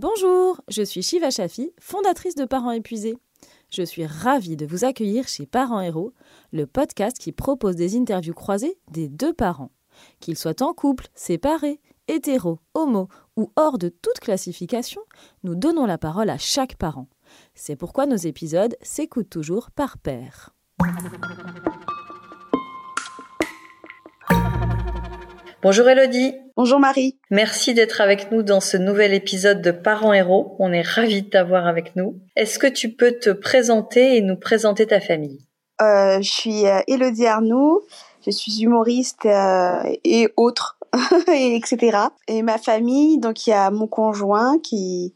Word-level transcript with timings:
Bonjour, 0.00 0.62
je 0.68 0.80
suis 0.80 1.02
Shiva 1.02 1.28
Shafi, 1.28 1.74
fondatrice 1.78 2.34
de 2.34 2.46
Parents 2.46 2.70
épuisés. 2.70 3.18
Je 3.70 3.82
suis 3.82 4.06
ravie 4.06 4.56
de 4.56 4.64
vous 4.64 4.86
accueillir 4.86 5.28
chez 5.28 5.44
Parents 5.44 5.82
Héros, 5.82 6.14
le 6.54 6.66
podcast 6.66 7.18
qui 7.18 7.32
propose 7.32 7.76
des 7.76 7.98
interviews 7.98 8.32
croisées 8.32 8.78
des 8.90 9.10
deux 9.10 9.34
parents. 9.34 9.72
Qu'ils 10.18 10.38
soient 10.38 10.62
en 10.62 10.72
couple, 10.72 11.08
séparés, 11.14 11.82
hétéros, 12.08 12.60
homo 12.72 13.08
ou 13.36 13.52
hors 13.56 13.76
de 13.76 13.90
toute 13.90 14.20
classification, 14.20 15.02
nous 15.44 15.54
donnons 15.54 15.84
la 15.84 15.98
parole 15.98 16.30
à 16.30 16.38
chaque 16.38 16.76
parent. 16.76 17.08
C'est 17.54 17.76
pourquoi 17.76 18.06
nos 18.06 18.16
épisodes 18.16 18.78
s'écoutent 18.80 19.28
toujours 19.28 19.70
par 19.70 19.98
pair. 19.98 20.54
Bonjour 25.62 25.88
Elodie. 25.88 26.34
Bonjour 26.56 26.80
Marie. 26.80 27.18
Merci 27.30 27.74
d'être 27.74 28.00
avec 28.00 28.32
nous 28.32 28.42
dans 28.42 28.60
ce 28.60 28.78
nouvel 28.78 29.12
épisode 29.12 29.60
de 29.60 29.70
Parents 29.70 30.14
Héros. 30.14 30.56
On 30.58 30.72
est 30.72 30.80
ravis 30.80 31.22
de 31.22 31.28
t'avoir 31.28 31.66
avec 31.66 31.96
nous. 31.96 32.16
Est-ce 32.34 32.58
que 32.58 32.66
tu 32.66 32.90
peux 32.90 33.12
te 33.12 33.28
présenter 33.28 34.16
et 34.16 34.22
nous 34.22 34.36
présenter 34.36 34.86
ta 34.86 35.00
famille? 35.00 35.38
Euh, 35.82 36.22
Je 36.22 36.30
suis 36.30 36.66
euh, 36.66 36.80
Elodie 36.88 37.26
Arnoux. 37.26 37.82
Je 38.24 38.30
suis 38.30 38.62
humoriste 38.62 39.26
euh, 39.26 39.82
et 40.04 40.28
autre, 40.36 40.78
et 41.32 41.56
etc. 41.56 41.98
Et 42.26 42.42
ma 42.42 42.56
famille, 42.56 43.18
donc 43.18 43.46
il 43.46 43.50
y 43.50 43.54
a 43.54 43.70
mon 43.70 43.86
conjoint 43.86 44.58
qui 44.58 45.14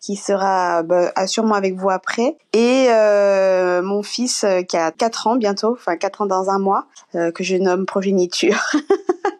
qui 0.00 0.16
sera 0.16 0.82
bah, 0.82 1.12
sûrement 1.26 1.54
avec 1.54 1.74
vous 1.74 1.90
après. 1.90 2.38
Et 2.52 2.86
euh, 2.88 3.82
mon 3.82 4.02
fils 4.02 4.44
euh, 4.44 4.62
qui 4.62 4.76
a 4.76 4.90
4 4.90 5.26
ans 5.26 5.36
bientôt, 5.36 5.72
enfin 5.72 5.96
4 5.96 6.22
ans 6.22 6.26
dans 6.26 6.48
un 6.48 6.58
mois, 6.58 6.86
euh, 7.14 7.30
que 7.30 7.44
je 7.44 7.56
nomme 7.56 7.86
progéniture. 7.86 8.58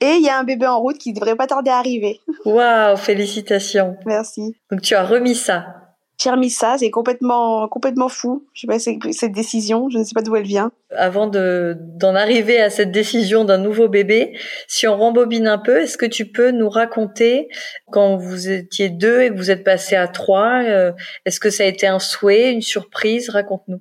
Et 0.00 0.14
il 0.18 0.22
y 0.22 0.28
a 0.28 0.38
un 0.38 0.44
bébé 0.44 0.66
en 0.66 0.80
route 0.80 0.98
qui 0.98 1.12
devrait 1.12 1.36
pas 1.36 1.46
tarder 1.46 1.70
à 1.70 1.78
arriver. 1.78 2.20
Waouh, 2.44 2.96
félicitations. 2.96 3.96
Merci. 4.06 4.56
Donc 4.70 4.82
tu 4.82 4.94
as 4.94 5.04
remis 5.04 5.34
ça. 5.34 5.64
J'ai 6.18 6.30
remis 6.30 6.48
ça, 6.48 6.76
c'est 6.78 6.90
complètement 6.90 7.68
complètement 7.68 8.08
fou. 8.08 8.46
Je 8.54 8.62
sais 8.62 8.66
pas 8.66 8.78
cette 8.78 9.32
décision, 9.32 9.90
je 9.90 9.98
ne 9.98 10.04
sais 10.04 10.14
pas 10.14 10.22
d'où 10.22 10.34
elle 10.34 10.46
vient. 10.46 10.72
Avant 10.90 11.26
de 11.26 11.76
d'en 11.78 12.14
arriver 12.14 12.58
à 12.58 12.70
cette 12.70 12.90
décision 12.90 13.44
d'un 13.44 13.58
nouveau 13.58 13.88
bébé, 13.88 14.38
si 14.66 14.88
on 14.88 14.96
rembobine 14.96 15.46
un 15.46 15.58
peu, 15.58 15.82
est-ce 15.82 15.98
que 15.98 16.06
tu 16.06 16.24
peux 16.24 16.52
nous 16.52 16.70
raconter 16.70 17.48
quand 17.90 18.16
vous 18.16 18.48
étiez 18.48 18.88
deux 18.88 19.22
et 19.22 19.28
que 19.28 19.36
vous 19.36 19.50
êtes 19.50 19.62
passé 19.62 19.94
à 19.94 20.08
trois, 20.08 20.62
euh, 20.64 20.92
est-ce 21.26 21.38
que 21.38 21.50
ça 21.50 21.64
a 21.64 21.66
été 21.66 21.86
un 21.86 21.98
souhait, 21.98 22.50
une 22.50 22.62
surprise? 22.62 23.28
Raconte-nous. 23.28 23.80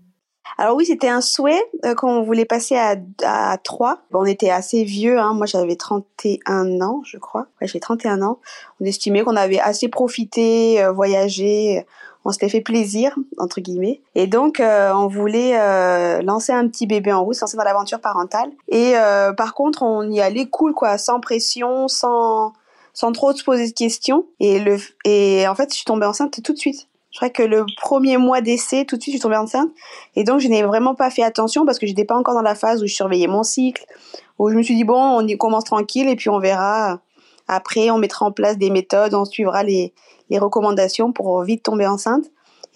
Alors 0.58 0.78
oui, 0.78 0.86
c'était 0.86 1.10
un 1.10 1.22
souhait 1.22 1.62
euh, 1.84 1.96
quand 1.96 2.10
on 2.10 2.24
voulait 2.24 2.46
passer 2.46 2.78
à, 2.78 2.96
à 3.24 3.58
3. 3.58 4.00
Bon, 4.12 4.22
on 4.22 4.26
était 4.26 4.50
assez 4.50 4.84
vieux, 4.84 5.20
hein. 5.20 5.34
moi 5.34 5.46
j'avais 5.46 5.76
31 5.76 6.82
ans, 6.82 7.02
je 7.06 7.18
crois. 7.18 7.48
Ouais, 7.62 7.68
j'ai 7.68 7.80
31 7.80 8.22
ans. 8.22 8.40
On 8.80 8.86
estimait 8.86 9.24
qu'on 9.24 9.36
avait 9.36 9.60
assez 9.60 9.90
profité, 9.90 10.82
euh, 10.82 10.92
voyagé, 10.92 11.86
on 12.24 12.32
s'était 12.32 12.50
fait 12.50 12.62
plaisir 12.62 13.16
entre 13.38 13.60
guillemets. 13.60 14.02
Et 14.16 14.28
donc 14.28 14.60
euh, 14.60 14.94
on 14.94 15.08
voulait 15.08 15.60
euh, 15.60 16.22
lancer 16.22 16.54
un 16.54 16.68
petit 16.70 16.88
bébé 16.88 17.12
en 17.12 17.24
route, 17.24 17.40
lancer 17.40 17.58
dans 17.58 17.64
l'aventure 17.64 18.00
parentale. 18.00 18.52
Et 18.70 18.94
par 19.38 19.54
contre, 19.54 19.84
on 19.84 20.10
y 20.10 20.22
allait 20.22 20.48
cool 20.48 20.74
quoi, 20.74 20.98
sans 20.98 21.20
pression, 21.20 21.88
sans 21.88 22.54
sans 22.94 23.12
trop 23.12 23.34
se 23.34 23.44
poser 23.44 23.68
de 23.68 23.74
questions. 23.74 24.26
Et 24.40 24.60
le 24.60 24.78
et 25.04 25.48
en 25.48 25.56
fait, 25.56 25.70
je 25.70 25.76
suis 25.76 25.86
tombée 25.86 26.06
enceinte 26.06 26.42
tout 26.42 26.54
de 26.54 26.58
suite. 26.58 26.88
Je 27.16 27.20
crois 27.20 27.30
que 27.30 27.44
le 27.44 27.66
premier 27.78 28.18
mois 28.18 28.42
d'essai, 28.42 28.84
tout 28.84 28.98
de 28.98 29.02
suite, 29.02 29.14
je 29.14 29.20
suis 29.20 29.24
tombée 29.24 29.38
enceinte. 29.38 29.72
Et 30.18 30.26
donc, 30.26 30.42
je 30.42 30.50
n'ai 30.50 30.64
vraiment 30.64 30.96
pas 30.96 31.10
fait 31.10 31.24
attention 31.24 31.66
parce 31.66 31.80
que 31.80 31.88
j'étais 31.88 32.04
pas 32.04 32.18
encore 32.18 32.34
dans 32.34 32.42
la 32.42 32.56
phase 32.56 32.84
où 32.84 32.88
je 32.88 32.94
surveillais 32.94 33.28
mon 33.28 33.44
cycle, 33.44 33.86
où 34.38 34.50
je 34.50 34.56
me 34.56 34.62
suis 34.62 34.76
dit, 34.76 34.84
bon, 34.84 35.00
on 35.00 35.26
y 35.26 35.38
commence 35.38 35.64
tranquille 35.64 36.10
et 36.10 36.18
puis 36.18 36.30
on 36.30 36.40
verra. 36.40 37.00
Après, 37.48 37.90
on 37.90 38.00
mettra 38.00 38.26
en 38.26 38.34
place 38.34 38.58
des 38.58 38.70
méthodes, 38.70 39.14
on 39.14 39.24
suivra 39.24 39.64
les, 39.64 39.94
les 40.30 40.40
recommandations 40.40 41.14
pour 41.14 41.42
vite 41.44 41.64
tomber 41.64 41.88
enceinte. 41.88 42.26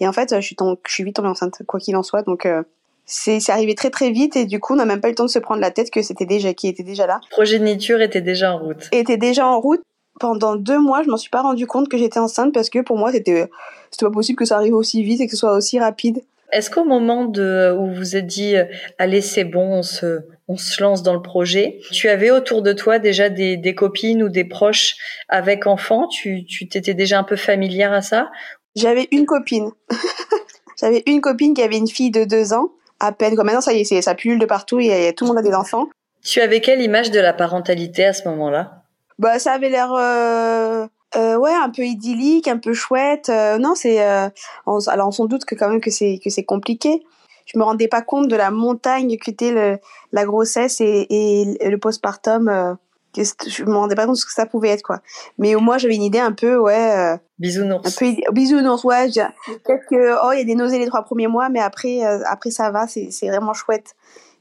Et 0.00 0.08
en 0.08 0.12
fait, 0.14 0.34
je 0.34 0.40
suis, 0.40 0.56
je 0.86 0.90
suis 0.90 1.04
vite 1.04 1.16
tombée 1.16 1.28
enceinte, 1.28 1.60
quoi 1.66 1.78
qu'il 1.78 1.94
en 1.94 2.02
soit. 2.02 2.22
Donc, 2.22 2.46
euh, 2.46 2.62
c'est 3.04 3.46
arrivé 3.50 3.74
très 3.74 3.90
très 3.90 4.10
vite 4.10 4.36
et 4.36 4.46
du 4.46 4.58
coup, 4.58 4.72
on 4.72 4.76
n'a 4.76 4.86
même 4.86 5.02
pas 5.02 5.08
eu 5.08 5.10
le 5.10 5.16
temps 5.16 5.26
de 5.26 5.30
se 5.30 5.38
prendre 5.38 5.60
la 5.60 5.70
tête 5.70 5.90
que 5.90 6.00
c'était 6.00 6.24
déjà, 6.24 6.54
qui 6.54 6.66
était 6.66 6.82
déjà 6.82 7.06
là. 7.06 7.20
Progéniture 7.30 8.00
était 8.00 8.22
déjà 8.22 8.54
en 8.54 8.58
route. 8.58 8.88
Était 8.90 9.18
déjà 9.18 9.46
en 9.46 9.60
route 9.60 9.82
pendant 10.20 10.54
deux 10.54 10.78
mois, 10.78 11.02
je 11.02 11.08
m'en 11.08 11.16
suis 11.16 11.30
pas 11.30 11.42
rendu 11.42 11.66
compte 11.66 11.88
que 11.88 11.98
j'étais 11.98 12.20
enceinte 12.20 12.54
parce 12.54 12.70
que 12.70 12.78
pour 12.80 12.96
moi, 12.96 13.10
c'était 13.10 13.50
c'était 13.90 14.06
pas 14.06 14.12
possible 14.12 14.38
que 14.38 14.44
ça 14.44 14.56
arrive 14.56 14.74
aussi 14.74 15.02
vite 15.02 15.20
et 15.20 15.26
que 15.26 15.32
ce 15.32 15.38
soit 15.38 15.56
aussi 15.56 15.80
rapide. 15.80 16.22
Est-ce 16.52 16.70
qu'au 16.70 16.84
moment 16.84 17.24
de 17.24 17.74
où 17.76 17.92
vous 17.92 18.16
êtes 18.16 18.26
dit 18.26 18.54
allez 18.98 19.20
c'est 19.20 19.44
bon 19.44 19.78
on 19.78 19.82
se 19.82 20.20
on 20.48 20.56
se 20.56 20.82
lance 20.82 21.02
dans 21.02 21.14
le 21.14 21.22
projet, 21.22 21.78
tu 21.92 22.08
avais 22.08 22.30
autour 22.32 22.62
de 22.62 22.72
toi 22.72 22.98
déjà 22.98 23.28
des, 23.28 23.56
des 23.56 23.74
copines 23.74 24.22
ou 24.22 24.28
des 24.28 24.44
proches 24.44 24.96
avec 25.28 25.66
enfants, 25.66 26.08
tu 26.08 26.44
tu 26.44 26.68
t'étais 26.68 26.94
déjà 26.94 27.18
un 27.18 27.24
peu 27.24 27.36
familière 27.36 27.92
à 27.92 28.02
ça? 28.02 28.30
J'avais 28.76 29.08
une 29.10 29.26
copine. 29.26 29.70
J'avais 30.80 31.02
une 31.06 31.20
copine 31.20 31.54
qui 31.54 31.62
avait 31.62 31.76
une 31.76 31.88
fille 31.88 32.10
de 32.10 32.24
deux 32.24 32.52
ans 32.52 32.70
à 32.98 33.12
peine. 33.12 33.34
Maintenant 33.36 33.60
ça 33.60 33.72
y 33.72 33.80
est, 33.80 34.02
ça 34.02 34.14
pullule 34.14 34.38
de 34.38 34.46
partout 34.46 34.80
et 34.80 35.14
tout 35.16 35.24
le 35.24 35.28
monde 35.28 35.38
a 35.38 35.42
des 35.42 35.54
enfants. 35.54 35.88
Tu 36.22 36.40
avais 36.40 36.60
quelle 36.60 36.82
image 36.82 37.10
de 37.10 37.20
la 37.20 37.32
parentalité 37.32 38.04
à 38.04 38.12
ce 38.12 38.28
moment-là? 38.28 38.79
Bah, 39.20 39.38
ça 39.38 39.52
avait 39.52 39.68
l'air 39.68 39.92
euh, 39.92 40.86
euh, 41.14 41.36
ouais 41.36 41.52
un 41.52 41.68
peu 41.68 41.82
idyllique, 41.82 42.48
un 42.48 42.56
peu 42.56 42.72
chouette. 42.72 43.28
Euh, 43.28 43.58
non, 43.58 43.74
c'est 43.74 44.02
euh, 44.02 44.28
alors 44.66 45.08
on 45.08 45.10
s'en 45.10 45.26
doute 45.26 45.44
que 45.44 45.54
quand 45.54 45.68
même 45.68 45.80
que 45.80 45.90
c'est 45.90 46.18
que 46.24 46.30
c'est 46.30 46.44
compliqué. 46.44 47.04
Je 47.44 47.58
me 47.58 47.64
rendais 47.64 47.88
pas 47.88 48.00
compte 48.00 48.28
de 48.28 48.36
la 48.36 48.50
montagne 48.50 49.18
qu'était 49.18 49.50
le, 49.50 49.78
la 50.12 50.24
grossesse 50.24 50.80
et, 50.80 51.06
et 51.10 51.68
le 51.68 51.78
postpartum. 51.78 52.48
Euh, 52.48 52.74
que 53.12 53.22
je 53.50 53.64
me 53.64 53.74
rendais 53.74 53.96
pas 53.96 54.06
compte 54.06 54.14
de 54.14 54.20
ce 54.20 54.24
que 54.24 54.32
ça 54.32 54.46
pouvait 54.46 54.68
être 54.68 54.82
quoi. 54.82 55.00
Mais 55.36 55.54
au 55.56 55.60
moins 55.60 55.76
j'avais 55.78 55.96
une 55.96 56.04
idée 56.04 56.20
un 56.20 56.32
peu 56.32 56.56
ouais. 56.56 57.18
bisounours. 57.38 57.86
Un 57.86 57.90
peu 57.90 58.32
bisounours 58.32 58.84
ouais. 58.84 59.08
Peut-être 59.10 59.84
que 59.90 60.14
oh 60.24 60.32
il 60.32 60.38
y 60.38 60.42
a 60.42 60.44
des 60.44 60.54
nausées 60.54 60.78
les 60.78 60.86
trois 60.86 61.02
premiers 61.02 61.26
mois, 61.26 61.48
mais 61.50 61.60
après 61.60 62.02
après 62.04 62.50
ça 62.52 62.70
va, 62.70 62.86
c'est 62.86 63.10
c'est 63.10 63.28
vraiment 63.28 63.52
chouette. 63.52 63.96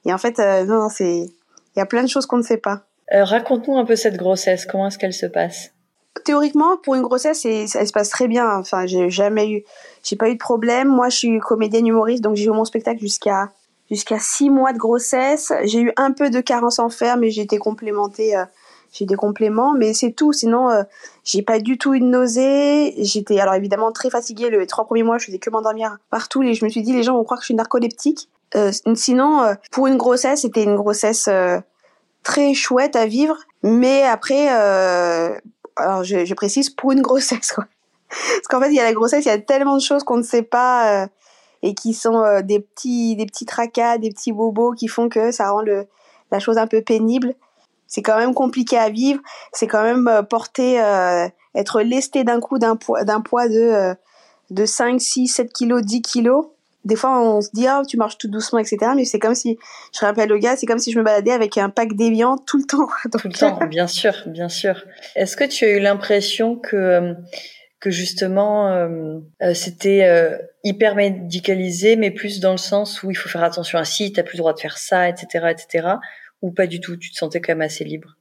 Et 0.05 0.13
en 0.13 0.19
fait 0.19 0.37
non, 0.37 0.83
non 0.83 0.89
c'est 0.89 1.17
il 1.17 1.79
y 1.79 1.81
a 1.81 1.85
plein 1.87 2.03
de 2.03 2.07
choses 2.09 2.27
qu'on 2.27 2.37
ne 2.37 2.43
sait 2.43 2.57
pas. 2.57 2.83
Euh, 3.13 3.23
raconte-nous 3.23 3.77
un 3.77 3.85
peu 3.85 3.95
cette 3.95 4.17
grossesse. 4.17 4.65
Comment 4.65 4.87
est-ce 4.87 4.97
qu'elle 4.97 5.13
se 5.13 5.25
passe? 5.25 5.71
Théoriquement, 6.25 6.77
pour 6.77 6.95
une 6.95 7.01
grossesse, 7.01 7.45
ça 7.67 7.85
se 7.85 7.91
passe 7.91 8.09
très 8.09 8.27
bien. 8.27 8.57
Enfin, 8.57 8.85
j'ai 8.85 9.09
jamais 9.09 9.49
eu, 9.49 9.63
j'ai 10.03 10.15
pas 10.15 10.29
eu 10.29 10.33
de 10.33 10.39
problème. 10.39 10.87
Moi, 10.87 11.09
je 11.09 11.17
suis 11.17 11.39
comédienne 11.39 11.87
humoriste, 11.87 12.23
donc 12.23 12.35
j'ai 12.35 12.45
eu 12.45 12.49
mon 12.49 12.65
spectacle 12.65 12.99
jusqu'à 12.99 13.49
jusqu'à 13.89 14.19
six 14.19 14.49
mois 14.49 14.73
de 14.73 14.77
grossesse. 14.77 15.51
J'ai 15.63 15.81
eu 15.81 15.93
un 15.97 16.11
peu 16.11 16.29
de 16.29 16.41
carence 16.41 16.77
en 16.79 16.89
fer, 16.89 17.17
mais 17.17 17.31
j'ai 17.31 17.41
été 17.41 17.57
complémentée. 17.57 18.35
Euh, 18.35 18.45
j'ai 18.91 19.05
des 19.05 19.15
compléments, 19.15 19.73
mais 19.73 19.93
c'est 19.93 20.11
tout. 20.11 20.33
Sinon, 20.33 20.69
euh, 20.69 20.83
j'ai 21.23 21.41
pas 21.41 21.59
du 21.59 21.77
tout 21.77 21.93
eu 21.93 21.99
de 21.99 22.05
nausée. 22.05 22.95
J'étais 23.03 23.39
alors 23.39 23.53
évidemment 23.53 23.91
très 23.91 24.09
fatiguée. 24.09 24.49
Les 24.49 24.65
trois 24.67 24.85
premiers 24.85 25.03
mois, 25.03 25.17
je 25.17 25.25
faisais 25.25 25.39
que 25.39 25.49
m'endormir 25.49 25.97
partout. 26.09 26.41
Et 26.43 26.53
je 26.53 26.65
me 26.65 26.69
suis 26.69 26.81
dit, 26.81 26.93
les 26.93 27.03
gens 27.03 27.15
vont 27.15 27.23
croire 27.23 27.39
que 27.39 27.43
je 27.43 27.47
suis 27.47 27.55
narcoleptique. 27.55 28.29
Euh, 28.55 28.71
sinon, 28.95 29.43
euh, 29.43 29.53
pour 29.71 29.87
une 29.87 29.97
grossesse, 29.97 30.41
c'était 30.41 30.63
une 30.63 30.75
grossesse 30.75 31.29
très 32.23 32.53
chouette 32.53 32.95
à 32.95 33.05
vivre, 33.05 33.37
mais 33.63 34.03
après, 34.03 34.47
euh, 34.51 35.37
alors 35.75 36.03
je, 36.03 36.33
précise 36.33 36.69
pour 36.69 36.91
une 36.91 37.01
grossesse, 37.03 37.51
quoi. 37.51 37.65
Parce 38.09 38.47
qu'en 38.49 38.59
fait, 38.59 38.69
il 38.69 38.75
y 38.75 38.79
a 38.79 38.83
la 38.83 38.93
grossesse, 38.93 39.25
il 39.25 39.27
y 39.27 39.31
a 39.31 39.37
tellement 39.37 39.75
de 39.75 39.81
choses 39.81 40.03
qu'on 40.03 40.17
ne 40.17 40.23
sait 40.23 40.41
pas 40.41 41.03
euh, 41.03 41.07
et 41.61 41.75
qui 41.75 41.93
sont 41.93 42.23
euh, 42.23 42.41
des 42.41 42.59
petits, 42.59 43.15
des 43.15 43.27
petits 43.27 43.45
tracas, 43.45 43.99
des 43.99 44.09
petits 44.09 44.31
bobos 44.31 44.71
qui 44.71 44.87
font 44.87 45.09
que 45.09 45.31
ça 45.31 45.51
rend 45.51 45.61
le, 45.61 45.85
la 46.31 46.39
chose 46.39 46.57
un 46.57 46.65
peu 46.65 46.81
pénible. 46.81 47.35
C'est 47.85 48.01
quand 48.01 48.17
même 48.17 48.33
compliqué 48.33 48.77
à 48.77 48.89
vivre. 48.89 49.21
C'est 49.53 49.67
quand 49.67 49.83
même 49.83 50.25
porter, 50.27 50.75
être 51.55 51.81
lesté 51.81 52.23
d'un 52.23 52.39
coup 52.39 52.59
d'un 52.59 52.75
poids, 52.75 53.03
d'un 53.03 53.21
poids 53.21 53.47
de, 53.47 53.95
de 54.51 54.65
5, 54.65 55.01
6, 55.01 55.27
7 55.27 55.53
kilos, 55.53 55.81
10 55.81 56.01
kilos 56.03 56.45
des 56.85 56.95
fois 56.95 57.21
on 57.21 57.41
se 57.41 57.49
dit 57.53 57.67
ah 57.67 57.81
tu 57.87 57.97
marches 57.97 58.17
tout 58.17 58.29
doucement 58.29 58.59
etc 58.59 58.91
mais 58.95 59.05
c'est 59.05 59.19
comme 59.19 59.35
si 59.35 59.57
je 59.93 59.99
rappelle 59.99 60.31
au 60.31 60.37
gars 60.37 60.55
c'est 60.55 60.65
comme 60.65 60.79
si 60.79 60.91
je 60.91 60.99
me 60.99 61.03
baladais 61.03 61.31
avec 61.31 61.57
un 61.57 61.69
pack 61.69 61.95
d'évian 61.95 62.37
tout 62.37 62.57
le 62.57 62.63
temps 62.63 62.87
tout 63.11 63.27
le 63.27 63.33
temps 63.33 63.65
bien 63.67 63.87
sûr 63.87 64.13
bien 64.27 64.49
sûr 64.49 64.83
est-ce 65.15 65.35
que 65.35 65.43
tu 65.43 65.65
as 65.65 65.69
eu 65.69 65.79
l'impression 65.79 66.55
que 66.55 66.75
euh, 66.75 67.13
que 67.79 67.91
justement 67.91 68.67
euh, 68.69 69.19
euh, 69.41 69.53
c'était 69.53 70.03
euh, 70.03 70.37
hyper 70.63 70.95
médicalisé 70.95 71.95
mais 71.95 72.11
plus 72.11 72.39
dans 72.39 72.51
le 72.51 72.57
sens 72.57 73.03
où 73.03 73.11
il 73.11 73.15
faut 73.15 73.29
faire 73.29 73.43
attention 73.43 73.77
à 73.77 73.85
si 73.85 74.11
t'as 74.11 74.23
plus 74.23 74.37
le 74.37 74.39
droit 74.39 74.53
de 74.53 74.59
faire 74.59 74.77
ça 74.77 75.07
etc 75.07 75.47
etc 75.49 75.87
ou 76.41 76.51
pas 76.51 76.67
du 76.67 76.79
tout 76.79 76.97
tu 76.97 77.11
te 77.11 77.17
sentais 77.17 77.41
quand 77.41 77.53
même 77.53 77.61
assez 77.61 77.83
libre? 77.83 78.15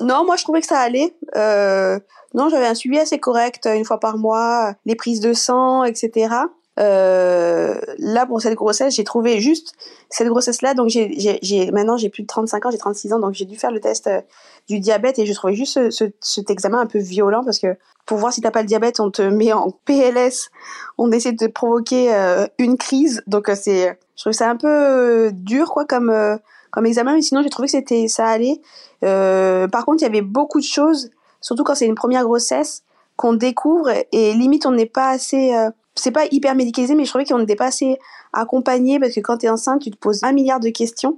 Non, 0.00 0.24
moi 0.24 0.36
je 0.36 0.44
trouvais 0.44 0.60
que 0.60 0.66
ça 0.66 0.78
allait. 0.78 1.12
Euh, 1.36 1.98
non, 2.34 2.48
j'avais 2.48 2.66
un 2.66 2.74
suivi 2.74 2.98
assez 2.98 3.18
correct, 3.18 3.66
une 3.66 3.84
fois 3.84 3.98
par 3.98 4.16
mois, 4.16 4.74
les 4.86 4.94
prises 4.94 5.20
de 5.20 5.32
sang, 5.32 5.82
etc. 5.84 6.34
Euh, 6.78 7.74
là 7.98 8.24
pour 8.26 8.40
cette 8.40 8.54
grossesse, 8.54 8.94
j'ai 8.94 9.04
trouvé 9.04 9.40
juste 9.40 9.74
cette 10.10 10.28
grossesse-là. 10.28 10.74
Donc 10.74 10.88
j'ai, 10.88 11.70
maintenant 11.72 11.96
j'ai 11.96 12.08
plus 12.08 12.22
de 12.22 12.28
35 12.28 12.66
ans, 12.66 12.70
j'ai 12.70 12.78
36 12.78 13.12
ans, 13.12 13.18
donc 13.18 13.34
j'ai 13.34 13.46
dû 13.46 13.56
faire 13.56 13.72
le 13.72 13.80
test 13.80 14.06
euh, 14.06 14.20
du 14.68 14.78
diabète 14.78 15.18
et 15.18 15.26
je 15.26 15.32
trouvais 15.32 15.54
juste 15.54 15.74
ce, 15.74 15.90
ce, 15.90 16.04
cet 16.20 16.50
examen 16.50 16.78
un 16.78 16.86
peu 16.86 16.98
violent 16.98 17.42
parce 17.44 17.58
que 17.58 17.76
pour 18.06 18.18
voir 18.18 18.32
si 18.32 18.40
t'as 18.40 18.50
pas 18.50 18.60
le 18.60 18.68
diabète, 18.68 19.00
on 19.00 19.10
te 19.10 19.22
met 19.22 19.52
en 19.52 19.70
PLS, 19.84 20.50
on 20.98 21.10
essaie 21.10 21.32
de 21.32 21.46
provoquer 21.46 22.14
euh, 22.14 22.46
une 22.58 22.76
crise. 22.76 23.22
Donc 23.26 23.50
c'est, 23.54 23.98
je 24.16 24.22
trouve 24.22 24.32
ça 24.32 24.48
un 24.48 24.56
peu 24.56 25.30
dur 25.32 25.72
quoi 25.72 25.84
comme 25.84 26.14
comme 26.70 26.86
examen, 26.86 27.14
mais 27.14 27.22
sinon 27.22 27.42
j'ai 27.42 27.50
trouvé 27.50 27.66
que 27.66 27.72
c'était 27.72 28.08
ça 28.08 28.26
allait. 28.26 28.60
par 29.00 29.84
contre, 29.84 30.02
il 30.02 30.02
y 30.02 30.08
avait 30.08 30.22
beaucoup 30.22 30.60
de 30.60 30.64
choses, 30.64 31.10
surtout 31.40 31.64
quand 31.64 31.74
c'est 31.74 31.86
une 31.86 31.94
première 31.94 32.24
grossesse 32.24 32.84
qu'on 33.16 33.32
découvre 33.32 33.90
et 34.12 34.32
limite 34.34 34.64
on 34.64 34.70
n'est 34.70 34.86
pas 34.86 35.08
assez 35.08 35.52
c'est 35.98 36.10
pas 36.10 36.26
hyper 36.30 36.54
médicalisé 36.54 36.94
mais 36.94 37.04
je 37.04 37.10
trouvais 37.10 37.24
qu'on 37.24 37.38
n'était 37.38 37.56
pas 37.56 37.66
assez 37.66 37.98
accompagné 38.32 38.98
parce 38.98 39.14
que 39.14 39.20
quand 39.20 39.38
tu 39.38 39.46
es 39.46 39.48
enceinte 39.48 39.82
tu 39.82 39.90
te 39.90 39.96
poses 39.96 40.22
un 40.24 40.32
milliard 40.32 40.60
de 40.60 40.70
questions 40.70 41.16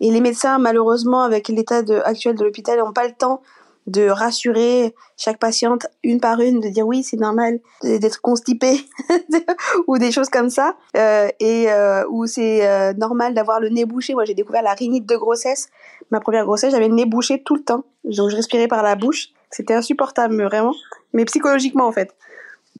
et 0.00 0.10
les 0.10 0.20
médecins 0.20 0.58
malheureusement 0.58 1.22
avec 1.22 1.48
l'état 1.48 1.82
actuel 2.04 2.36
de 2.36 2.44
l'hôpital 2.44 2.78
n'ont 2.78 2.92
pas 2.92 3.06
le 3.06 3.12
temps 3.12 3.42
de 3.86 4.08
rassurer 4.08 4.94
chaque 5.16 5.38
patiente 5.38 5.86
une 6.02 6.20
par 6.20 6.40
une, 6.40 6.60
de 6.60 6.68
dire 6.68 6.86
oui, 6.86 7.02
c'est 7.02 7.16
normal 7.16 7.58
d'être 7.82 8.20
constipé 8.20 8.80
ou 9.86 9.98
des 9.98 10.12
choses 10.12 10.28
comme 10.28 10.50
ça, 10.50 10.76
euh, 10.96 11.28
et 11.40 11.70
euh, 11.70 12.04
où 12.08 12.26
c'est 12.26 12.66
euh, 12.66 12.92
normal 12.94 13.34
d'avoir 13.34 13.60
le 13.60 13.68
nez 13.68 13.84
bouché. 13.84 14.14
Moi, 14.14 14.24
j'ai 14.24 14.34
découvert 14.34 14.62
la 14.62 14.74
rhinite 14.74 15.06
de 15.06 15.16
grossesse. 15.16 15.68
Ma 16.10 16.20
première 16.20 16.44
grossesse, 16.44 16.72
j'avais 16.72 16.88
le 16.88 16.94
nez 16.94 17.06
bouché 17.06 17.42
tout 17.42 17.56
le 17.56 17.62
temps, 17.62 17.84
donc 18.04 18.30
je 18.30 18.36
respirais 18.36 18.68
par 18.68 18.82
la 18.82 18.94
bouche. 18.94 19.28
C'était 19.50 19.74
insupportable, 19.74 20.42
vraiment, 20.44 20.74
mais 21.12 21.24
psychologiquement 21.24 21.86
en 21.86 21.92
fait. 21.92 22.14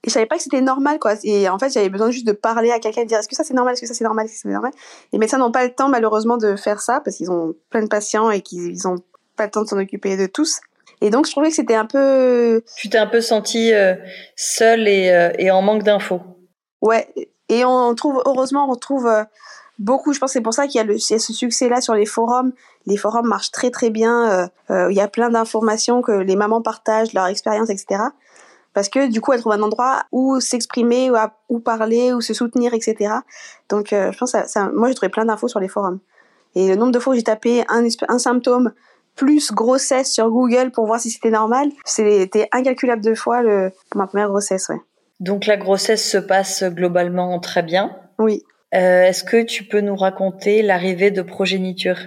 Et 0.04 0.10
je 0.10 0.14
savais 0.14 0.26
pas 0.26 0.37
que 0.37 0.43
c'était 0.43 0.60
normal, 0.60 0.99
quoi. 0.99 1.14
Et 1.22 1.49
en 1.49 1.58
fait, 1.58 1.70
j'avais 1.72 1.88
besoin 1.88 2.10
juste 2.10 2.26
de 2.26 2.32
parler 2.32 2.72
à 2.72 2.81
quelqu'un, 2.81 3.02
de 3.02 3.08
dire 3.08 3.19
est-ce 3.19 3.28
que 3.28 3.37
ça 3.37 3.44
c'est 3.44 3.54
normal, 3.54 3.75
est-ce 3.75 3.82
que 3.82 3.87
ça 3.87 3.94
c'est 3.94 4.04
normal, 4.04 4.26
est-ce 4.26 4.34
que 4.34 4.40
c'est 4.40 4.49
normal? 4.49 4.72
Les 5.12 5.19
médecins 5.19 5.38
n'ont 5.38 5.52
pas 5.52 5.64
le 5.64 5.72
temps, 5.72 5.88
malheureusement, 5.88 6.38
de 6.38 6.56
faire 6.56 6.81
ça 6.81 7.00
parce 7.04 7.16
qu'ils 7.16 7.31
ont 7.31 7.54
plein 7.70 7.82
de 7.82 7.88
patients 7.88 8.31
et 8.31 8.40
qu'ils 8.40 8.88
ont 8.88 8.96
pas 9.37 9.44
le 9.44 9.50
temps 9.50 9.62
de 9.62 9.69
s'en 9.69 9.78
occuper 9.78 10.16
de 10.16 10.26
tous. 10.26 10.60
Et 11.00 11.10
donc, 11.10 11.26
je 11.26 11.32
trouvais 11.32 11.49
que 11.49 11.54
c'était 11.54 11.75
un 11.75 11.87
peu. 11.87 12.62
Tu 12.76 12.88
t'es 12.88 12.99
un 12.99 13.06
peu 13.06 13.20
sentie 13.20 13.72
euh, 13.72 13.94
seule 14.37 14.87
et, 14.88 15.10
euh, 15.10 15.31
et, 15.38 15.50
en 15.50 15.62
manque 15.62 15.82
d'infos. 15.82 16.20
Ouais. 16.81 17.08
Et 17.49 17.64
on 17.64 17.94
trouve, 17.94 18.22
heureusement, 18.25 18.69
on 18.70 18.76
trouve 18.76 19.06
euh, 19.06 19.25
beaucoup. 19.78 20.12
Je 20.12 20.20
pense 20.20 20.31
que 20.31 20.34
c'est 20.34 20.43
pour 20.43 20.54
ça 20.54 20.66
qu'il 20.66 20.76
y, 20.76 20.81
a 20.81 20.84
le, 20.84 20.99
ce 20.99 21.19
succès-là 21.19 21.81
sur 21.81 21.94
les 21.94 22.06
forums. 22.06 22.52
Les 22.87 22.96
forums 22.96 23.26
marchent 23.26 23.50
très 23.50 23.70
très 23.70 23.90
bien. 23.90 24.49
Il 24.70 24.96
y 24.96 25.00
a 25.00 25.08
plein 25.08 25.31
d'informations 25.31 26.02
que 26.02 26.12
les 26.12 26.34
mamans 26.34 26.62
partagent, 26.62 27.12
leur 27.12 27.26
expérience, 27.26 27.70
etc. 27.70 28.02
Parce 28.75 28.89
que 28.89 29.11
du 29.11 29.21
coup, 29.21 29.33
elles 29.33 29.41
trouvent 29.41 29.53
un 29.53 29.63
endroit 29.63 30.03
où 30.13 30.41
s'exprimer, 30.41 31.11
où, 31.11 31.17
où, 31.49 31.61
parler, 31.61 32.13
où 32.13 32.21
se 32.21 32.35
soutenir, 32.35 32.75
etc. 32.75 33.15
Donc, 33.69 33.89
je 33.91 34.17
pense 34.19 34.33
que 34.33 34.47
ça, 34.47 34.71
moi, 34.75 34.89
j'ai 34.89 34.95
trouvé 34.95 35.11
plein 35.11 35.25
d'infos 35.25 35.49
sur 35.49 35.61
les 35.61 35.69
forums. 35.69 36.01
Et 36.55 36.69
le 36.69 36.77
nombre 36.77 36.93
de 36.93 36.99
fois 36.99 37.13
où 37.13 37.17
j'ai 37.17 37.23
tapé 37.23 37.65
un, 37.69 37.87
un 38.09 38.19
symptôme 38.19 38.73
plus 39.17 39.53
grossesse 39.53 40.13
sur 40.13 40.31
Google 40.31 40.71
pour 40.71 40.87
voir 40.87 41.01
si 41.01 41.11
c'était 41.11 41.31
normal. 41.31 41.71
C'était 41.85 42.49
incalculable 42.53 43.03
de 43.03 43.15
fois 43.15 43.43
le, 43.43 43.71
pour 43.91 43.99
ma 43.99 44.07
première 44.07 44.29
grossesse, 44.29 44.69
ouais. 44.69 44.81
Donc 45.21 45.47
la 45.47 45.57
grossesse 45.57 46.09
se 46.09 46.19
passe 46.19 46.65
globalement 46.65 47.39
très 47.39 47.63
bien. 47.63 47.97
Oui. 48.19 48.43
Euh, 48.75 49.05
Est-ce 49.05 49.23
que 49.23 49.43
tu 49.43 49.65
peux 49.65 49.81
nous 49.81 49.97
raconter 49.97 50.63
l'arrivée 50.63 51.11
de 51.11 51.23
progéniture? 51.23 51.99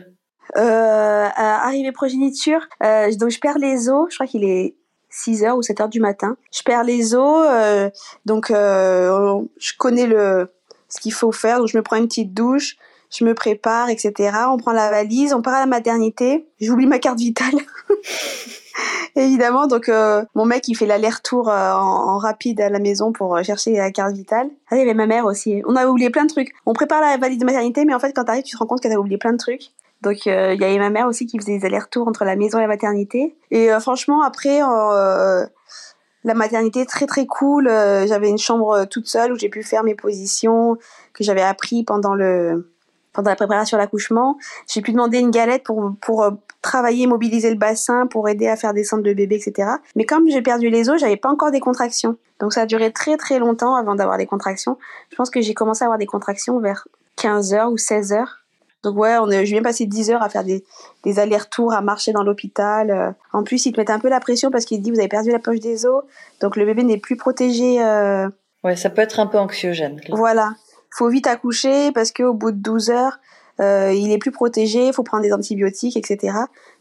Euh, 0.57 1.27
Arrivée 1.35 1.91
progéniture, 1.91 2.61
euh, 2.83 3.11
donc 3.15 3.29
je 3.29 3.39
perds 3.39 3.57
les 3.57 3.89
os, 3.89 4.07
je 4.09 4.15
crois 4.15 4.27
qu'il 4.27 4.43
est 4.43 4.75
6h 5.15 5.53
ou 5.53 5.61
7h 5.61 5.89
du 5.89 5.99
matin. 5.99 6.37
Je 6.51 6.61
perds 6.63 6.83
les 6.83 7.15
os, 7.15 7.47
euh, 7.49 7.89
donc 8.25 8.51
euh, 8.51 9.39
je 9.57 9.73
connais 9.77 10.07
le 10.07 10.49
ce 10.89 10.99
qu'il 10.99 11.13
faut 11.13 11.31
faire, 11.31 11.59
donc 11.59 11.67
je 11.67 11.77
me 11.77 11.83
prends 11.83 11.95
une 11.95 12.07
petite 12.07 12.33
douche, 12.33 12.77
je 13.09 13.25
me 13.25 13.33
prépare, 13.33 13.89
etc. 13.89 14.37
On 14.49 14.57
prend 14.57 14.71
la 14.71 14.91
valise, 14.91 15.33
on 15.33 15.41
part 15.41 15.55
à 15.55 15.59
la 15.61 15.65
maternité. 15.65 16.47
J'oublie 16.61 16.85
ma 16.85 16.99
carte 16.99 17.17
vitale. 17.17 17.55
Évidemment, 19.15 19.67
donc 19.67 19.87
euh, 19.87 20.23
mon 20.35 20.45
mec 20.45 20.67
il 20.67 20.75
fait 20.75 20.85
l'aller-retour 20.85 21.47
en, 21.47 22.17
rapide 22.17 22.59
à 22.59 22.69
la 22.69 22.79
maison 22.79 23.13
pour 23.13 23.41
chercher 23.43 23.71
la 23.71 23.91
carte 23.91 24.13
vitale. 24.13 24.49
Ah, 24.69 24.75
il 24.75 24.79
y 24.79 24.81
avait 24.81 24.93
ma 24.93 25.07
mère 25.07 25.25
aussi. 25.25 25.61
On 25.65 25.75
a 25.75 25.87
oublié 25.87 26.09
plein 26.09 26.25
de 26.25 26.31
trucs. 26.31 26.51
On 26.65 26.73
prépare 26.73 27.01
la 27.01 27.17
valise 27.17 27.39
de 27.39 27.45
maternité, 27.45 27.85
mais 27.85 27.93
en 27.93 27.99
fait 27.99 28.11
quand 28.13 28.25
t'arrives, 28.25 28.43
tu 28.43 28.53
te 28.53 28.57
rends 28.57 28.65
compte 28.65 28.81
que 28.81 28.89
t'as 28.89 28.95
oublié 28.95 29.17
plein 29.17 29.31
de 29.31 29.37
trucs. 29.37 29.71
Donc 30.01 30.25
il 30.25 30.31
y 30.31 30.63
avait 30.63 30.77
ma 30.77 30.89
mère 30.89 31.07
aussi 31.07 31.25
qui 31.25 31.39
faisait 31.39 31.57
des 31.57 31.65
allers-retours 31.65 32.07
entre 32.07 32.25
la 32.25 32.35
maison 32.35 32.59
et 32.59 32.61
la 32.61 32.67
maternité. 32.67 33.35
Et 33.51 33.69
franchement 33.79 34.21
après 34.21 34.59
la 34.59 36.33
maternité 36.33 36.85
très 36.85 37.07
très 37.07 37.25
cool. 37.25 37.67
j'avais 37.67 38.29
une 38.29 38.37
chambre 38.37 38.85
toute 38.85 39.07
seule 39.07 39.31
où 39.31 39.35
j'ai 39.35 39.49
pu 39.49 39.63
faire 39.63 39.83
mes 39.83 39.95
positions 39.95 40.77
que 41.13 41.23
j'avais 41.23 41.41
appris 41.41 41.83
pendant 41.83 42.13
le 42.13 42.69
pendant 43.15 43.29
la 43.31 43.35
préparation 43.35 43.77
à 43.77 43.81
l'accouchement. 43.81 44.37
J'ai 44.67 44.81
pu 44.81 44.91
demander 44.91 45.19
une 45.19 45.31
galette 45.31 45.63
pour, 45.63 45.93
pour 46.01 46.23
euh, 46.23 46.31
travailler, 46.61 47.07
mobiliser 47.07 47.49
le 47.49 47.55
bassin, 47.55 48.05
pour 48.07 48.29
aider 48.29 48.47
à 48.47 48.57
faire 48.57 48.73
descendre 48.73 49.03
le 49.03 49.13
bébé, 49.13 49.35
etc. 49.35 49.69
Mais 49.95 50.05
comme 50.05 50.29
j'ai 50.29 50.41
perdu 50.41 50.69
les 50.69 50.89
os, 50.89 50.99
j'avais 50.99 51.17
pas 51.17 51.29
encore 51.29 51.51
des 51.51 51.61
contractions. 51.61 52.17
Donc 52.39 52.53
ça 52.53 52.61
a 52.61 52.65
duré 52.65 52.91
très 52.91 53.17
très 53.17 53.39
longtemps 53.39 53.75
avant 53.75 53.95
d'avoir 53.95 54.17
des 54.17 54.25
contractions. 54.27 54.77
Je 55.09 55.15
pense 55.15 55.29
que 55.29 55.41
j'ai 55.41 55.53
commencé 55.53 55.83
à 55.83 55.85
avoir 55.85 55.97
des 55.97 56.05
contractions 56.05 56.59
vers 56.59 56.87
15 57.15 57.53
heures 57.53 57.71
ou 57.71 57.77
16 57.77 58.11
heures. 58.11 58.44
Donc 58.85 58.97
ouais, 58.97 59.17
on 59.17 59.29
j'ai 59.29 59.43
bien 59.43 59.61
passé 59.61 59.85
10 59.85 60.11
heures 60.11 60.23
à 60.23 60.29
faire 60.29 60.43
des, 60.43 60.63
des 61.03 61.19
allers-retours, 61.19 61.73
à 61.73 61.81
marcher 61.81 62.13
dans 62.13 62.23
l'hôpital. 62.23 62.89
Euh, 62.89 63.11
en 63.33 63.43
plus, 63.43 63.65
ils 63.65 63.73
te 63.73 63.79
mettent 63.79 63.89
un 63.89 63.99
peu 63.99 64.09
la 64.09 64.19
pression 64.19 64.51
parce 64.51 64.65
qu'ils 64.65 64.79
te 64.79 64.83
disent 64.83 64.93
vous 64.93 64.99
avez 64.99 65.09
perdu 65.09 65.31
la 65.31 65.39
poche 65.39 65.59
des 65.59 65.85
os, 65.85 66.03
donc 66.41 66.55
le 66.55 66.65
bébé 66.65 66.83
n'est 66.83 66.97
plus 66.97 67.17
protégé. 67.17 67.83
Euh... 67.83 68.29
Ouais, 68.63 68.75
ça 68.75 68.89
peut 68.89 69.01
être 69.01 69.19
un 69.19 69.27
peu 69.27 69.37
anxiogène. 69.37 69.99
Voilà 70.09 70.53
faut 70.95 71.09
vite 71.09 71.27
accoucher 71.27 71.91
parce 71.91 72.11
qu'au 72.11 72.33
bout 72.33 72.51
de 72.51 72.57
12 72.57 72.89
heures, 72.89 73.19
euh, 73.59 73.93
il 73.93 74.11
est 74.11 74.17
plus 74.17 74.31
protégé, 74.31 74.87
il 74.87 74.93
faut 74.93 75.03
prendre 75.03 75.23
des 75.23 75.33
antibiotiques, 75.33 75.97
etc. 75.97 76.37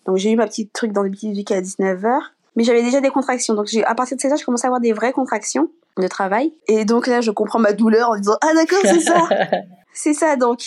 Donc 0.06 0.16
j'ai 0.18 0.30
eu 0.30 0.36
ma 0.36 0.46
petite 0.46 0.72
truc 0.72 0.92
dans 0.92 1.02
le 1.02 1.10
petit 1.10 1.30
week 1.30 1.50
à 1.50 1.60
19 1.60 2.04
heures. 2.04 2.32
Mais 2.56 2.62
j'avais 2.62 2.82
déjà 2.82 3.00
des 3.00 3.10
contractions. 3.10 3.54
Donc 3.54 3.68
à 3.84 3.94
partir 3.96 4.16
de 4.16 4.22
16 4.22 4.32
heures, 4.32 4.38
j'ai 4.38 4.44
commencé 4.44 4.66
à 4.66 4.68
avoir 4.68 4.80
des 4.80 4.92
vraies 4.92 5.12
contractions 5.12 5.68
de 5.96 6.06
travail. 6.06 6.52
Et 6.68 6.84
donc 6.84 7.08
là, 7.08 7.20
je 7.20 7.32
comprends 7.32 7.58
ma 7.58 7.72
douleur 7.72 8.10
en 8.10 8.16
disant, 8.16 8.36
ah 8.40 8.54
d'accord, 8.54 8.78
c'est 8.84 9.00
ça. 9.00 9.28
c'est 9.94 10.12
ça 10.12 10.36
donc 10.36 10.60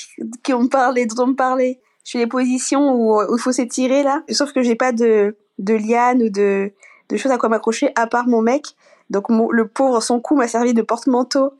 qu'on 0.43 0.67
parlait, 0.67 1.05
dont 1.05 1.27
on 1.27 1.35
parlait. 1.35 1.79
Je 2.03 2.13
fais 2.13 2.19
les 2.19 2.27
positions 2.27 2.95
où 2.95 3.21
il 3.21 3.39
faut 3.39 3.51
s'étirer 3.51 4.01
là. 4.01 4.23
Sauf 4.31 4.53
que 4.53 4.63
j'ai 4.63 4.75
pas 4.75 4.93
de, 4.93 5.37
de 5.59 5.73
liane 5.75 6.23
ou 6.23 6.29
de, 6.29 6.71
de 7.09 7.17
choses 7.17 7.31
à 7.31 7.37
quoi 7.37 7.49
m'accrocher 7.49 7.91
à 7.95 8.07
part 8.07 8.27
mon 8.27 8.41
mec. 8.41 8.75
Donc 9.09 9.25
le 9.29 9.67
pauvre, 9.67 10.01
son 10.01 10.19
cou 10.19 10.35
m'a 10.35 10.47
servi 10.47 10.73
de 10.73 10.81
porte-manteau. 10.81 11.51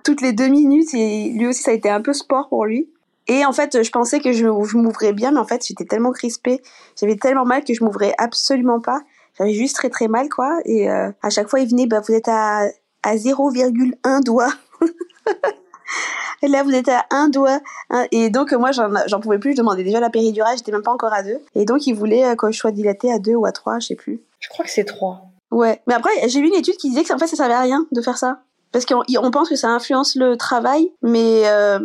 toutes 0.04 0.20
les 0.20 0.32
deux 0.32 0.48
minutes 0.48 0.94
et 0.94 1.30
lui 1.30 1.46
aussi 1.46 1.62
ça 1.62 1.70
a 1.70 1.74
été 1.74 1.90
un 1.90 2.00
peu 2.00 2.12
sport 2.12 2.48
pour 2.48 2.64
lui. 2.66 2.88
Et 3.28 3.44
en 3.44 3.52
fait, 3.52 3.82
je 3.82 3.90
pensais 3.90 4.18
que 4.18 4.32
je, 4.32 4.46
m'ouvrais 4.46 5.12
bien, 5.12 5.30
mais 5.30 5.38
en 5.38 5.46
fait, 5.46 5.64
j'étais 5.64 5.84
tellement 5.84 6.10
crispée, 6.10 6.60
j'avais 7.00 7.16
tellement 7.16 7.44
mal 7.44 7.62
que 7.62 7.72
je 7.72 7.84
m'ouvrais 7.84 8.14
absolument 8.18 8.80
pas. 8.80 9.00
J'avais 9.38 9.54
juste 9.54 9.76
très 9.76 9.90
très 9.90 10.08
mal, 10.08 10.28
quoi. 10.28 10.58
Et 10.64 10.90
euh, 10.90 11.10
à 11.22 11.30
chaque 11.30 11.48
fois, 11.48 11.60
il 11.60 11.68
venait, 11.68 11.86
bah, 11.86 12.00
vous 12.00 12.12
êtes 12.12 12.28
à, 12.28 12.64
à 13.04 13.16
0,1 13.16 14.24
doigt. 14.24 14.52
et 16.42 16.48
là, 16.48 16.62
vous 16.62 16.72
êtes 16.72 16.88
à 16.88 17.04
un 17.10 17.28
doigt. 17.28 17.60
Et 18.10 18.30
donc, 18.30 18.52
moi, 18.52 18.70
j'en 18.72 19.20
pouvais 19.20 19.38
plus. 19.38 19.52
Je 19.52 19.58
demandais 19.58 19.84
déjà 19.84 20.00
la 20.00 20.10
péridurale, 20.10 20.56
j'étais 20.56 20.72
même 20.72 20.82
pas 20.82 20.92
encore 20.92 21.12
à 21.12 21.22
deux. 21.22 21.38
Et 21.54 21.64
donc, 21.64 21.86
il 21.86 21.94
voulait 21.94 22.24
euh, 22.24 22.34
que 22.34 22.50
je 22.50 22.58
sois 22.58 22.72
dilatée 22.72 23.12
à 23.12 23.18
deux 23.18 23.34
ou 23.34 23.46
à 23.46 23.52
trois, 23.52 23.78
je 23.78 23.88
sais 23.88 23.94
plus. 23.94 24.20
Je 24.40 24.48
crois 24.48 24.64
que 24.64 24.70
c'est 24.70 24.84
trois. 24.84 25.22
Ouais. 25.50 25.80
Mais 25.86 25.94
après, 25.94 26.10
j'ai 26.26 26.40
vu 26.40 26.48
une 26.48 26.54
étude 26.54 26.76
qui 26.76 26.88
disait 26.88 27.04
que 27.04 27.12
en 27.12 27.18
fait, 27.18 27.26
ça 27.26 27.36
servait 27.36 27.54
à 27.54 27.60
rien 27.60 27.86
de 27.92 28.00
faire 28.00 28.18
ça 28.18 28.40
parce 28.72 28.86
qu'on 28.86 29.30
pense 29.30 29.50
que 29.50 29.56
ça 29.56 29.68
influence 29.68 30.16
le 30.16 30.36
travail, 30.36 30.90
mais, 31.02 31.42
euh, 31.44 31.78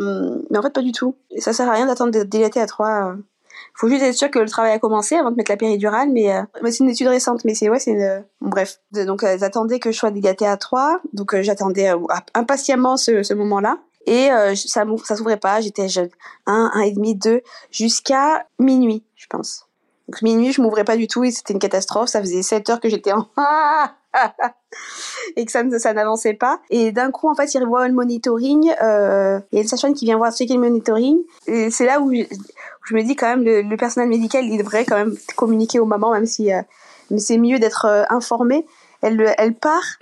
mais 0.50 0.58
en 0.58 0.62
fait 0.62 0.72
pas 0.72 0.82
du 0.82 0.92
tout. 0.92 1.14
Et 1.30 1.40
ça 1.40 1.52
sert 1.52 1.68
à 1.68 1.72
rien 1.72 1.86
d'attendre 1.86 2.10
d'être 2.10 2.28
dilaté 2.28 2.60
à 2.60 2.66
3. 2.66 3.14
Il 3.14 3.80
faut 3.80 3.88
juste 3.88 4.02
être 4.02 4.14
sûr 4.14 4.30
que 4.30 4.38
le 4.38 4.48
travail 4.48 4.72
a 4.72 4.78
commencé 4.78 5.14
avant 5.14 5.30
de 5.30 5.36
mettre 5.36 5.52
la 5.52 5.56
péridurale, 5.56 6.08
mais, 6.10 6.34
euh, 6.34 6.42
c'est 6.64 6.78
une 6.80 6.88
étude 6.88 7.08
récente, 7.08 7.44
mais 7.44 7.54
c'est 7.54 7.68
ouais, 7.68 7.78
c'est 7.78 7.90
une... 7.92 8.24
bref. 8.40 8.80
Donc 8.92 9.22
elles 9.22 9.44
attendaient 9.44 9.78
que 9.78 9.92
je 9.92 9.98
sois 9.98 10.10
dilatée 10.10 10.46
à 10.46 10.56
3, 10.56 11.00
donc 11.12 11.34
euh, 11.34 11.42
j'attendais 11.42 11.92
impatiemment 12.34 12.96
ce, 12.96 13.22
ce 13.22 13.34
moment-là. 13.34 13.78
Et 14.08 14.30
ça 14.54 14.84
ça 15.04 15.16
s'ouvrait 15.16 15.36
pas, 15.36 15.60
j'étais 15.60 15.88
jeune, 15.88 16.08
1, 16.46 16.70
1 16.74 16.80
et 16.80 16.92
demi, 16.92 17.14
2, 17.14 17.42
jusqu'à 17.70 18.46
minuit, 18.58 19.04
je 19.16 19.26
pense. 19.26 19.68
Donc 20.08 20.22
minuit, 20.22 20.52
je 20.52 20.62
m'ouvrais 20.62 20.84
pas 20.84 20.96
du 20.96 21.06
tout 21.06 21.24
et 21.24 21.30
c'était 21.30 21.52
une 21.52 21.58
catastrophe. 21.58 22.08
Ça 22.08 22.20
faisait 22.20 22.42
7 22.42 22.70
heures 22.70 22.80
que 22.80 22.88
j'étais 22.88 23.12
en 23.12 23.28
et 25.36 25.44
que 25.44 25.52
ça, 25.52 25.62
ça 25.78 25.92
n'avançait 25.92 26.32
pas. 26.32 26.60
Et 26.70 26.92
d'un 26.92 27.10
coup, 27.10 27.28
en 27.28 27.34
fait, 27.34 27.52
il 27.54 27.62
revoit 27.62 27.86
le 27.86 27.94
monitoring. 27.94 28.72
Euh, 28.82 29.38
il 29.52 29.56
y 29.56 29.58
a 29.58 29.62
une 29.62 29.68
sage 29.68 29.92
qui 29.92 30.06
vient 30.06 30.16
voir 30.16 30.34
checker 30.34 30.54
le 30.54 30.60
monitoring. 30.60 31.18
Et 31.46 31.70
c'est 31.70 31.84
là 31.84 32.00
où 32.00 32.10
je, 32.12 32.94
me 32.94 33.02
dis 33.02 33.16
quand 33.16 33.28
même, 33.28 33.44
le, 33.44 33.76
personnel 33.76 34.08
médical, 34.08 34.46
il 34.46 34.56
devrait 34.56 34.86
quand 34.86 34.96
même 34.96 35.14
communiquer 35.36 35.78
aux 35.78 35.84
mamans, 35.84 36.12
même 36.12 36.26
si 36.26 36.52
euh, 36.52 36.62
mais 37.10 37.18
c'est 37.18 37.38
mieux 37.38 37.58
d'être 37.58 37.84
euh, 37.84 38.04
informé. 38.08 38.66
Elle, 39.02 39.34
elle 39.36 39.54
part. 39.54 39.98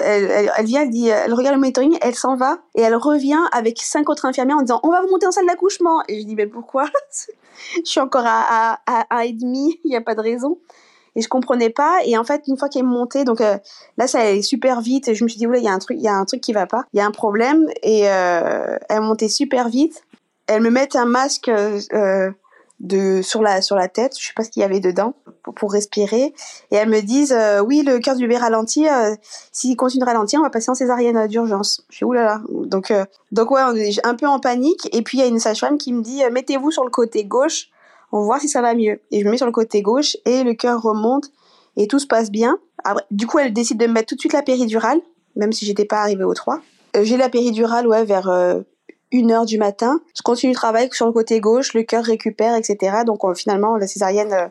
Elle, 0.00 0.50
vient, 0.64 0.82
elle 0.82 0.90
dit, 0.90 1.08
elle 1.08 1.32
regarde 1.32 1.54
le 1.54 1.60
monitoring, 1.60 1.96
elle 2.02 2.14
s'en 2.14 2.36
va 2.36 2.58
et 2.74 2.82
elle 2.82 2.94
revient 2.94 3.40
avec 3.52 3.80
cinq 3.80 4.08
autres 4.10 4.26
infirmières 4.26 4.58
en 4.58 4.62
disant 4.62 4.80
on 4.82 4.90
va 4.90 5.00
vous 5.00 5.08
monter 5.08 5.26
en 5.26 5.32
salle 5.32 5.46
d'accouchement. 5.46 6.02
Et 6.08 6.20
je 6.20 6.26
dis 6.26 6.36
mais 6.36 6.46
pourquoi? 6.46 6.86
Je 7.84 7.90
suis 7.90 8.00
encore 8.00 8.24
à, 8.24 8.78
à, 8.86 9.06
à 9.10 9.18
un 9.18 9.20
et 9.20 9.32
demi, 9.32 9.80
il 9.84 9.88
n'y 9.88 9.96
a 9.96 10.00
pas 10.00 10.14
de 10.14 10.20
raison. 10.20 10.58
Et 11.16 11.22
je 11.22 11.28
comprenais 11.28 11.70
pas. 11.70 11.98
Et 12.04 12.16
en 12.16 12.24
fait 12.24 12.42
une 12.46 12.56
fois 12.56 12.68
qu'elle 12.68 12.82
est 12.82 12.86
montée 12.86 13.24
donc 13.24 13.40
euh, 13.40 13.58
là 13.96 14.06
ça 14.06 14.20
allait 14.20 14.42
super 14.42 14.80
vite 14.80 15.12
je 15.14 15.24
me 15.24 15.28
suis 15.28 15.38
dit 15.38 15.46
oula 15.46 15.58
il 15.58 15.64
y 15.64 15.68
a 15.68 15.72
un 15.72 15.78
truc 15.78 15.98
il 16.00 16.04
y 16.04 16.40
qui 16.40 16.52
va 16.52 16.66
pas. 16.66 16.84
Il 16.92 16.98
y 16.98 17.00
a 17.00 17.06
un 17.06 17.10
problème. 17.10 17.66
Et 17.82 18.08
euh, 18.08 18.76
elle 18.88 19.00
montait 19.00 19.28
super 19.28 19.68
vite. 19.68 20.04
Elle 20.46 20.62
me 20.62 20.70
met 20.70 20.96
un 20.96 21.06
masque 21.06 21.48
euh, 21.48 22.30
de 22.80 23.22
sur 23.22 23.42
la 23.42 23.62
sur 23.62 23.76
la 23.76 23.88
tête. 23.88 24.16
Je 24.18 24.26
sais 24.26 24.34
pas 24.34 24.44
ce 24.44 24.50
qu'il 24.50 24.60
y 24.60 24.64
avait 24.64 24.80
dedans 24.80 25.14
pour, 25.54 25.72
respirer 25.72 26.34
et 26.70 26.76
elles 26.76 26.88
me 26.88 27.00
disent 27.00 27.32
euh, 27.32 27.60
oui 27.60 27.82
le 27.82 27.98
cœur 27.98 28.16
du 28.16 28.26
bébé 28.26 28.38
ralentit 28.38 28.86
s'il 29.52 29.76
continue 29.76 30.00
de 30.00 30.06
ralentir 30.06 30.40
on 30.40 30.42
va 30.42 30.50
passer 30.50 30.70
en 30.70 30.74
césarienne 30.74 31.26
d'urgence 31.26 31.84
je 31.90 31.96
suis 31.96 32.04
oulala 32.04 32.40
donc 32.66 32.92
donc 33.32 33.50
ouais 33.50 33.60
on 33.66 33.74
est 33.74 34.04
un 34.06 34.14
peu 34.14 34.26
en 34.26 34.40
panique 34.40 34.88
et 34.92 35.02
puis 35.02 35.18
il 35.18 35.20
y 35.20 35.24
a 35.24 35.26
une 35.26 35.38
sage-femme 35.38 35.78
qui 35.78 35.92
me 35.92 36.02
dit 36.02 36.22
mettez-vous 36.32 36.70
sur 36.70 36.84
le 36.84 36.90
côté 36.90 37.24
gauche 37.24 37.70
on 38.12 38.22
voit 38.22 38.40
si 38.40 38.48
ça 38.48 38.62
va 38.62 38.74
mieux. 38.74 39.00
Et 39.10 39.20
je 39.20 39.24
me 39.24 39.30
mets 39.30 39.36
sur 39.36 39.46
le 39.46 39.52
côté 39.52 39.82
gauche 39.82 40.16
et 40.24 40.42
le 40.44 40.54
cœur 40.54 40.80
remonte 40.80 41.30
et 41.76 41.86
tout 41.86 41.98
se 41.98 42.06
passe 42.06 42.30
bien. 42.30 42.58
du 43.10 43.26
coup, 43.26 43.38
elle 43.38 43.52
décide 43.52 43.78
de 43.78 43.86
me 43.86 43.92
mettre 43.92 44.08
tout 44.08 44.14
de 44.14 44.20
suite 44.20 44.32
la 44.32 44.42
péridurale, 44.42 45.00
même 45.36 45.52
si 45.52 45.66
j'étais 45.66 45.84
pas 45.84 46.00
arrivée 46.00 46.24
au 46.24 46.34
3. 46.34 46.60
Euh, 46.96 47.04
j'ai 47.04 47.16
la 47.16 47.28
péridurale, 47.28 47.86
ouais, 47.86 48.04
vers 48.04 48.28
euh, 48.28 48.60
1h 49.12 49.46
du 49.46 49.58
matin. 49.58 50.00
Je 50.16 50.22
continue 50.22 50.52
le 50.52 50.56
travail 50.56 50.88
sur 50.92 51.06
le 51.06 51.12
côté 51.12 51.40
gauche, 51.40 51.74
le 51.74 51.82
cœur 51.82 52.04
récupère, 52.04 52.54
etc. 52.56 53.02
Donc 53.06 53.20
finalement, 53.36 53.76
la 53.76 53.86
césarienne, 53.86 54.32
euh, 54.32 54.48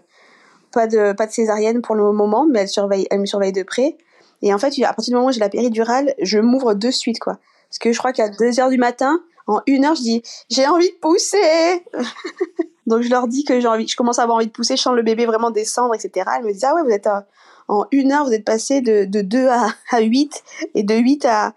pas 0.77 0.85
de 0.85 1.13
pas 1.13 1.25
de 1.25 1.31
césarienne 1.31 1.81
pour 1.81 1.95
le 1.95 2.11
moment, 2.11 2.45
mais 2.47 2.59
elle 2.59 2.69
surveille, 2.69 3.07
elle 3.09 3.19
me 3.19 3.25
surveille 3.25 3.51
de 3.51 3.63
près. 3.63 3.97
Et 4.43 4.53
en 4.53 4.59
fait, 4.59 4.71
à 4.83 4.93
partir 4.93 5.11
du 5.11 5.15
moment 5.15 5.29
où 5.29 5.31
j'ai 5.31 5.39
la 5.39 5.49
péridurale, 5.49 6.13
je 6.21 6.37
m'ouvre 6.37 6.75
de 6.75 6.91
suite, 6.91 7.17
quoi. 7.19 7.39
Parce 7.67 7.79
que 7.79 7.91
je 7.91 7.97
crois 7.97 8.13
qu'à 8.13 8.29
2 8.29 8.59
heures 8.59 8.69
du 8.69 8.77
matin, 8.77 9.19
en 9.47 9.61
une 9.65 9.85
heure, 9.85 9.95
je 9.95 10.01
dis 10.01 10.21
j'ai 10.49 10.67
envie 10.67 10.91
de 10.91 10.97
pousser. 11.01 11.83
Donc 12.85 13.01
je 13.01 13.09
leur 13.09 13.27
dis 13.27 13.43
que 13.43 13.59
j'ai 13.59 13.67
envie, 13.67 13.87
je 13.87 13.97
commence 13.97 14.19
à 14.19 14.23
avoir 14.23 14.37
envie 14.37 14.45
de 14.45 14.51
pousser, 14.51 14.77
je 14.77 14.81
sens 14.83 14.95
le 14.95 15.01
bébé 15.01 15.25
vraiment 15.25 15.49
descendre, 15.49 15.95
etc. 15.95 16.29
Elle 16.37 16.45
me 16.45 16.53
dit 16.53 16.63
ah 16.63 16.75
ouais, 16.75 16.83
vous 16.83 16.91
êtes 16.91 17.09
en 17.67 17.85
une 17.91 18.11
heure, 18.11 18.25
vous 18.25 18.33
êtes 18.33 18.45
passé 18.45 18.81
de, 18.81 19.05
de 19.05 19.21
2 19.21 19.47
à, 19.49 19.69
à 19.91 20.01
8 20.01 20.43
et 20.75 20.83
de 20.83 20.93
8 20.93 21.25
à, 21.25 21.53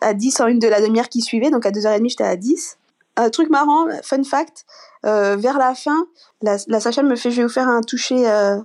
à 0.00 0.14
10 0.14 0.40
en 0.40 0.46
une 0.46 0.58
de 0.58 0.68
la 0.68 0.80
demi-heure 0.80 1.10
qui 1.10 1.20
suivait, 1.20 1.50
donc 1.50 1.66
à 1.66 1.70
2h30 1.70 2.08
j'étais 2.08 2.24
à 2.24 2.36
10. 2.36 2.78
Un 3.16 3.30
truc 3.30 3.50
marrant, 3.50 3.86
fun 4.02 4.24
fact, 4.24 4.64
euh, 4.64 4.93
vers 5.04 5.58
la 5.58 5.74
fin, 5.74 6.06
la, 6.42 6.56
la 6.68 6.80
sage 6.80 6.98
me 6.98 7.16
fait 7.16 7.30
je 7.30 7.36
vais 7.36 7.42
vous 7.42 7.52
faire 7.52 7.68
un 7.68 7.82
toucher 7.82 8.28
euh, 8.28 8.56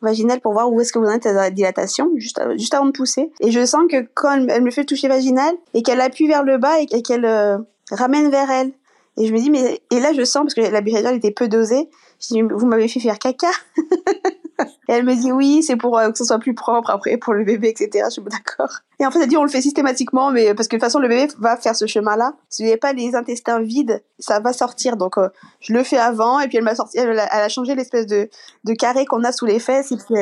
vaginal 0.00 0.40
pour 0.40 0.52
voir 0.52 0.70
où 0.70 0.80
est-ce 0.80 0.92
que 0.92 0.98
vous 0.98 1.06
en 1.06 1.12
êtes 1.12 1.26
à 1.26 1.32
la 1.32 1.50
dilatation, 1.50 2.10
juste, 2.16 2.40
juste 2.56 2.74
avant 2.74 2.86
de 2.86 2.92
pousser. 2.92 3.30
Et 3.40 3.50
je 3.50 3.64
sens 3.64 3.82
que 3.90 4.06
quand 4.14 4.46
elle, 4.48 4.62
me 4.62 4.70
fait 4.70 4.84
toucher 4.84 5.08
vaginal 5.08 5.54
et 5.72 5.82
qu'elle 5.82 6.00
appuie 6.00 6.28
vers 6.28 6.44
le 6.44 6.58
bas 6.58 6.80
et, 6.80 7.02
qu'elle 7.02 7.24
euh, 7.24 7.58
ramène 7.90 8.30
vers 8.30 8.50
elle. 8.50 8.72
Et 9.16 9.26
je 9.26 9.32
me 9.32 9.38
dis, 9.38 9.50
mais, 9.50 9.80
et 9.90 10.00
là 10.00 10.12
je 10.12 10.24
sens, 10.24 10.42
parce 10.42 10.54
que 10.54 10.60
la 10.60 10.82
péridurale 10.82 11.16
était 11.16 11.30
peu 11.30 11.48
dosée, 11.48 11.88
je 12.20 12.34
dis, 12.34 12.42
vous 12.42 12.66
m'avez 12.66 12.88
fait 12.88 13.00
faire 13.00 13.18
caca. 13.18 13.50
et 14.88 14.92
elle 14.92 15.04
me 15.04 15.14
dit 15.14 15.32
oui, 15.32 15.62
c'est 15.62 15.76
pour 15.76 15.98
euh, 15.98 16.10
que 16.10 16.18
ce 16.18 16.24
soit 16.24 16.38
plus 16.38 16.54
propre 16.54 16.90
après 16.90 17.16
pour 17.16 17.34
le 17.34 17.44
bébé, 17.44 17.68
etc. 17.68 18.04
Je 18.06 18.10
suis 18.10 18.22
d'accord. 18.22 18.70
Et 19.00 19.06
en 19.06 19.10
fait, 19.10 19.20
elle 19.20 19.28
dit 19.28 19.36
on 19.36 19.42
le 19.42 19.50
fait 19.50 19.60
systématiquement, 19.60 20.30
mais 20.30 20.54
parce 20.54 20.68
que 20.68 20.76
de 20.76 20.80
toute 20.80 20.86
façon 20.86 20.98
le 20.98 21.08
bébé 21.08 21.32
va 21.38 21.56
faire 21.56 21.74
ce 21.74 21.86
chemin-là. 21.86 22.34
Si 22.48 22.62
vous 22.62 22.68
n'avez 22.68 22.78
pas 22.78 22.92
les 22.92 23.14
intestins 23.14 23.60
vides, 23.60 24.02
ça 24.18 24.40
va 24.40 24.52
sortir. 24.52 24.96
Donc 24.96 25.18
euh, 25.18 25.28
je 25.60 25.72
le 25.72 25.82
fais 25.82 25.98
avant, 25.98 26.40
et 26.40 26.48
puis 26.48 26.58
elle 26.58 26.64
m'a 26.64 26.74
sorti, 26.74 26.98
elle, 26.98 27.18
a 27.18 27.48
changé 27.48 27.74
l'espèce 27.74 28.06
de, 28.06 28.28
de 28.64 28.74
carré 28.74 29.04
qu'on 29.06 29.24
a 29.24 29.32
sous 29.32 29.46
les 29.46 29.58
fesses, 29.58 29.92
et 29.92 29.96
puis 29.96 30.14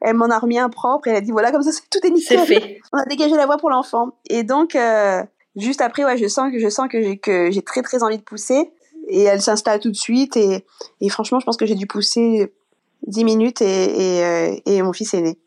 elle, 0.00 0.14
m'en 0.14 0.26
a 0.26 0.38
remis 0.38 0.58
un 0.58 0.68
propre, 0.68 1.08
et 1.08 1.10
elle 1.10 1.16
a 1.16 1.20
dit 1.20 1.30
voilà 1.30 1.50
comme 1.50 1.62
ça 1.62 1.70
tout 1.90 2.06
est 2.06 2.10
nickel. 2.10 2.40
C'est 2.40 2.46
fait. 2.46 2.80
On 2.92 2.98
a 2.98 3.04
dégagé 3.04 3.34
la 3.36 3.46
voie 3.46 3.56
pour 3.56 3.70
l'enfant. 3.70 4.10
Et 4.28 4.42
donc 4.42 4.74
euh, 4.74 5.22
juste 5.56 5.80
après, 5.80 6.04
ouais, 6.04 6.16
je 6.18 6.26
sens 6.26 6.52
que 6.52 6.58
je 6.58 6.68
sens 6.68 6.88
que 6.88 7.02
j'ai 7.02 7.18
que 7.18 7.50
j'ai 7.50 7.62
très 7.62 7.82
très 7.82 8.02
envie 8.02 8.18
de 8.18 8.22
pousser 8.22 8.72
et 9.08 9.22
elle 9.22 9.40
s'installe 9.40 9.80
tout 9.80 9.90
de 9.90 9.96
suite 9.96 10.36
et, 10.36 10.64
et 11.00 11.08
franchement 11.08 11.40
je 11.40 11.46
pense 11.46 11.56
que 11.56 11.64
j'ai 11.64 11.74
dû 11.74 11.86
pousser 11.86 12.52
10 13.06 13.24
minutes 13.24 13.62
et, 13.62 14.18
et, 14.18 14.24
euh, 14.24 14.56
et 14.66 14.82
mon 14.82 14.92
fils 14.92 15.14
est 15.14 15.20
né. 15.20 15.38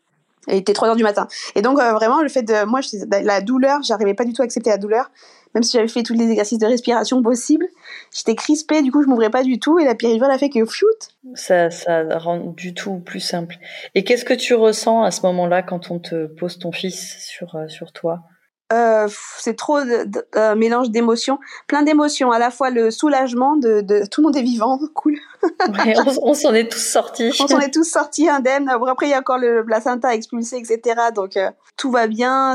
il 0.48 0.56
était 0.56 0.72
3 0.72 0.88
heures 0.88 0.96
du 0.96 1.02
matin. 1.02 1.28
Et 1.54 1.62
donc 1.62 1.78
euh, 1.78 1.92
vraiment 1.92 2.22
le 2.22 2.28
fait 2.28 2.42
de 2.42 2.64
moi 2.64 2.80
je, 2.80 2.96
la 3.24 3.40
douleur, 3.40 3.82
j'arrivais 3.82 4.14
pas 4.14 4.24
du 4.24 4.32
tout 4.32 4.42
à 4.42 4.44
accepter 4.44 4.70
la 4.70 4.78
douleur, 4.78 5.10
même 5.54 5.62
si 5.62 5.76
j'avais 5.76 5.88
fait 5.88 6.02
tous 6.02 6.14
les 6.14 6.28
exercices 6.30 6.58
de 6.58 6.66
respiration 6.66 7.22
possibles, 7.22 7.66
j'étais 8.10 8.34
crispée, 8.34 8.82
du 8.82 8.90
coup 8.90 9.02
je 9.02 9.08
m'ouvrais 9.08 9.30
pas 9.30 9.42
du 9.42 9.58
tout 9.58 9.78
et 9.78 9.84
la 9.84 9.94
péridurale 9.94 10.30
a 10.30 10.38
fait 10.38 10.48
que 10.48 10.64
shoot. 10.64 11.08
Ça 11.34 11.70
ça 11.70 12.18
rend 12.18 12.38
du 12.38 12.74
tout 12.74 12.98
plus 12.98 13.20
simple. 13.20 13.56
Et 13.94 14.04
qu'est-ce 14.04 14.24
que 14.24 14.34
tu 14.34 14.54
ressens 14.54 15.02
à 15.02 15.10
ce 15.10 15.22
moment-là 15.26 15.62
quand 15.62 15.90
on 15.90 15.98
te 15.98 16.26
pose 16.26 16.58
ton 16.58 16.72
fils 16.72 17.18
sur 17.26 17.54
euh, 17.54 17.68
sur 17.68 17.92
toi? 17.92 18.20
Euh, 18.72 19.06
c'est 19.38 19.54
trop 19.54 19.82
de, 19.82 20.08
euh, 20.34 20.54
mélange 20.54 20.90
d'émotions, 20.90 21.38
plein 21.66 21.82
d'émotions, 21.82 22.30
à 22.30 22.38
la 22.38 22.50
fois 22.50 22.70
le 22.70 22.90
soulagement 22.90 23.56
de, 23.56 23.82
de, 23.82 24.06
tout 24.10 24.22
le 24.22 24.28
monde 24.28 24.36
est 24.36 24.42
vivant, 24.42 24.78
cool. 24.94 25.18
on, 26.22 26.32
s'en 26.32 26.54
est 26.54 26.70
tous 26.70 26.78
sortis. 26.78 27.32
On 27.38 27.46
s'en 27.46 27.60
est 27.60 27.72
tous 27.72 27.84
sortis 27.84 28.28
indemnes. 28.28 28.68
Après, 28.68 29.06
il 29.06 29.10
y 29.10 29.14
a 29.14 29.18
encore 29.18 29.38
le 29.38 29.64
placenta 29.64 30.14
expulsé, 30.14 30.56
etc. 30.56 31.00
Donc 31.14 31.36
euh, 31.36 31.50
tout 31.76 31.90
va 31.90 32.06
bien. 32.06 32.54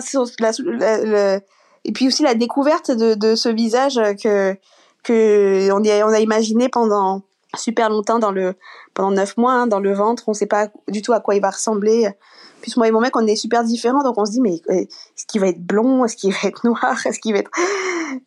et 1.85 1.91
puis 1.91 2.07
aussi 2.07 2.23
la 2.23 2.33
découverte 2.33 2.89
de, 2.89 3.13
de 3.13 3.35
ce 3.35 3.49
visage 3.49 3.99
que 4.21 4.55
que 5.03 5.71
on, 5.71 5.81
on 5.81 6.13
a 6.13 6.19
imaginé 6.19 6.67
pendant 6.67 7.21
super 7.55 7.89
longtemps 7.89 8.19
dans 8.19 8.31
le 8.31 8.55
pendant 8.93 9.11
neuf 9.11 9.37
mois 9.37 9.53
hein, 9.53 9.67
dans 9.67 9.79
le 9.79 9.93
ventre. 9.93 10.23
On 10.27 10.31
ne 10.31 10.37
sait 10.37 10.47
pas 10.47 10.69
du 10.87 11.03
tout 11.03 11.13
à 11.13 11.19
quoi 11.19 11.35
il 11.35 11.41
va 11.41 11.51
ressembler. 11.51 12.09
Puis 12.61 12.73
moi 12.75 12.87
et 12.87 12.91
mon 12.91 12.99
mec, 12.99 13.15
on 13.15 13.25
est 13.27 13.35
super 13.35 13.63
différents, 13.63 14.03
donc 14.03 14.17
on 14.17 14.25
se 14.25 14.31
dit, 14.31 14.41
mais 14.41 14.61
euh, 14.69 14.73
est-ce 14.73 15.25
qu'il 15.27 15.39
va 15.39 15.47
être 15.47 15.61
blond? 15.61 16.03
Est-ce 16.05 16.15
qu'il 16.17 16.33
va 16.33 16.39
être 16.43 16.63
noir? 16.65 16.97
Est-ce 17.05 17.19
qu'il 17.19 17.33
va 17.33 17.39
être... 17.39 17.51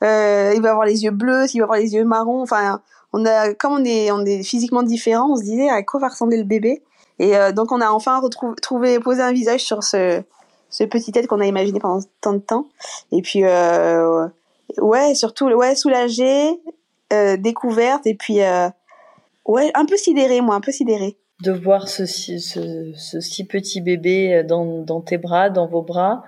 Euh, 0.02 0.52
il 0.54 0.62
va 0.62 0.70
avoir 0.70 0.86
les 0.86 1.04
yeux 1.04 1.10
bleus? 1.10 1.46
Qu'il 1.46 1.60
va 1.60 1.64
avoir 1.64 1.78
les 1.78 1.94
yeux 1.94 2.04
marrons? 2.04 2.40
Enfin, 2.40 2.80
on 3.12 3.26
a, 3.26 3.52
comme 3.54 3.72
on 3.72 3.84
est, 3.84 4.10
on 4.12 4.24
est 4.24 4.42
physiquement 4.42 4.82
différents, 4.82 5.32
on 5.32 5.36
se 5.36 5.42
disait 5.42 5.68
à 5.68 5.82
quoi 5.82 6.00
va 6.00 6.08
ressembler 6.08 6.36
le 6.36 6.44
bébé? 6.44 6.82
Et 7.18 7.36
euh, 7.36 7.52
donc 7.52 7.72
on 7.72 7.80
a 7.80 7.90
enfin 7.90 8.18
retrouvé, 8.20 8.54
trouvé, 8.62 9.00
posé 9.00 9.20
un 9.20 9.32
visage 9.32 9.60
sur 9.60 9.82
ce, 9.82 10.22
ce 10.70 10.84
petit 10.84 11.12
tête 11.12 11.26
qu'on 11.26 11.40
a 11.40 11.46
imaginé 11.46 11.80
pendant 11.80 12.00
tant 12.20 12.32
de 12.32 12.38
temps. 12.38 12.66
Et 13.12 13.20
puis, 13.20 13.44
euh, 13.44 14.26
ouais, 14.78 15.14
surtout, 15.14 15.46
ouais, 15.48 15.74
soulagé, 15.74 16.60
euh, 17.12 17.36
découverte, 17.36 18.06
et 18.06 18.14
puis, 18.14 18.38
ouais, 19.44 19.70
un 19.74 19.84
peu 19.84 19.96
sidéré, 19.96 20.40
moi, 20.40 20.54
un 20.54 20.60
peu 20.60 20.72
sidéré 20.72 21.18
de 21.42 21.52
voir 21.52 21.88
ce, 21.88 22.06
ce, 22.06 22.38
ce, 22.38 23.20
si 23.20 23.46
petit 23.46 23.80
bébé 23.80 24.34
euh, 24.34 24.42
dans, 24.42 24.82
dans, 24.82 25.00
tes 25.00 25.18
bras, 25.18 25.50
dans 25.50 25.66
vos 25.66 25.82
bras, 25.82 26.22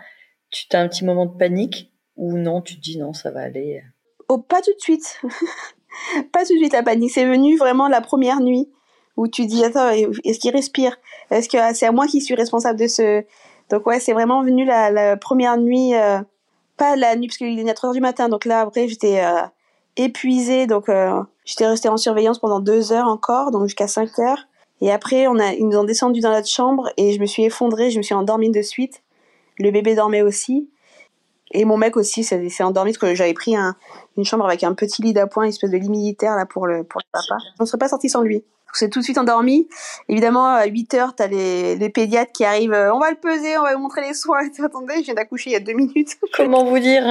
tu 0.51 0.67
as 0.73 0.81
un 0.81 0.89
petit 0.89 1.05
moment 1.05 1.27
de 1.27 1.37
panique 1.37 1.93
ou 2.17 2.37
non, 2.37 2.63
tu 2.63 2.77
te 2.77 2.81
dis 2.81 2.99
non, 2.99 3.13
ça 3.13 3.31
va 3.31 3.41
aller 3.41 3.83
Oh, 4.29 4.39
pas 4.39 4.63
tout 4.63 4.73
de 4.73 4.81
suite. 4.81 5.21
pas 6.33 6.45
tout 6.45 6.55
de 6.55 6.59
suite 6.59 6.73
la 6.73 6.83
panique. 6.83 7.11
C'est 7.11 7.27
venu 7.27 7.57
vraiment 7.57 7.89
la 7.89 8.01
première 8.01 8.41
nuit 8.41 8.71
où 9.17 9.29
tu 9.29 9.47
dis 9.47 9.65
attends, 9.65 9.91
est-ce 9.91 10.39
qu'il 10.39 10.53
respire? 10.53 10.97
Est-ce 11.31 11.49
que 11.49 11.59
c'est 11.75 11.87
à 11.87 11.93
moi 11.93 12.07
qui 12.07 12.21
suis 12.21 12.35
responsable 12.35 12.79
de 12.79 12.87
ce 12.87 13.25
Donc 13.71 13.87
ouais, 13.87 14.01
c'est 14.01 14.15
vraiment 14.15 14.43
venu 14.43 14.65
la, 14.65 15.17
première 15.19 15.59
nuit, 15.59 15.95
euh, 15.95 16.21
pas 16.79 16.97
la 16.97 17.17
nuit 17.17 17.29
parce 17.29 17.37
qu'il 17.37 17.59
est 17.59 17.71
à 17.71 17.75
3 17.75 17.91
heures 17.91 17.95
du 17.95 18.01
matin. 18.01 18.29
Donc 18.29 18.47
là 18.47 18.61
après 18.61 18.89
j'étais 18.89 19.23
euh, 19.23 19.43
épuisée, 19.97 20.67
donc 20.67 20.91
j'étais 21.45 21.67
restée 21.67 21.91
en 21.91 21.99
surveillance 21.99 22.39
pendant 22.39 22.61
deux 22.61 22.93
heures 22.93 23.09
encore, 23.09 23.51
donc 23.51 23.65
jusqu'à 23.65 23.87
5 23.87 24.19
heures. 24.19 24.47
Et 24.83 24.91
après, 24.91 25.29
on 25.29 25.39
a, 25.39 25.53
ils 25.53 25.67
nous 25.67 25.79
ont 25.79 25.85
descendu 25.85 26.21
dans 26.21 26.33
notre 26.33 26.49
chambre 26.49 26.91
et 26.97 27.13
je 27.13 27.21
me 27.21 27.27
suis 27.27 27.45
effondrée, 27.45 27.91
je 27.91 27.99
me 27.99 28.03
suis 28.03 28.15
endormie 28.15 28.51
de 28.51 28.63
suite. 28.63 29.03
Le 29.59 29.71
bébé 29.71 29.95
dormait 29.95 30.23
aussi. 30.23 30.69
Et 31.53 31.65
mon 31.65 31.77
mec 31.77 31.97
aussi 31.97 32.25
s'est 32.25 32.65
endormi 32.65 32.91
parce 32.91 32.99
que 32.99 33.15
j'avais 33.15 33.33
pris 33.33 33.55
un, 33.55 33.77
une 34.17 34.25
chambre 34.25 34.45
avec 34.45 34.65
un 34.65 34.75
petit 34.75 35.01
lit 35.03 35.13
d'appoint, 35.13 35.45
une 35.45 35.51
espèce 35.51 35.71
de 35.71 35.77
lit 35.77 35.89
militaire 35.89 36.35
là 36.35 36.47
pour 36.47 36.67
le, 36.67 36.83
pour 36.83 37.01
le 37.01 37.07
papa. 37.13 37.41
On 37.61 37.63
ne 37.63 37.67
serait 37.67 37.79
pas 37.79 37.89
sorti 37.89 38.09
sans 38.09 38.23
lui. 38.23 38.43
On 38.75 38.75
s'est 38.75 38.89
tout 38.89 39.01
de 39.01 39.05
suite 39.05 39.19
endormi. 39.19 39.69
Évidemment, 40.09 40.47
à 40.47 40.65
8 40.65 40.95
heures, 40.95 41.15
t'as 41.15 41.29
les, 41.29 41.77
les 41.77 41.89
pédiatres 41.91 42.33
qui 42.33 42.45
arrivent. 42.45 42.73
Euh, 42.73 42.93
on 42.93 42.99
va 42.99 43.11
le 43.11 43.19
peser, 43.19 43.57
on 43.59 43.63
va 43.63 43.75
vous 43.75 43.83
montrer 43.83 44.01
les 44.01 44.15
soins. 44.15 44.41
Attendez, 44.65 44.95
je 44.97 45.03
viens 45.03 45.15
d'accoucher 45.15 45.51
il 45.51 45.53
y 45.53 45.57
a 45.57 45.61
deux 45.61 45.75
minutes. 45.75 46.17
Comment 46.37 46.65
vous 46.65 46.79
dire? 46.79 47.05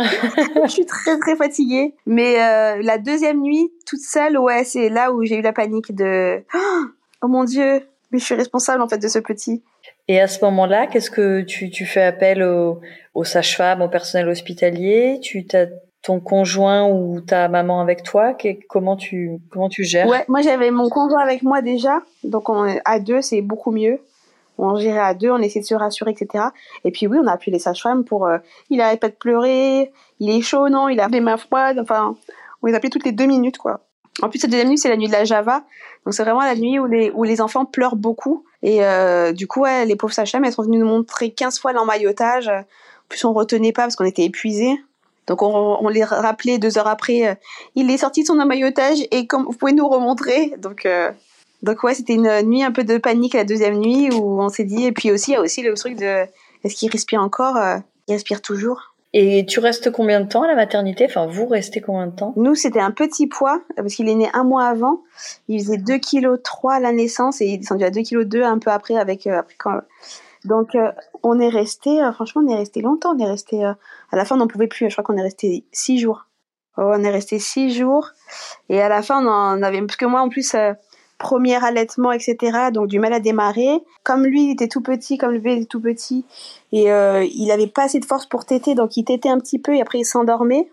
Je 0.66 0.68
suis 0.68 0.86
très 0.88 1.20
très 1.20 1.38
fatiguée. 1.38 1.94
Mais 2.06 2.42
euh, 2.42 2.82
la 2.82 2.98
deuxième 2.98 3.40
nuit, 3.40 3.72
toute 3.86 4.02
seule, 4.02 4.38
ouais, 4.40 4.66
c'est 4.66 4.90
là 4.90 5.14
où 5.14 5.24
j'ai 5.24 5.38
eu 5.38 5.42
la 5.42 5.54
panique 5.54 5.96
de 5.96 6.44
oh 6.54 6.86
mon 7.28 7.44
Dieu, 7.44 7.88
mais 8.12 8.20
je 8.20 8.26
suis 8.26 8.36
responsable 8.36 8.82
en 8.82 8.88
fait 8.88 8.98
de 8.98 9.08
ce 9.08 9.20
petit. 9.20 9.64
Et 10.08 10.20
à 10.20 10.28
ce 10.28 10.44
moment-là, 10.46 10.88
qu'est-ce 10.88 11.12
que 11.12 11.42
tu, 11.42 11.70
tu 11.70 11.86
fais 11.86 12.04
appel 12.04 12.44
aux, 12.44 12.82
aux 13.14 13.24
sages-femmes, 13.24 13.82
au 13.82 13.88
personnel 13.88 14.28
hospitalier? 14.28 15.20
Tu 15.22 15.46
as 15.54 15.68
ton 16.02 16.20
conjoint 16.20 16.88
ou 16.88 17.22
ta 17.22 17.48
maman 17.48 17.80
avec 17.80 18.04
toi? 18.04 18.36
Comment 18.68 18.96
tu 18.96 19.40
comment 19.52 19.70
tu 19.70 19.84
gères? 19.84 20.08
Ouais, 20.08 20.26
moi 20.28 20.42
j'avais 20.42 20.72
mon 20.72 20.90
conjoint 20.90 21.22
avec 21.22 21.44
moi 21.44 21.62
déjà, 21.62 22.02
donc 22.24 22.50
on, 22.50 22.76
à 22.86 23.00
deux 23.00 23.22
c'est 23.22 23.42
beaucoup 23.42 23.72
mieux. 23.72 24.00
On 24.58 24.76
gérait 24.76 25.00
à 25.00 25.14
deux, 25.16 25.32
on 25.32 25.40
essayait 25.40 25.62
de 25.62 25.66
se 25.66 25.74
rassurer, 25.74 26.12
etc. 26.12 26.46
Et 26.84 26.92
puis 26.92 27.08
oui, 27.08 27.18
on 27.20 27.26
a 27.26 27.32
appelé 27.32 27.52
les 27.52 27.60
sages-femmes 27.60 28.04
pour. 28.04 28.28
Euh, 28.28 28.38
il 28.70 28.80
arrête 28.80 29.00
pas 29.00 29.10
de 29.10 29.16
pleurer, 29.16 29.92
il 30.20 30.30
est 30.30 30.42
chaud, 30.42 30.70
non 30.70 30.88
Il 30.88 31.00
a 31.00 31.08
des 31.08 31.20
mains 31.20 31.38
froides. 31.38 31.80
Enfin, 31.80 32.16
on 32.62 32.68
les 32.68 32.76
appelait 32.76 32.90
toutes 32.90 33.06
les 33.06 33.12
deux 33.12 33.26
minutes, 33.26 33.58
quoi. 33.58 33.80
En 34.22 34.30
plus, 34.30 34.40
cette 34.40 34.52
deuxième 34.52 34.70
nuit, 34.70 34.78
c'est 34.78 34.90
la 34.90 34.98
nuit 34.98 35.08
de 35.08 35.14
la 35.14 35.24
Java. 35.24 35.64
Donc, 36.06 36.14
c'est 36.14 36.24
vraiment 36.24 36.42
la 36.42 36.56
nuit 36.56 36.80
où 36.80 36.86
les, 36.86 37.12
où 37.12 37.24
les 37.24 37.42
enfants 37.42 37.66
pleurent 37.66 37.96
beaucoup. 37.96 38.44
Et 38.64 38.84
euh, 38.84 39.32
du 39.32 39.48
coup, 39.48 39.62
ouais, 39.62 39.86
les 39.86 39.96
pauvres 39.96 40.14
sages-femmes, 40.14 40.46
elles 40.46 40.54
sont 40.54 40.64
venues 40.64 40.80
nous 40.80 40.88
montrer 40.88 41.32
15 41.32 41.60
fois 41.60 41.74
l'emmaillotage. 41.74 42.48
En 42.48 42.64
plus, 43.10 43.24
on 43.26 43.34
retenait 43.34 43.72
pas 43.72 43.84
parce 43.84 43.96
qu'on 43.96 44.06
était 44.06 44.24
épuisés. 44.24 44.82
Donc, 45.28 45.44
on, 45.44 45.78
on, 45.80 45.88
les 45.90 46.04
rappelait 46.04 46.58
deux 46.58 46.78
heures 46.78 46.88
après. 46.88 47.28
Euh, 47.28 47.36
il 47.76 47.90
est 47.92 47.98
sorti 47.98 48.22
de 48.22 48.28
son 48.28 48.40
emmaillotage 48.40 49.00
et 49.12 49.28
comme 49.28 49.44
vous 49.44 49.54
pouvez 49.54 49.74
nous 49.74 49.88
remontrer. 49.88 50.54
Donc, 50.58 50.86
euh, 50.86 51.12
donc 51.62 51.84
ouais, 51.84 51.94
c'était 51.94 52.14
une 52.14 52.42
nuit 52.42 52.64
un 52.64 52.72
peu 52.72 52.84
de 52.84 52.98
panique 52.98 53.36
la 53.36 53.44
deuxième 53.44 53.78
nuit 53.78 54.10
où 54.12 54.42
on 54.42 54.50
s'est 54.50 54.64
dit. 54.64 54.86
Et 54.86 54.92
puis 54.92 55.12
aussi, 55.12 55.32
il 55.32 55.34
y 55.36 55.38
a 55.38 55.42
aussi 55.42 55.62
le 55.62 55.74
truc 55.76 55.96
de 55.96 56.26
est-ce 56.64 56.76
qu'il 56.76 56.92
respire 56.92 57.22
encore 57.22 57.58
Il 58.08 58.14
respire 58.14 58.42
toujours. 58.42 58.91
Et 59.14 59.46
tu 59.46 59.60
restes 59.60 59.92
combien 59.92 60.22
de 60.22 60.28
temps 60.28 60.44
à 60.44 60.48
la 60.48 60.56
maternité? 60.56 61.06
Enfin, 61.06 61.28
vous 61.28 61.46
restez 61.46 61.82
combien 61.82 62.08
de 62.08 62.16
temps? 62.16 62.34
Nous, 62.38 62.56
c'était 62.56 62.80
un 62.80 62.92
petit 62.92 63.28
poids, 63.28 63.62
parce 63.76 63.94
qu'il 63.94 64.08
est 64.08 64.16
né 64.16 64.30
un 64.34 64.46
mois 64.46 64.66
avant. 64.66 65.02
Il 65.50 65.60
faisait 65.60 65.78
2 65.78 65.98
kg 65.98 66.38
à 66.70 66.80
la 66.80 66.94
naissance 66.94 67.42
et 67.42 67.46
il 67.48 67.54
est 67.56 67.58
descendu 67.58 67.84
à 67.84 67.90
2 67.92 68.02
kg 68.02 68.44
un 68.44 68.60
peu 68.60 68.72
après. 68.72 68.96
avec 68.96 69.28
euh, 69.28 69.40
après 69.40 69.56
quand... 69.58 69.82
Donc, 70.46 70.76
euh, 70.76 70.92
on 71.24 71.40
est 71.40 71.50
resté, 71.50 72.02
euh, 72.02 72.12
franchement, 72.14 72.42
on 72.46 72.50
est 72.50 72.56
resté 72.56 72.82
longtemps. 72.82 73.14
On 73.16 73.20
est 73.20 73.30
resté, 73.30 73.64
à 73.66 73.76
la 74.14 74.24
fin, 74.24 74.36
on 74.36 74.40
n'en 74.40 74.48
pouvait 74.48 74.68
plus. 74.68 74.90
Je 74.90 74.96
crois 74.96 75.04
qu'on 75.04 75.18
est 75.18 75.22
resté 75.22 75.66
6 75.74 76.00
jours. 76.00 76.28
Oh, 76.78 76.84
on 76.86 77.04
est 77.04 77.12
resté 77.12 77.38
6 77.38 77.74
jours. 77.74 78.12
Et 78.70 78.82
à 78.82 78.88
la 78.88 79.02
fin, 79.02 79.24
on 79.24 79.30
en 79.30 79.62
avait, 79.62 79.82
parce 79.82 79.98
que 79.98 80.06
moi, 80.06 80.22
en 80.22 80.30
plus, 80.30 80.56
premier 81.22 81.64
allaitement, 81.64 82.12
etc. 82.12 82.70
Donc 82.74 82.88
du 82.88 83.00
mal 83.00 83.14
à 83.14 83.20
démarrer. 83.20 83.80
Comme 84.04 84.26
lui, 84.26 84.46
il 84.46 84.52
était 84.52 84.68
tout 84.68 84.82
petit, 84.82 85.18
comme 85.18 85.32
le 85.32 85.40
bébé 85.40 85.58
était 85.58 85.66
tout 85.66 85.80
petit, 85.80 86.26
et 86.72 86.92
euh, 86.92 87.26
il 87.34 87.50
avait 87.52 87.68
pas 87.68 87.84
assez 87.84 88.00
de 88.00 88.06
force 88.06 88.26
pour 88.26 88.46
téter, 88.46 88.76
donc 88.76 88.98
il 88.98 89.06
tétait 89.06 89.30
un 89.30 89.40
petit 89.40 89.60
peu 89.60 89.76
et 89.76 89.82
après 89.82 90.00
il 90.00 90.06
s'endormait. 90.06 90.70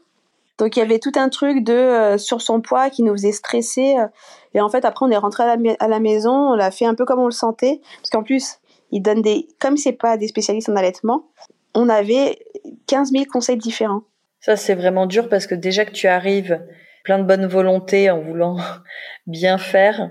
Donc 0.59 0.77
il 0.77 0.81
y 0.81 0.83
avait 0.83 0.99
tout 0.99 1.13
un 1.15 1.29
truc 1.29 1.63
de 1.63 1.73
euh, 1.73 2.19
sur 2.19 2.41
son 2.43 2.61
poids 2.61 2.91
qui 2.91 3.05
nous 3.05 3.13
faisait 3.13 3.33
stresser. 3.33 3.97
Euh. 3.99 4.07
et 4.55 4.61
en 4.61 4.69
fait 4.69 4.85
après 4.85 5.07
on 5.07 5.11
est 5.11 5.17
rentré 5.17 5.45
à 5.45 5.89
la 5.89 6.01
maison, 6.01 6.33
on 6.33 6.55
l'a 6.55 6.71
fait 6.71 6.87
un 6.87 6.95
peu 6.95 7.05
comme 7.05 7.21
on 7.21 7.27
le 7.27 7.31
sentait, 7.31 7.81
parce 8.01 8.11
qu'en 8.11 8.23
plus 8.23 8.59
il 8.91 9.03
donne 9.03 9.23
des, 9.23 9.47
comme 9.61 9.77
c'est 9.77 9.93
pas 9.93 10.17
des 10.17 10.29
spécialistes 10.29 10.71
en 10.71 10.77
allaitement, 10.77 11.27
on 11.75 11.89
avait 11.91 12.39
15 12.87 13.13
000 13.13 13.25
conseils 13.31 13.59
différents. 13.59 14.03
Ça 14.41 14.57
c'est 14.57 14.75
vraiment 14.75 15.07
dur 15.07 15.29
parce 15.29 15.47
que 15.47 15.55
déjà 15.55 15.85
que 15.85 15.93
tu 15.93 16.09
arrives 16.09 16.61
plein 17.05 17.19
de 17.19 17.25
bonne 17.25 17.47
volonté 17.47 18.11
en 18.11 18.21
voulant 18.21 18.57
bien 19.27 19.59
faire, 19.59 20.11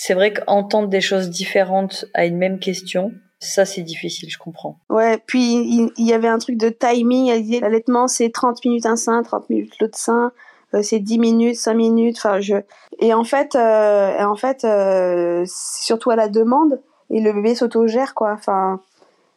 c'est 0.00 0.14
vrai 0.14 0.32
qu'entendre 0.32 0.86
des 0.86 1.00
choses 1.00 1.28
différentes 1.28 2.04
à 2.14 2.24
une 2.24 2.36
même 2.36 2.60
question, 2.60 3.10
ça 3.40 3.64
c'est 3.64 3.82
difficile, 3.82 4.30
je 4.30 4.38
comprends. 4.38 4.78
Ouais, 4.88 5.18
puis 5.26 5.90
il, 5.96 6.06
y 6.06 6.12
avait 6.12 6.28
un 6.28 6.38
truc 6.38 6.56
de 6.56 6.68
timing, 6.68 7.26
elle 7.30 7.42
disait 7.42 7.58
l'allaitement 7.58 8.06
c'est 8.06 8.30
30 8.30 8.64
minutes 8.64 8.86
un 8.86 8.94
sein, 8.94 9.24
30 9.24 9.50
minutes 9.50 9.74
l'autre 9.80 9.98
sein, 9.98 10.30
euh, 10.72 10.82
c'est 10.82 11.00
10 11.00 11.18
minutes, 11.18 11.56
5 11.56 11.74
minutes, 11.74 12.16
enfin 12.16 12.38
je 12.38 12.54
et 13.00 13.12
en 13.12 13.24
fait 13.24 13.56
euh, 13.56 14.24
en 14.24 14.36
fait 14.36 14.62
euh, 14.62 15.44
surtout 15.48 16.10
à 16.10 16.16
la 16.16 16.28
demande 16.28 16.80
et 17.10 17.20
le 17.20 17.32
bébé 17.32 17.56
s'autogère 17.56 18.14
quoi. 18.14 18.30
Enfin 18.34 18.80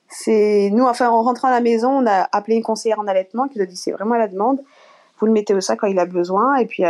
c'est 0.10 0.70
nous 0.72 0.86
enfin 0.86 1.10
en 1.10 1.24
rentrant 1.24 1.48
à 1.48 1.51
la 1.51 1.62
maison, 1.62 1.89
on 1.89 2.06
a 2.06 2.30
appelé 2.32 2.58
une 2.58 2.63
conseillère 2.63 3.00
en 3.00 3.08
allaitement 3.08 3.48
qui 3.48 3.58
nous 3.58 3.63
a 3.63 3.68
dit 3.68 3.75
c'est 3.75 3.94
vraiment 3.94 4.13
à 4.13 4.20
la 4.20 4.27
demande. 4.27 4.62
Vous 5.18 5.25
le 5.25 5.32
mettez 5.32 5.56
au 5.56 5.62
sein 5.62 5.75
quand 5.75 5.88
il 5.88 5.98
a 5.98 6.06
besoin 6.06 6.58
et 6.58 6.68
puis 6.68 6.84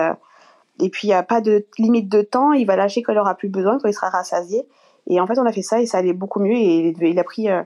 et 0.81 0.89
puis, 0.89 1.07
il 1.07 1.11
n'y 1.11 1.15
a 1.15 1.23
pas 1.23 1.41
de 1.41 1.65
limite 1.77 2.09
de 2.09 2.21
temps. 2.21 2.53
Il 2.53 2.65
va 2.65 2.75
lâcher 2.75 3.03
quand 3.03 3.13
il 3.13 3.19
aura 3.19 3.35
plus 3.35 3.50
besoin, 3.50 3.77
quand 3.79 3.88
il 3.88 3.93
sera 3.93 4.09
rassasié. 4.09 4.67
Et 5.07 5.19
en 5.19 5.27
fait, 5.27 5.38
on 5.38 5.45
a 5.45 5.51
fait 5.51 5.61
ça 5.61 5.79
et 5.79 5.85
ça 5.85 6.00
allait 6.00 6.13
beaucoup 6.13 6.39
mieux. 6.39 6.55
Et 6.55 6.93
il 7.00 7.19
a 7.19 7.23
pris, 7.23 7.50
euh, 7.50 7.61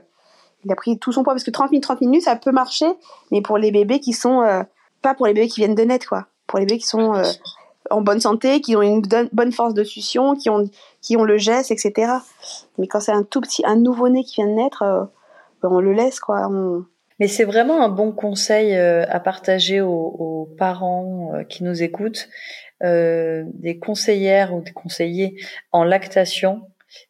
il 0.64 0.72
a 0.72 0.76
pris 0.76 0.98
tout 0.98 1.12
son 1.12 1.22
poids. 1.22 1.32
Parce 1.32 1.44
que 1.44 1.50
30 1.50 1.70
minutes, 1.70 1.84
30 1.84 2.02
minutes, 2.02 2.22
ça 2.22 2.36
peut 2.36 2.52
marcher. 2.52 2.86
Mais 3.32 3.40
pour 3.40 3.56
les 3.56 3.72
bébés 3.72 4.00
qui 4.00 4.12
sont, 4.12 4.42
euh, 4.42 4.62
pas 5.00 5.14
pour 5.14 5.26
les 5.26 5.32
bébés 5.32 5.48
qui 5.48 5.60
viennent 5.60 5.74
de 5.74 5.82
naître, 5.82 6.08
quoi. 6.08 6.26
Pour 6.46 6.58
les 6.58 6.66
bébés 6.66 6.78
qui 6.78 6.86
sont 6.86 7.14
euh, 7.14 7.24
en 7.90 8.02
bonne 8.02 8.20
santé, 8.20 8.60
qui 8.60 8.76
ont 8.76 8.82
une 8.82 9.02
bonne 9.32 9.52
force 9.52 9.72
de 9.72 9.82
succion, 9.82 10.36
qui 10.36 10.50
ont, 10.50 10.68
qui 11.00 11.16
ont 11.16 11.24
le 11.24 11.38
geste, 11.38 11.70
etc. 11.70 12.12
Mais 12.76 12.86
quand 12.86 13.00
c'est 13.00 13.12
un 13.12 13.22
tout 13.22 13.40
petit, 13.40 13.62
un 13.64 13.76
nouveau-né 13.76 14.24
qui 14.24 14.42
vient 14.42 14.48
de 14.48 14.56
naître, 14.56 15.08
ben, 15.62 15.68
on 15.70 15.80
le 15.80 15.92
laisse, 15.92 16.20
quoi. 16.20 16.50
Mais 17.18 17.28
c'est 17.28 17.44
vraiment 17.44 17.82
un 17.82 17.88
bon 17.88 18.12
conseil 18.12 18.76
à 18.76 19.20
partager 19.20 19.80
aux, 19.80 19.88
aux 19.88 20.48
parents 20.58 21.32
qui 21.48 21.64
nous 21.64 21.82
écoutent. 21.82 22.28
Euh, 22.84 23.44
des 23.54 23.78
conseillères 23.78 24.54
ou 24.54 24.60
des 24.60 24.72
conseillers 24.72 25.36
en 25.72 25.82
lactation, 25.82 26.60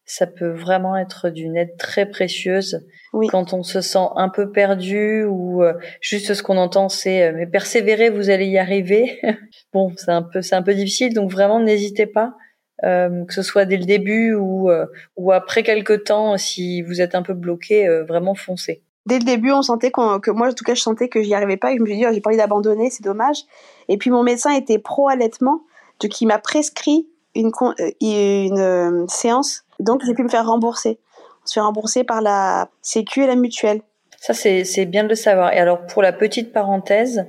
ça 0.04 0.28
peut 0.28 0.52
vraiment 0.52 0.96
être 0.96 1.28
d'une 1.28 1.56
aide 1.56 1.76
très 1.76 2.06
précieuse 2.06 2.86
quand 3.30 3.52
on 3.52 3.64
se 3.64 3.80
sent 3.80 4.06
un 4.14 4.28
peu 4.28 4.52
perdu 4.52 5.24
ou 5.24 5.64
euh, 5.64 5.72
juste 6.00 6.34
ce 6.34 6.42
qu'on 6.44 6.56
entend 6.56 6.88
c'est 6.88 7.24
euh, 7.24 7.32
mais 7.34 7.48
persévérez 7.48 8.10
vous 8.10 8.30
allez 8.30 8.46
y 8.46 8.58
arriver 8.58 9.20
bon 9.72 9.92
c'est 9.96 10.12
un 10.12 10.22
peu 10.22 10.40
c'est 10.40 10.54
un 10.54 10.62
peu 10.62 10.74
difficile 10.74 11.14
donc 11.14 11.32
vraiment 11.32 11.58
n'hésitez 11.58 12.06
pas 12.06 12.34
que 12.82 13.32
ce 13.32 13.42
soit 13.42 13.64
dès 13.64 13.78
le 13.78 13.86
début 13.86 14.34
ou 14.34 14.70
ou 15.16 15.32
après 15.32 15.62
quelques 15.62 16.04
temps 16.04 16.36
si 16.36 16.82
vous 16.82 17.00
êtes 17.00 17.14
un 17.14 17.22
peu 17.22 17.32
bloqué 17.34 17.88
vraiment 18.06 18.34
foncez 18.34 18.82
dès 19.06 19.18
le 19.18 19.24
début, 19.24 19.52
on 19.52 19.62
sentait 19.62 19.90
que 19.90 20.30
moi, 20.30 20.48
en 20.48 20.52
tout 20.52 20.64
cas, 20.64 20.74
je 20.74 20.82
sentais 20.82 21.08
que 21.08 21.22
j'y 21.22 21.32
arrivais 21.32 21.56
pas. 21.56 21.72
Et 21.72 21.76
je 21.76 21.80
me 21.80 21.86
suis 21.86 21.96
dit, 21.96 22.04
oh, 22.06 22.12
j'ai 22.12 22.20
pas 22.20 22.30
envie 22.30 22.36
d'abandonner, 22.36 22.90
c'est 22.90 23.04
dommage. 23.04 23.38
Et 23.88 23.98
puis 23.98 24.10
mon 24.10 24.22
médecin 24.22 24.52
était 24.52 24.78
pro-allaitement, 24.78 25.62
donc 26.00 26.20
il 26.20 26.26
m'a 26.26 26.38
prescrit 26.38 27.08
une, 27.34 27.52
euh, 27.80 28.58
euh, 28.58 29.06
séance. 29.08 29.64
Donc 29.80 30.02
j'ai 30.04 30.14
pu 30.14 30.22
me 30.22 30.28
faire 30.28 30.46
rembourser. 30.46 30.98
On 31.44 31.46
se 31.46 31.54
fait 31.54 31.60
rembourser 31.60 32.04
par 32.04 32.20
la 32.20 32.68
Sécu 32.82 33.22
et 33.22 33.26
la 33.26 33.36
mutuelle. 33.36 33.82
Ça, 34.18 34.32
c'est 34.32 34.86
bien 34.86 35.04
de 35.04 35.10
le 35.10 35.14
savoir. 35.14 35.52
Et 35.52 35.58
alors, 35.58 35.86
pour 35.86 36.02
la 36.02 36.12
petite 36.12 36.52
parenthèse, 36.52 37.26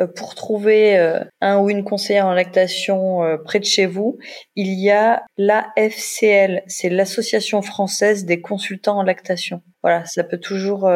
euh, 0.00 0.06
pour 0.06 0.34
trouver 0.34 0.96
un 1.42 1.58
ou 1.58 1.68
une 1.68 1.84
conseillère 1.84 2.26
en 2.26 2.32
lactation 2.32 3.20
près 3.44 3.58
de 3.58 3.64
chez 3.64 3.84
vous, 3.84 4.18
il 4.54 4.72
y 4.72 4.90
a 4.90 5.24
l'AFCL, 5.36 6.62
c'est 6.66 6.88
l'Association 6.88 7.60
française 7.60 8.24
des 8.24 8.40
consultants 8.40 8.98
en 8.98 9.02
lactation. 9.02 9.60
Voilà, 9.82 10.06
ça 10.06 10.24
peut 10.24 10.38
toujours, 10.38 10.88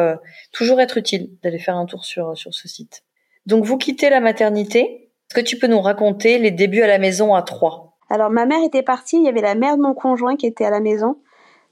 toujours 0.53 0.81
être 0.81 0.97
utile 0.97 1.29
d'aller 1.43 1.59
faire 1.59 1.75
un 1.75 1.85
tour 1.85 2.05
sur, 2.05 2.35
sur 2.35 2.53
ce 2.53 2.67
site. 2.67 3.03
Donc, 3.45 3.65
vous 3.65 3.77
quittez 3.77 4.09
la 4.09 4.19
maternité. 4.19 5.09
Est-ce 5.29 5.41
que 5.41 5.45
tu 5.45 5.57
peux 5.57 5.67
nous 5.67 5.81
raconter 5.81 6.37
les 6.37 6.51
débuts 6.51 6.81
à 6.81 6.87
la 6.87 6.97
maison 6.97 7.35
à 7.35 7.41
Troyes 7.41 7.93
Alors, 8.09 8.29
ma 8.29 8.45
mère 8.45 8.63
était 8.63 8.83
partie. 8.83 9.17
Il 9.17 9.23
y 9.23 9.29
avait 9.29 9.41
la 9.41 9.55
mère 9.55 9.77
de 9.77 9.81
mon 9.81 9.93
conjoint 9.93 10.35
qui 10.35 10.45
était 10.45 10.65
à 10.65 10.69
la 10.69 10.79
maison. 10.79 11.17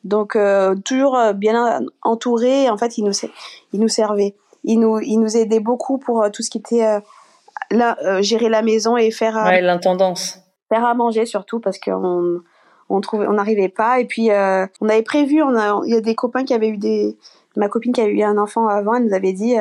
Donc, 0.03 0.35
euh, 0.35 0.75
toujours 0.75 1.15
euh, 1.15 1.33
bien 1.33 1.81
entouré. 2.01 2.69
En 2.69 2.77
fait, 2.77 2.97
il 2.97 3.05
nous, 3.05 3.13
il 3.71 3.79
nous 3.79 3.87
servait. 3.87 4.35
Il 4.63 4.79
nous, 4.79 4.99
il 4.99 5.17
nous 5.17 5.37
aidait 5.37 5.59
beaucoup 5.59 5.97
pour 5.97 6.23
euh, 6.23 6.29
tout 6.29 6.43
ce 6.43 6.49
qui 6.49 6.57
était 6.57 6.85
gérer 8.19 8.49
la 8.49 8.61
maison 8.61 8.97
et 8.97 9.11
faire. 9.11 9.35
ouais, 9.45 9.61
l'intendance. 9.61 10.39
Faire 10.69 10.85
à 10.85 10.93
manger 10.93 11.25
surtout 11.25 11.59
parce 11.59 11.79
qu'on 11.79 12.41
on 12.89 13.01
trouvait 13.01 13.27
on 13.27 13.33
n'arrivait 13.33 13.69
pas 13.69 13.99
et 13.99 14.05
puis 14.05 14.29
on 14.29 14.89
avait 14.89 15.01
prévu 15.01 15.41
on 15.41 15.55
a 15.55 15.81
il 15.85 15.93
y 15.93 15.97
a 15.97 16.01
des 16.01 16.15
copains 16.15 16.43
qui 16.43 16.53
avaient 16.53 16.69
eu 16.69 16.77
des 16.77 17.17
ma 17.55 17.67
copine 17.67 17.91
qui 17.91 18.01
a 18.01 18.07
eu 18.07 18.21
un 18.23 18.37
enfant 18.37 18.67
avant 18.67 18.95
elle 18.95 19.05
nous 19.05 19.13
avait 19.13 19.33
dit 19.33 19.55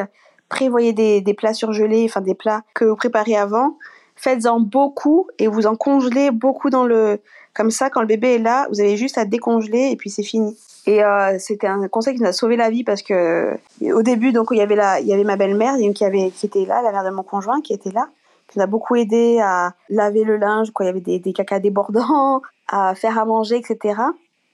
prévoyez 0.50 0.92
des, 0.92 1.22
des 1.22 1.32
plats 1.32 1.54
surgelés, 1.54 2.04
enfin 2.04 2.20
des 2.20 2.34
plats 2.34 2.62
que 2.74 2.84
vous 2.84 2.96
préparez 2.96 3.36
avant. 3.36 3.78
Faites-en 4.16 4.60
beaucoup 4.60 5.28
et 5.38 5.46
vous 5.46 5.66
en 5.66 5.76
congelez 5.76 6.30
beaucoup 6.30 6.68
dans 6.68 6.84
le. 6.84 7.20
Comme 7.54 7.70
ça, 7.70 7.88
quand 7.88 8.02
le 8.02 8.06
bébé 8.06 8.34
est 8.34 8.38
là, 8.38 8.68
vous 8.68 8.80
avez 8.80 8.96
juste 8.96 9.16
à 9.16 9.24
décongeler 9.24 9.88
et 9.90 9.96
puis 9.96 10.10
c'est 10.10 10.22
fini. 10.22 10.56
Et 10.86 11.02
euh, 11.02 11.38
c'était 11.38 11.66
un 11.66 11.88
conseil 11.88 12.14
qui 12.14 12.20
nous 12.20 12.28
a 12.28 12.32
sauvé 12.32 12.56
la 12.56 12.70
vie 12.70 12.84
parce 12.84 13.02
que 13.02 13.56
au 13.82 14.02
début, 14.02 14.32
donc 14.32 14.48
il 14.50 14.58
y 14.58 14.60
avait 14.60 14.76
la, 14.76 15.00
il 15.00 15.06
y 15.06 15.12
avait 15.12 15.24
ma 15.24 15.36
belle-mère 15.36 15.74
qui 15.94 16.04
avait, 16.04 16.30
qui 16.30 16.46
était 16.46 16.64
là, 16.64 16.82
la 16.82 16.92
mère 16.92 17.04
de 17.04 17.10
mon 17.10 17.22
conjoint 17.22 17.60
qui 17.60 17.72
était 17.72 17.90
là, 17.90 18.08
qui 18.48 18.58
nous 18.58 18.62
a 18.62 18.66
beaucoup 18.66 18.96
aidé 18.96 19.40
à 19.42 19.72
laver 19.88 20.24
le 20.24 20.36
linge 20.36 20.70
quand 20.72 20.84
il 20.84 20.88
y 20.88 20.90
avait 20.90 21.00
des, 21.00 21.18
des 21.18 21.32
cacas 21.32 21.58
débordants, 21.58 22.42
à 22.68 22.94
faire 22.94 23.18
à 23.18 23.24
manger, 23.24 23.56
etc. 23.56 24.00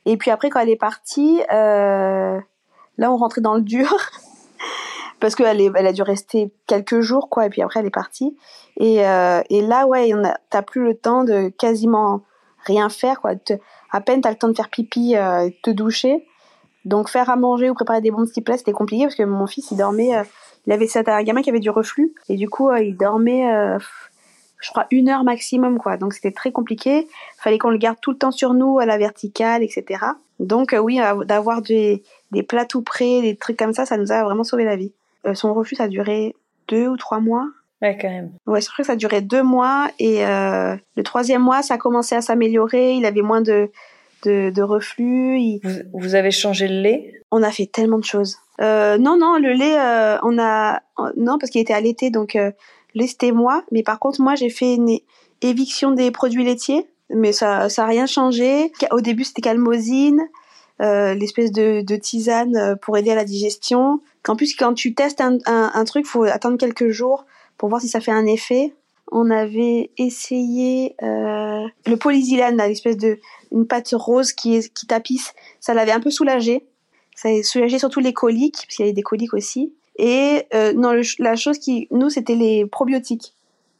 Et 0.04 0.16
puis 0.16 0.30
après, 0.30 0.48
quand 0.48 0.61
elle 0.61 0.70
est 0.70 0.76
partie, 0.76 1.42
euh, 1.52 2.38
là, 2.98 3.12
on 3.12 3.16
rentrait 3.16 3.40
dans 3.40 3.54
le 3.54 3.62
dur. 3.62 3.94
parce 5.20 5.35
qu'elle 5.35 5.61
elle 5.61 5.87
a 5.87 5.92
dû 5.92 6.02
rester 6.02 6.52
quelques 6.66 7.00
jours, 7.00 7.29
quoi, 7.29 7.46
et 7.46 7.50
puis 7.50 7.62
après 7.62 7.81
elle 7.81 7.87
est 7.87 7.90
partie. 7.90 8.37
Et, 8.79 9.07
euh, 9.07 9.40
et 9.50 9.62
là, 9.62 9.87
ouais, 9.87 10.11
t'as 10.50 10.62
plus 10.62 10.85
le 10.85 10.94
temps 10.94 11.24
de 11.24 11.48
quasiment 11.48 12.22
rien 12.64 12.88
faire, 12.88 13.20
quoi. 13.20 13.33
à 13.92 14.00
peine 14.00 14.20
t'as 14.20 14.31
le 14.31 14.37
temps 14.37 14.48
de 14.48 14.57
faire 14.57 14.68
pipi, 14.68 15.16
euh, 15.16 15.48
te 15.62 15.70
doucher. 15.70 16.24
Donc 16.87 17.09
faire 17.09 17.29
à 17.31 17.37
manger 17.37 17.68
ou 17.68 17.74
préparer 17.74 18.00
des 18.00 18.12
bons 18.12 18.24
petits 18.26 18.40
plats, 18.40 18.57
c'était 18.57 18.72
compliqué 18.72 19.02
parce 19.02 19.16
que 19.16 19.24
mon 19.24 19.48
fils, 19.48 19.72
il 19.72 19.76
dormait, 19.76 20.16
euh, 20.16 20.22
il 20.66 20.72
avait 20.72 20.87
ça, 20.87 21.02
un 21.05 21.22
gamin 21.24 21.42
qui 21.42 21.50
avait 21.50 21.59
du 21.59 21.68
reflux, 21.68 22.14
et 22.29 22.37
du 22.37 22.48
coup, 22.48 22.70
euh, 22.70 22.81
il 22.81 22.96
dormait, 22.96 23.52
euh, 23.52 23.76
je 24.61 24.70
crois, 24.70 24.87
une 24.92 25.09
heure 25.09 25.24
maximum, 25.24 25.79
quoi. 25.79 25.96
Donc 25.96 26.14
c'était 26.14 26.31
très 26.31 26.52
compliqué. 26.52 27.09
Fallait 27.38 27.59
qu'on 27.59 27.70
le 27.70 27.79
garde 27.79 27.98
tout 28.00 28.12
le 28.12 28.18
temps 28.18 28.31
sur 28.31 28.55
nous, 28.55 28.79
à 28.79 28.87
la 28.87 28.98
verticale, 28.98 29.64
etc. 29.64 30.05
Donc 30.38 30.76
oui, 30.81 31.00
d'avoir 31.24 31.61
des, 31.61 32.05
des 32.31 32.44
plats 32.44 32.66
tout 32.66 32.83
prêts, 32.83 33.20
des 33.20 33.37
trucs 33.37 33.59
comme 33.59 33.72
ça, 33.72 33.85
ça 33.85 33.96
nous 33.96 34.12
a 34.12 34.22
vraiment 34.22 34.44
sauvé 34.44 34.64
la 34.64 34.76
vie. 34.76 34.92
Euh, 35.26 35.34
son 35.34 35.52
refus, 35.54 35.76
ça 35.76 35.84
a 35.84 35.88
duré 35.88 36.34
deux 36.68 36.88
ou 36.88 36.96
trois 36.96 37.20
mois. 37.20 37.46
Ouais, 37.82 37.98
quand 38.00 38.08
même. 38.08 38.32
Ouais, 38.46 38.60
c'est 38.60 38.70
vrai 38.70 38.82
que 38.82 38.86
ça 38.86 38.92
a 38.92 38.96
duré 38.96 39.20
deux 39.20 39.42
mois 39.42 39.90
et 39.98 40.24
euh, 40.24 40.76
le 40.96 41.02
troisième 41.02 41.42
mois, 41.42 41.62
ça 41.62 41.74
a 41.74 41.78
commencé 41.78 42.14
à 42.14 42.22
s'améliorer. 42.22 42.94
Il 42.94 43.04
avait 43.04 43.22
moins 43.22 43.42
de, 43.42 43.70
de, 44.24 44.62
reflux. 44.62 45.60
Vous, 45.92 46.14
avez 46.14 46.30
changé 46.30 46.68
le 46.68 46.80
lait? 46.80 47.20
On 47.30 47.42
a 47.42 47.50
fait 47.50 47.66
tellement 47.66 47.98
de 47.98 48.04
choses. 48.04 48.38
Euh, 48.60 48.96
non, 48.96 49.18
non, 49.18 49.36
le 49.38 49.52
lait, 49.52 49.76
on 50.22 50.38
a. 50.38 50.80
Non, 51.16 51.38
parce 51.38 51.50
qu'il 51.50 51.60
était 51.60 51.74
allaité, 51.74 52.10
donc 52.10 52.34
le 52.34 52.54
lait, 52.94 53.06
c'était 53.06 53.32
moi. 53.32 53.62
Mais 53.72 53.82
par 53.82 53.98
contre, 53.98 54.22
moi, 54.22 54.34
j'ai 54.36 54.50
fait 54.50 54.74
une 54.74 54.98
éviction 55.42 55.90
des 55.90 56.10
produits 56.10 56.44
laitiers. 56.44 56.86
Mais 57.10 57.32
ça 57.32 57.68
n'a 57.76 57.86
rien 57.86 58.06
changé. 58.06 58.72
Au 58.90 59.02
début, 59.02 59.24
c'était 59.24 59.42
calmosine. 59.42 60.22
l'espèce 60.80 61.52
de, 61.52 61.82
de, 61.82 61.96
tisane 61.96 62.76
pour 62.80 62.96
aider 62.96 63.10
à 63.10 63.14
la 63.16 63.24
digestion. 63.24 64.00
En 64.28 64.36
plus, 64.36 64.54
quand 64.56 64.74
tu 64.74 64.94
testes 64.94 65.20
un, 65.20 65.38
un, 65.46 65.70
un 65.72 65.84
truc, 65.84 66.06
faut 66.06 66.24
attendre 66.24 66.58
quelques 66.58 66.88
jours 66.88 67.24
pour 67.58 67.68
voir 67.68 67.80
si 67.80 67.88
ça 67.88 68.00
fait 68.00 68.12
un 68.12 68.26
effet. 68.26 68.74
On 69.12 69.30
avait 69.30 69.90
essayé 69.98 70.96
euh, 71.02 71.64
le 71.86 71.96
polysylane, 71.96 72.56
l'espèce 72.56 72.96
de 72.96 73.20
une 73.52 73.66
pâte 73.66 73.90
rose 73.92 74.32
qui, 74.32 74.56
est, 74.56 74.74
qui 74.74 74.86
tapisse. 74.86 75.32
Ça 75.60 75.74
l'avait 75.74 75.92
un 75.92 76.00
peu 76.00 76.10
soulagé. 76.10 76.66
Ça 77.14 77.28
a 77.28 77.42
soulagé 77.42 77.78
surtout 77.78 78.00
les 78.00 78.12
coliques, 78.12 78.64
parce 78.66 78.76
qu'il 78.76 78.84
y 78.84 78.88
avait 78.88 78.94
des 78.94 79.02
coliques 79.02 79.32
aussi. 79.32 79.72
Et 79.98 80.42
euh, 80.54 80.72
non, 80.72 81.00
la 81.20 81.36
chose 81.36 81.58
qui, 81.58 81.86
nous, 81.92 82.10
c'était 82.10 82.34
les 82.34 82.66
probiotiques. 82.66 83.36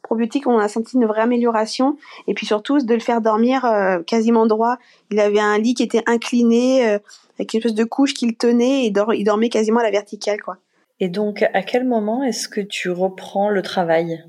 Probiotiques, 0.07 0.47
on 0.47 0.57
a 0.57 0.69
senti 0.69 0.95
une 0.95 1.05
vraie 1.05 1.21
amélioration. 1.21 1.97
Et 2.27 2.33
puis 2.33 2.45
surtout, 2.45 2.79
de 2.79 2.93
le 2.93 3.01
faire 3.01 3.19
dormir 3.19 3.65
euh, 3.65 4.01
quasiment 4.03 4.45
droit. 4.45 4.77
Il 5.11 5.19
avait 5.19 5.41
un 5.41 5.57
lit 5.57 5.73
qui 5.73 5.83
était 5.83 6.03
incliné. 6.07 6.87
Euh, 6.87 6.99
avec 7.37 7.53
une 7.53 7.59
espèce 7.59 7.75
de 7.75 7.83
couche 7.83 8.15
qu'il 8.15 8.35
tenait 8.35 8.85
et 8.85 8.93
il 9.13 9.23
dormait 9.23 9.49
quasiment 9.49 9.79
à 9.81 9.83
la 9.83 9.91
verticale, 9.91 10.41
quoi. 10.41 10.57
Et 10.99 11.07
donc, 11.07 11.43
à 11.53 11.61
quel 11.61 11.85
moment 11.85 12.23
est-ce 12.23 12.47
que 12.47 12.61
tu 12.61 12.89
reprends 12.89 13.49
le 13.49 13.61
travail? 13.61 14.23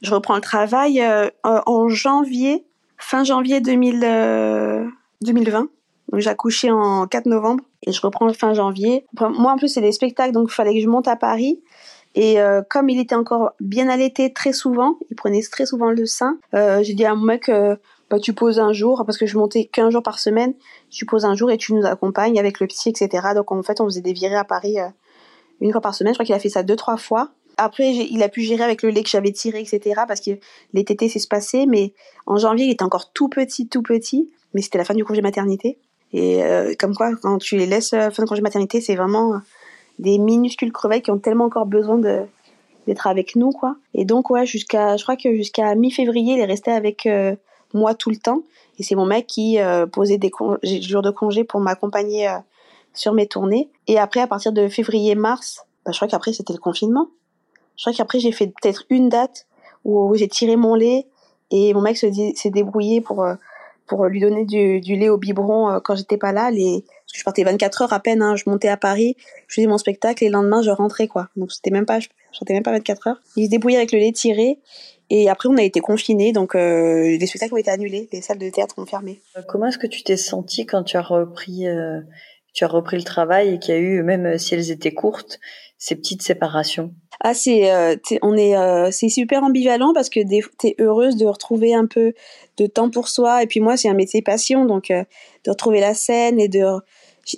Je 0.00 0.14
reprends 0.14 0.34
le 0.34 0.40
travail 0.40 1.02
euh, 1.02 1.28
en 1.44 1.88
janvier, 1.88 2.64
fin 2.96 3.22
janvier 3.22 3.60
2000, 3.60 4.00
2020. 5.20 5.68
Donc 6.10 6.20
j'ai 6.20 6.30
accouché 6.30 6.70
en 6.70 7.06
4 7.06 7.26
novembre 7.26 7.64
et 7.82 7.92
je 7.92 8.00
reprends 8.00 8.32
fin 8.32 8.54
janvier. 8.54 9.04
Moi 9.20 9.52
en 9.52 9.56
plus 9.56 9.68
c'est 9.68 9.80
des 9.80 9.92
spectacles 9.92 10.32
donc 10.32 10.48
il 10.50 10.54
fallait 10.54 10.74
que 10.74 10.80
je 10.80 10.88
monte 10.88 11.08
à 11.08 11.16
Paris. 11.16 11.60
Et 12.14 12.40
euh, 12.40 12.62
comme 12.68 12.88
il 12.88 13.00
était 13.00 13.14
encore 13.14 13.52
bien 13.60 13.88
allaité 13.88 14.32
très 14.32 14.52
souvent, 14.52 14.98
il 15.10 15.16
prenait 15.16 15.42
très 15.42 15.66
souvent 15.66 15.90
le 15.90 16.06
sein, 16.06 16.38
euh, 16.54 16.82
j'ai 16.82 16.94
dit 16.94 17.04
à 17.04 17.14
mon 17.14 17.24
mec, 17.24 17.48
euh, 17.48 17.74
bah, 18.08 18.20
tu 18.20 18.32
poses 18.32 18.60
un 18.60 18.72
jour, 18.72 19.02
parce 19.04 19.18
que 19.18 19.26
je 19.26 19.36
montais 19.36 19.64
qu'un 19.64 19.90
jour 19.90 20.02
par 20.02 20.20
semaine, 20.20 20.54
tu 20.90 21.06
poses 21.06 21.24
un 21.24 21.34
jour 21.34 21.50
et 21.50 21.58
tu 21.58 21.74
nous 21.74 21.84
accompagnes 21.84 22.38
avec 22.38 22.60
le 22.60 22.68
petit, 22.68 22.88
etc. 22.88 23.28
Donc 23.34 23.50
en 23.50 23.62
fait 23.62 23.80
on 23.80 23.86
faisait 23.86 24.00
des 24.00 24.12
virées 24.12 24.36
à 24.36 24.44
Paris 24.44 24.76
une 25.60 25.72
fois 25.72 25.80
par 25.80 25.94
semaine, 25.94 26.12
je 26.12 26.18
crois 26.18 26.26
qu'il 26.26 26.34
a 26.34 26.38
fait 26.38 26.48
ça 26.48 26.62
deux, 26.62 26.76
trois 26.76 26.96
fois. 26.96 27.30
Après, 27.56 27.94
il 27.94 28.20
a 28.24 28.28
pu 28.28 28.40
gérer 28.40 28.64
avec 28.64 28.82
le 28.82 28.90
lait 28.90 29.04
que 29.04 29.08
j'avais 29.08 29.30
tiré, 29.30 29.60
etc. 29.60 30.02
Parce 30.08 30.20
que 30.20 30.32
les 30.72 30.84
tétés 30.84 31.12
passé, 31.30 31.66
mais 31.66 31.94
en 32.26 32.36
janvier, 32.36 32.66
il 32.66 32.72
était 32.72 32.82
encore 32.82 33.12
tout 33.12 33.28
petit, 33.28 33.68
tout 33.68 33.82
petit. 33.82 34.28
Mais 34.54 34.62
c'était 34.62 34.78
la 34.78 34.84
fin 34.84 34.94
du 34.94 35.04
congé 35.04 35.22
maternité. 35.22 35.78
Et 36.12 36.42
comme 36.80 36.96
quoi, 36.96 37.14
quand 37.14 37.38
tu 37.38 37.56
les 37.56 37.66
laisses 37.66 37.90
fin 37.90 38.24
de 38.24 38.28
congé 38.28 38.42
maternité, 38.42 38.80
c'est 38.80 38.96
vraiment 38.96 39.40
des 39.98 40.18
minuscules 40.18 40.72
crevettes 40.72 41.04
qui 41.04 41.10
ont 41.10 41.18
tellement 41.18 41.44
encore 41.44 41.66
besoin 41.66 41.98
de 41.98 42.22
d'être 42.86 43.06
avec 43.06 43.34
nous 43.34 43.50
quoi. 43.50 43.76
Et 43.94 44.04
donc 44.04 44.30
ouais 44.30 44.44
jusqu'à 44.46 44.96
je 44.96 45.02
crois 45.02 45.16
que 45.16 45.34
jusqu'à 45.34 45.74
mi-février 45.74 46.34
il 46.34 46.40
est 46.40 46.44
resté 46.44 46.70
avec 46.70 47.06
euh, 47.06 47.34
moi 47.72 47.94
tout 47.94 48.10
le 48.10 48.16
temps. 48.16 48.42
Et 48.78 48.82
c'est 48.82 48.94
mon 48.94 49.06
mec 49.06 49.26
qui 49.26 49.58
euh, 49.58 49.86
posait 49.86 50.18
des 50.18 50.30
jours 50.62 51.02
de 51.02 51.10
congé 51.10 51.44
pour 51.44 51.60
m'accompagner 51.60 52.28
euh, 52.28 52.38
sur 52.92 53.12
mes 53.12 53.26
tournées. 53.26 53.70
Et 53.86 53.98
après 53.98 54.20
à 54.20 54.26
partir 54.26 54.52
de 54.52 54.68
février 54.68 55.14
mars 55.14 55.64
bah, 55.84 55.92
je 55.92 55.98
crois 55.98 56.08
qu'après 56.08 56.32
c'était 56.32 56.52
le 56.52 56.58
confinement. 56.58 57.08
Je 57.76 57.84
crois 57.84 57.92
qu'après 57.92 58.20
j'ai 58.20 58.32
fait 58.32 58.48
peut-être 58.48 58.84
une 58.90 59.08
date 59.08 59.46
où 59.84 60.14
j'ai 60.14 60.28
tiré 60.28 60.56
mon 60.56 60.74
lait 60.74 61.06
et 61.50 61.74
mon 61.74 61.80
mec 61.80 61.96
s'est 61.96 62.50
débrouillé 62.50 63.00
pour 63.00 63.26
pour 63.86 64.06
lui 64.06 64.20
donner 64.20 64.46
du, 64.46 64.80
du 64.80 64.96
lait 64.96 65.10
au 65.10 65.18
biberon 65.18 65.78
quand 65.84 65.94
j'étais 65.94 66.16
pas 66.16 66.32
là. 66.32 66.50
Les 66.50 66.84
je 67.12 67.22
partais 67.22 67.44
24 67.44 67.82
heures 67.82 67.92
à 67.92 68.00
peine, 68.00 68.22
hein. 68.22 68.36
je 68.36 68.44
montais 68.46 68.68
à 68.68 68.76
Paris, 68.76 69.16
je 69.48 69.56
faisais 69.56 69.66
mon 69.66 69.78
spectacle 69.78 70.24
et 70.24 70.28
le 70.28 70.32
lendemain 70.32 70.62
je 70.62 70.70
rentrais 70.70 71.08
quoi. 71.08 71.28
Donc 71.36 71.52
c'était 71.52 71.70
même 71.70 71.86
pas, 71.86 72.00
je 72.00 72.08
sortais 72.32 72.54
même 72.54 72.62
pas 72.62 72.72
24 72.72 73.08
heures. 73.08 73.20
Il 73.36 73.46
se 73.46 73.50
débrouillait 73.50 73.78
avec 73.78 73.92
le 73.92 73.98
lait 73.98 74.12
tiré 74.12 74.58
et 75.10 75.28
après 75.28 75.48
on 75.48 75.56
a 75.56 75.62
été 75.62 75.80
confinés 75.80 76.32
donc 76.32 76.54
euh, 76.54 77.16
les 77.18 77.26
spectacles 77.26 77.54
ont 77.54 77.58
été 77.58 77.70
annulés, 77.70 78.08
les 78.12 78.20
salles 78.20 78.38
de 78.38 78.48
théâtre 78.50 78.78
ont 78.78 78.86
fermé. 78.86 79.20
Euh, 79.36 79.42
comment 79.46 79.66
est-ce 79.66 79.78
que 79.78 79.86
tu 79.86 80.02
t'es 80.02 80.16
sentie 80.16 80.66
quand 80.66 80.82
tu 80.82 80.96
as 80.96 81.02
repris, 81.02 81.66
euh, 81.66 82.00
tu 82.54 82.64
as 82.64 82.68
repris 82.68 82.96
le 82.96 83.02
travail 83.02 83.54
et 83.54 83.58
qu'il 83.58 83.74
y 83.74 83.76
a 83.76 83.80
eu 83.80 84.02
même 84.02 84.38
si 84.38 84.54
elles 84.54 84.70
étaient 84.70 84.94
courtes 84.94 85.38
ces 85.76 85.96
petites 85.96 86.22
séparations. 86.22 86.94
Ah 87.20 87.34
c'est 87.34 87.70
on 88.22 88.36
est 88.36 88.54
c'est 88.90 89.08
super 89.10 89.42
ambivalent 89.42 89.92
parce 89.92 90.08
que 90.08 90.20
tu 90.20 90.68
es 90.68 90.74
heureuse 90.80 91.16
de 91.16 91.26
retrouver 91.26 91.74
un 91.74 91.86
peu 91.86 92.14
de 92.56 92.66
temps 92.66 92.90
pour 92.90 93.08
soi 93.08 93.42
et 93.42 93.46
puis 93.46 93.60
moi 93.60 93.76
c'est 93.76 93.88
un 93.88 93.94
métier 93.94 94.22
passion 94.22 94.64
donc 94.64 94.88
de 94.88 95.50
retrouver 95.50 95.80
la 95.80 95.94
scène 95.94 96.40
et 96.40 96.48
de 96.48 96.64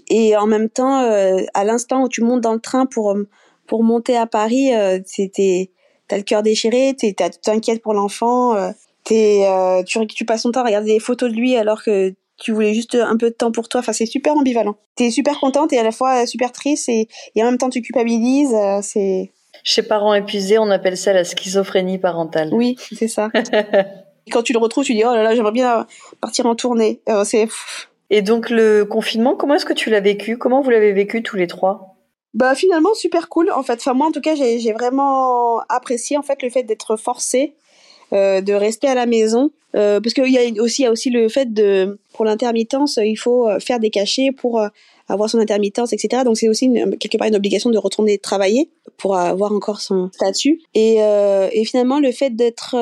et 0.09 0.37
en 0.37 0.47
même 0.47 0.69
temps, 0.69 1.03
euh, 1.03 1.39
à 1.55 1.65
l'instant 1.65 2.03
où 2.03 2.09
tu 2.09 2.23
montes 2.23 2.41
dans 2.41 2.55
le 2.55 2.61
train 2.61 2.87
pour 2.87 3.13
euh, 3.13 3.29
pour 3.67 3.83
monter 3.83 4.17
à 4.17 4.27
Paris, 4.27 4.75
euh, 4.75 5.01
c'était 5.05 5.71
t'as 6.09 6.17
le 6.17 6.23
cœur 6.23 6.43
déchiré, 6.43 6.95
t'inquiètes 7.43 7.83
pour 7.83 7.95
l'enfant, 7.95 8.55
euh, 8.55 8.71
euh, 9.11 9.83
tu, 9.83 10.07
tu 10.07 10.25
passes 10.25 10.43
ton 10.43 10.53
temps 10.53 10.61
à 10.61 10.65
regarder 10.65 10.93
des 10.93 11.01
photos 11.01 11.31
de 11.31 11.37
lui 11.37 11.57
alors 11.57 11.83
que 11.83 12.15
tu 12.39 12.53
voulais 12.53 12.75
juste 12.75 12.95
un 12.95 13.17
peu 13.17 13.31
de 13.31 13.35
temps 13.35 13.53
pour 13.53 13.69
toi. 13.69 13.81
Enfin, 13.81 13.93
c'est 13.93 14.07
super 14.07 14.35
ambivalent. 14.35 14.77
T'es 14.95 15.11
super 15.11 15.39
contente 15.41 15.73
et 15.73 15.79
à 15.79 15.83
la 15.83 15.93
fois 15.93 16.27
super 16.27 16.53
triste 16.53 16.89
et, 16.89 17.09
et 17.35 17.43
en 17.43 17.47
même 17.47 17.59
temps 17.59 17.71
tu 17.71 17.83
culpabilises. 17.83 18.55
c'est 18.83 19.33
chez 19.65 19.83
parents 19.83 20.15
épuisés, 20.15 20.59
on 20.59 20.71
appelle 20.71 20.97
ça 20.97 21.13
la 21.13 21.25
schizophrénie 21.25 21.99
parentale. 21.99 22.51
Oui, 22.53 22.77
c'est 22.93 23.09
ça. 23.09 23.31
quand 24.31 24.43
tu 24.43 24.53
le 24.53 24.59
retrouves, 24.59 24.85
tu 24.85 24.95
dis 24.95 25.03
oh 25.05 25.15
là 25.15 25.23
là, 25.23 25.35
j'aimerais 25.35 25.53
bien 25.53 25.87
partir 26.21 26.47
en 26.47 26.55
tournée. 26.55 27.01
c'est 27.25 27.49
et 28.11 28.23
donc 28.23 28.51
le 28.51 28.85
confinement, 28.85 29.35
comment 29.35 29.55
est-ce 29.55 29.65
que 29.65 29.73
tu 29.73 29.91
l'as 29.91 30.01
vécu? 30.01 30.39
Comment 30.39 30.61
vous 30.61 30.71
l'avez 30.71 30.93
vécu 30.93 31.23
tous 31.23 31.37
les 31.37 31.47
trois? 31.47 31.97
Bah 32.35 32.55
finalement 32.55 32.95
super 32.95 33.29
cool 33.29 33.51
en 33.51 33.63
fait. 33.63 33.75
Enfin 33.75 33.95
moi 33.95 34.07
en 34.09 34.13
tout 34.13 34.21
cas 34.21 34.35
j'ai 34.35 34.73
vraiment 34.73 35.61
apprécié 35.69 36.19
en 36.19 36.23
fait 36.23 36.43
le 36.43 36.51
fait 36.51 36.63
d'être 36.63 36.97
forcé 36.97 37.55
euh, 38.13 38.41
de 38.41 38.53
rester 38.53 38.87
à 38.87 38.95
la 38.95 39.07
maison 39.07 39.51
euh, 39.77 40.01
parce 40.01 40.15
qu'il 40.15 40.33
y 40.33 40.39
a 40.39 40.63
aussi 40.63 40.83
y 40.83 40.87
a 40.87 40.91
aussi 40.91 41.11
le 41.11 41.29
fait 41.29 41.53
de 41.53 41.99
pour 42.15 42.25
l'intermittence 42.25 42.99
il 43.03 43.17
faut 43.17 43.49
euh, 43.49 43.59
faire 43.61 43.79
des 43.79 43.91
cachets 43.91 44.31
pour 44.33 44.61
euh, 44.61 44.69
avoir 45.09 45.29
son 45.29 45.39
intermittence 45.39 45.93
etc. 45.93 46.23
Donc 46.25 46.39
c'est 46.39 46.49
aussi 46.49 46.71
quelque 46.99 47.19
part 47.19 47.29
une 47.29 47.37
obligation 47.37 47.71
de 47.71 47.79
retourner 47.79 48.19
travailler 48.19 48.71
pour 48.97 49.17
avoir 49.17 49.53
encore 49.53 49.81
son 49.81 50.11
statut 50.13 50.61
et, 50.75 51.03
euh, 51.03 51.49
et 51.53 51.65
finalement 51.65 52.01
le 52.01 52.11
fait 52.11 52.31
d'être 52.31 52.75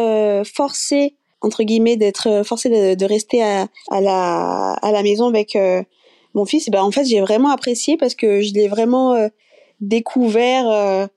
forcé 0.44 1.14
entre 1.40 1.64
guillemets 1.64 1.96
d'être 1.96 2.42
forcé 2.44 2.68
de, 2.96 3.04
rester 3.04 3.42
à, 3.42 3.68
la 3.90 4.72
à 4.72 4.92
la 4.92 5.02
maison 5.02 5.28
avec 5.28 5.58
mon 6.32 6.46
fils, 6.46 6.70
ben 6.70 6.82
en 6.82 6.90
fait 6.90 7.04
j'ai 7.04 7.20
vraiment 7.20 7.50
apprécié 7.50 7.96
parce 7.96 8.14
que 8.14 8.40
je 8.40 8.54
l'ai 8.54 8.68
vraiment 8.68 9.28
découvert 9.80 11.08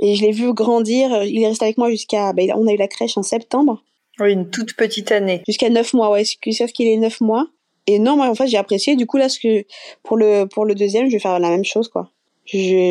et 0.00 0.14
je 0.14 0.22
l'ai 0.22 0.32
vu 0.32 0.52
grandir. 0.52 1.24
Il 1.24 1.42
est 1.42 1.48
resté 1.48 1.64
avec 1.64 1.78
moi 1.78 1.90
jusqu'à, 1.90 2.32
ben, 2.32 2.52
on 2.54 2.66
a 2.66 2.72
eu 2.72 2.76
la 2.76 2.88
crèche 2.88 3.16
en 3.16 3.22
septembre. 3.22 3.82
Oui, 4.18 4.32
une 4.32 4.48
toute 4.50 4.74
petite 4.74 5.12
année. 5.12 5.42
Jusqu'à 5.46 5.68
neuf 5.68 5.92
mois, 5.92 6.10
ouais, 6.10 6.24
ce 6.24 6.36
qu'il 6.36 6.86
ait 6.86 6.96
neuf 6.96 7.20
mois. 7.20 7.46
Et 7.86 7.98
non, 7.98 8.16
moi 8.16 8.28
en 8.28 8.34
fait 8.34 8.48
j'ai 8.48 8.56
apprécié. 8.56 8.96
Du 8.96 9.06
coup 9.06 9.16
là, 9.16 9.28
ce 9.28 9.38
que 9.38 9.64
pour 10.02 10.16
le 10.16 10.46
pour 10.46 10.64
le 10.64 10.74
deuxième, 10.74 11.06
je 11.06 11.12
vais 11.12 11.18
faire 11.20 11.38
la 11.38 11.50
même 11.50 11.64
chose 11.64 11.88
quoi. 11.88 12.10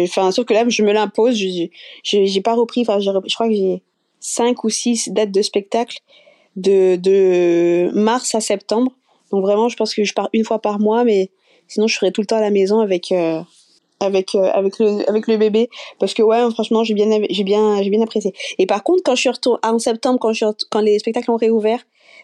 Enfin, 0.03 0.31
sauf 0.31 0.45
que 0.45 0.53
là, 0.53 0.65
je 0.67 0.83
me 0.83 0.91
l'impose. 0.91 1.37
Je 1.37 1.67
j'ai 2.03 2.41
pas 2.41 2.53
repris. 2.53 2.81
Enfin, 2.81 2.99
je 2.99 3.33
crois 3.33 3.47
que 3.47 3.55
j'ai 3.55 3.81
cinq 4.19 4.63
ou 4.63 4.69
six 4.69 5.09
dates 5.09 5.31
de 5.31 5.41
spectacle 5.41 5.99
de, 6.55 6.95
de 6.95 7.91
mars 7.93 8.35
à 8.35 8.41
septembre. 8.41 8.91
Donc 9.31 9.41
vraiment, 9.41 9.69
je 9.69 9.75
pense 9.75 9.93
que 9.93 10.03
je 10.03 10.13
pars 10.13 10.29
une 10.33 10.43
fois 10.43 10.59
par 10.59 10.79
mois, 10.79 11.03
mais 11.03 11.31
sinon 11.67 11.87
je 11.87 11.95
serai 11.95 12.11
tout 12.11 12.21
le 12.21 12.27
temps 12.27 12.37
à 12.37 12.41
la 12.41 12.51
maison 12.51 12.79
avec 12.79 13.11
euh, 13.11 13.41
avec 13.99 14.35
euh, 14.35 14.49
avec 14.53 14.79
le 14.79 15.07
avec 15.09 15.27
le 15.27 15.37
bébé 15.37 15.69
parce 15.99 16.13
que 16.13 16.21
ouais, 16.21 16.49
franchement, 16.51 16.83
j'ai 16.83 16.93
bien 16.93 17.09
j'ai 17.29 17.43
bien 17.43 17.81
j'ai 17.81 17.89
bien 17.89 18.01
apprécié. 18.01 18.33
Et 18.57 18.65
par 18.65 18.83
contre, 18.83 19.03
quand 19.03 19.15
je 19.15 19.21
suis 19.21 19.29
retournée 19.29 19.59
en 19.63 19.79
septembre, 19.79 20.19
quand 20.19 20.33
je 20.33 20.45
quand 20.69 20.81
les 20.81 20.99
spectacles 20.99 21.31
ont 21.31 21.37
réouvert, 21.37 21.79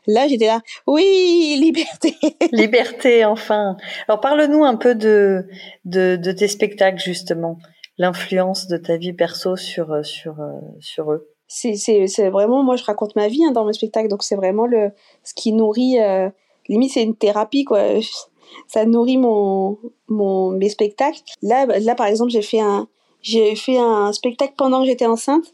là 0.08 0.28
j'étais 0.28 0.48
là, 0.48 0.62
oui, 0.88 1.58
liberté. 1.62 2.16
liberté 2.52 3.26
enfin. 3.26 3.78
Alors 4.08 4.20
parle-nous 4.20 4.64
un 4.64 4.76
peu 4.76 4.96
de 4.96 5.46
de 5.86 6.16
de 6.16 6.32
tes 6.32 6.48
spectacles 6.48 7.00
justement, 7.00 7.58
l'influence 7.98 8.68
de 8.68 8.78
ta 8.78 8.98
vie 8.98 9.14
perso 9.14 9.56
sur 9.56 10.06
sur 10.06 10.36
sur 10.80 11.12
eux 11.12 11.32
c'est 11.54 11.76
c'est 12.08 12.30
vraiment 12.30 12.64
moi 12.64 12.78
je 12.78 12.84
raconte 12.84 13.16
ma 13.18 13.28
vie 13.28 13.44
hein, 13.44 13.52
dans 13.52 13.66
mes 13.66 13.74
spectacles 13.74 14.08
donc 14.08 14.24
c'est 14.24 14.36
vraiment 14.38 14.66
le 14.66 14.92
ce 15.24 15.34
qui 15.34 15.52
nourrit 15.52 16.00
euh, 16.00 16.30
limite 16.70 16.92
c'est 16.94 17.04
une 17.04 17.16
thérapie 17.16 17.66
quoi 17.66 18.00
ça 18.68 18.86
nourrit 18.86 19.18
mon 19.18 19.78
mon 20.08 20.52
mes 20.52 20.70
spectacles. 20.70 21.22
Là 21.42 21.66
là 21.66 21.96
par 21.96 22.08
exemple 22.08 22.32
j'ai 22.32 22.42
fait 22.42 22.60
un 22.60 22.88
fait 23.24 23.78
un 23.78 24.12
spectacle 24.14 24.54
pendant 24.58 24.82
que 24.82 24.88
j'étais 24.88 25.06
enceinte 25.06 25.54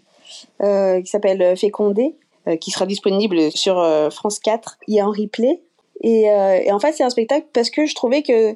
euh, 0.61 1.01
qui 1.01 1.07
s'appelle 1.07 1.57
Fécondé 1.57 2.15
euh, 2.47 2.55
qui 2.55 2.71
sera 2.71 2.85
disponible 2.85 3.51
sur 3.51 3.77
euh, 3.79 4.09
France 4.09 4.39
4 4.39 4.77
il 4.87 4.99
a 4.99 5.05
un 5.05 5.11
replay. 5.11 5.61
Et, 6.01 6.29
euh, 6.29 6.59
et 6.63 6.71
en 6.71 6.79
fait 6.79 6.93
c'est 6.93 7.03
un 7.03 7.09
spectacle 7.09 7.47
parce 7.51 7.69
que 7.69 7.85
je 7.85 7.95
trouvais 7.95 8.21
que 8.21 8.55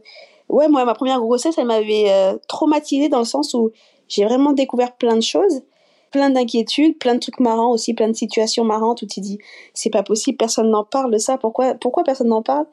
ouais 0.49 0.67
moi 0.69 0.85
ma 0.85 0.93
première 0.93 1.19
grossesse 1.19 1.57
elle 1.57 1.65
m'avait 1.65 2.09
traumatisée 2.47 3.09
dans 3.09 3.19
le 3.19 3.25
sens 3.25 3.53
où 3.53 3.71
j'ai 4.07 4.23
vraiment 4.25 4.51
découvert 4.51 4.95
plein 4.95 5.15
de 5.15 5.21
choses 5.21 5.63
plein 6.11 6.29
d'inquiétudes, 6.29 6.99
plein 6.99 7.15
de 7.15 7.19
trucs 7.19 7.39
marrants 7.39 7.71
aussi, 7.71 7.93
plein 7.93 8.09
de 8.09 8.13
situations 8.13 8.63
marrantes 8.63 9.01
où 9.01 9.07
tu 9.07 9.21
dis 9.21 9.39
c'est 9.73 9.89
pas 9.89 10.03
possible, 10.03 10.37
personne 10.37 10.69
n'en 10.69 10.83
parle 10.83 11.11
de 11.11 11.17
ça, 11.17 11.37
pourquoi, 11.37 11.73
pourquoi 11.73 12.03
personne 12.03 12.27
n'en 12.27 12.43
parle? 12.43 12.65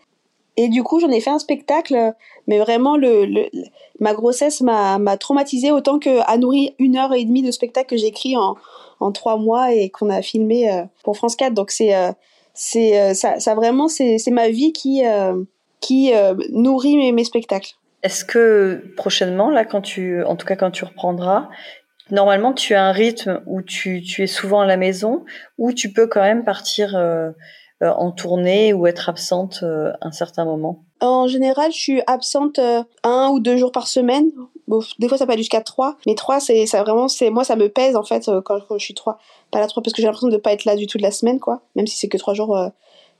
Et 0.60 0.68
du 0.68 0.82
coup, 0.82 0.98
j'en 0.98 1.10
ai 1.10 1.20
fait 1.20 1.30
un 1.30 1.38
spectacle, 1.38 2.14
mais 2.48 2.58
vraiment, 2.58 2.96
le, 2.96 3.48
ma 4.00 4.12
grossesse 4.12 4.60
m'a, 4.60 4.98
m'a 4.98 5.16
traumatisée 5.16 5.70
autant 5.70 6.00
que 6.00 6.20
a 6.28 6.36
nourri 6.36 6.74
une 6.80 6.96
heure 6.96 7.14
et 7.14 7.24
demie 7.24 7.42
de 7.42 7.52
spectacle 7.52 7.90
que 7.90 7.96
j'ai 7.96 8.08
écrit 8.08 8.36
en, 8.36 8.56
en 8.98 9.12
trois 9.12 9.36
mois 9.36 9.72
et 9.72 9.88
qu'on 9.88 10.10
a 10.10 10.20
filmé 10.20 10.68
euh, 10.68 10.82
pour 11.04 11.16
France 11.16 11.36
4. 11.36 11.54
Donc 11.54 11.70
c'est, 11.70 11.94
euh, 11.94 12.10
c'est, 12.54 13.00
euh, 13.00 13.14
ça, 13.14 13.54
vraiment, 13.54 13.86
c'est, 13.86 14.18
ma 14.32 14.48
vie 14.48 14.72
qui, 14.72 15.04
qui 15.78 16.10
nourrit 16.50 17.12
mes, 17.12 17.24
spectacles. 17.24 17.74
Est-ce 18.02 18.24
que 18.24 18.82
prochainement, 18.96 19.50
là, 19.50 19.64
quand 19.64 19.80
tu, 19.80 20.24
en 20.24 20.34
tout 20.34 20.46
cas 20.46 20.56
quand 20.56 20.72
tu 20.72 20.84
reprendras, 20.84 21.50
normalement, 22.10 22.52
tu 22.52 22.74
as 22.74 22.84
un 22.84 22.90
rythme 22.90 23.42
où 23.46 23.62
tu, 23.62 24.02
tu 24.02 24.24
es 24.24 24.26
souvent 24.26 24.62
à 24.62 24.66
la 24.66 24.76
maison, 24.76 25.24
ou 25.56 25.72
tu 25.72 25.92
peux 25.92 26.08
quand 26.08 26.22
même 26.22 26.42
partir 26.42 26.96
en 27.86 28.10
tournée 28.10 28.72
ou 28.72 28.86
être 28.86 29.08
absente 29.08 29.60
euh, 29.62 29.92
un 30.00 30.12
certain 30.12 30.44
moment? 30.44 30.82
En 31.00 31.28
général, 31.28 31.70
je 31.72 31.78
suis 31.78 32.02
absente 32.06 32.58
euh, 32.58 32.82
un 33.04 33.28
ou 33.28 33.40
deux 33.40 33.56
jours 33.56 33.72
par 33.72 33.86
semaine. 33.86 34.30
Bon, 34.66 34.80
des 34.98 35.08
fois, 35.08 35.16
ça 35.16 35.26
peut 35.26 35.32
aller 35.32 35.42
jusqu'à 35.42 35.60
trois. 35.60 35.96
Mais 36.06 36.14
trois, 36.14 36.40
c'est 36.40 36.66
ça 36.66 36.82
vraiment, 36.82 37.08
c'est 37.08 37.30
moi, 37.30 37.44
ça 37.44 37.56
me 37.56 37.68
pèse 37.68 37.96
en 37.96 38.02
fait 38.02 38.30
quand, 38.44 38.58
quand, 38.68 38.78
je 38.78 38.84
suis 38.84 38.94
trois, 38.94 39.18
pas 39.50 39.60
la 39.60 39.66
trois, 39.66 39.82
parce 39.82 39.94
que 39.94 40.02
j'ai 40.02 40.06
l'impression 40.06 40.28
de 40.28 40.36
pas 40.36 40.52
être 40.52 40.64
là 40.64 40.76
du 40.76 40.86
tout 40.86 40.98
de 40.98 41.02
la 41.02 41.12
semaine, 41.12 41.38
quoi. 41.38 41.62
Même 41.76 41.86
si 41.86 41.96
c'est 41.96 42.08
que 42.08 42.18
trois 42.18 42.34
jours 42.34 42.58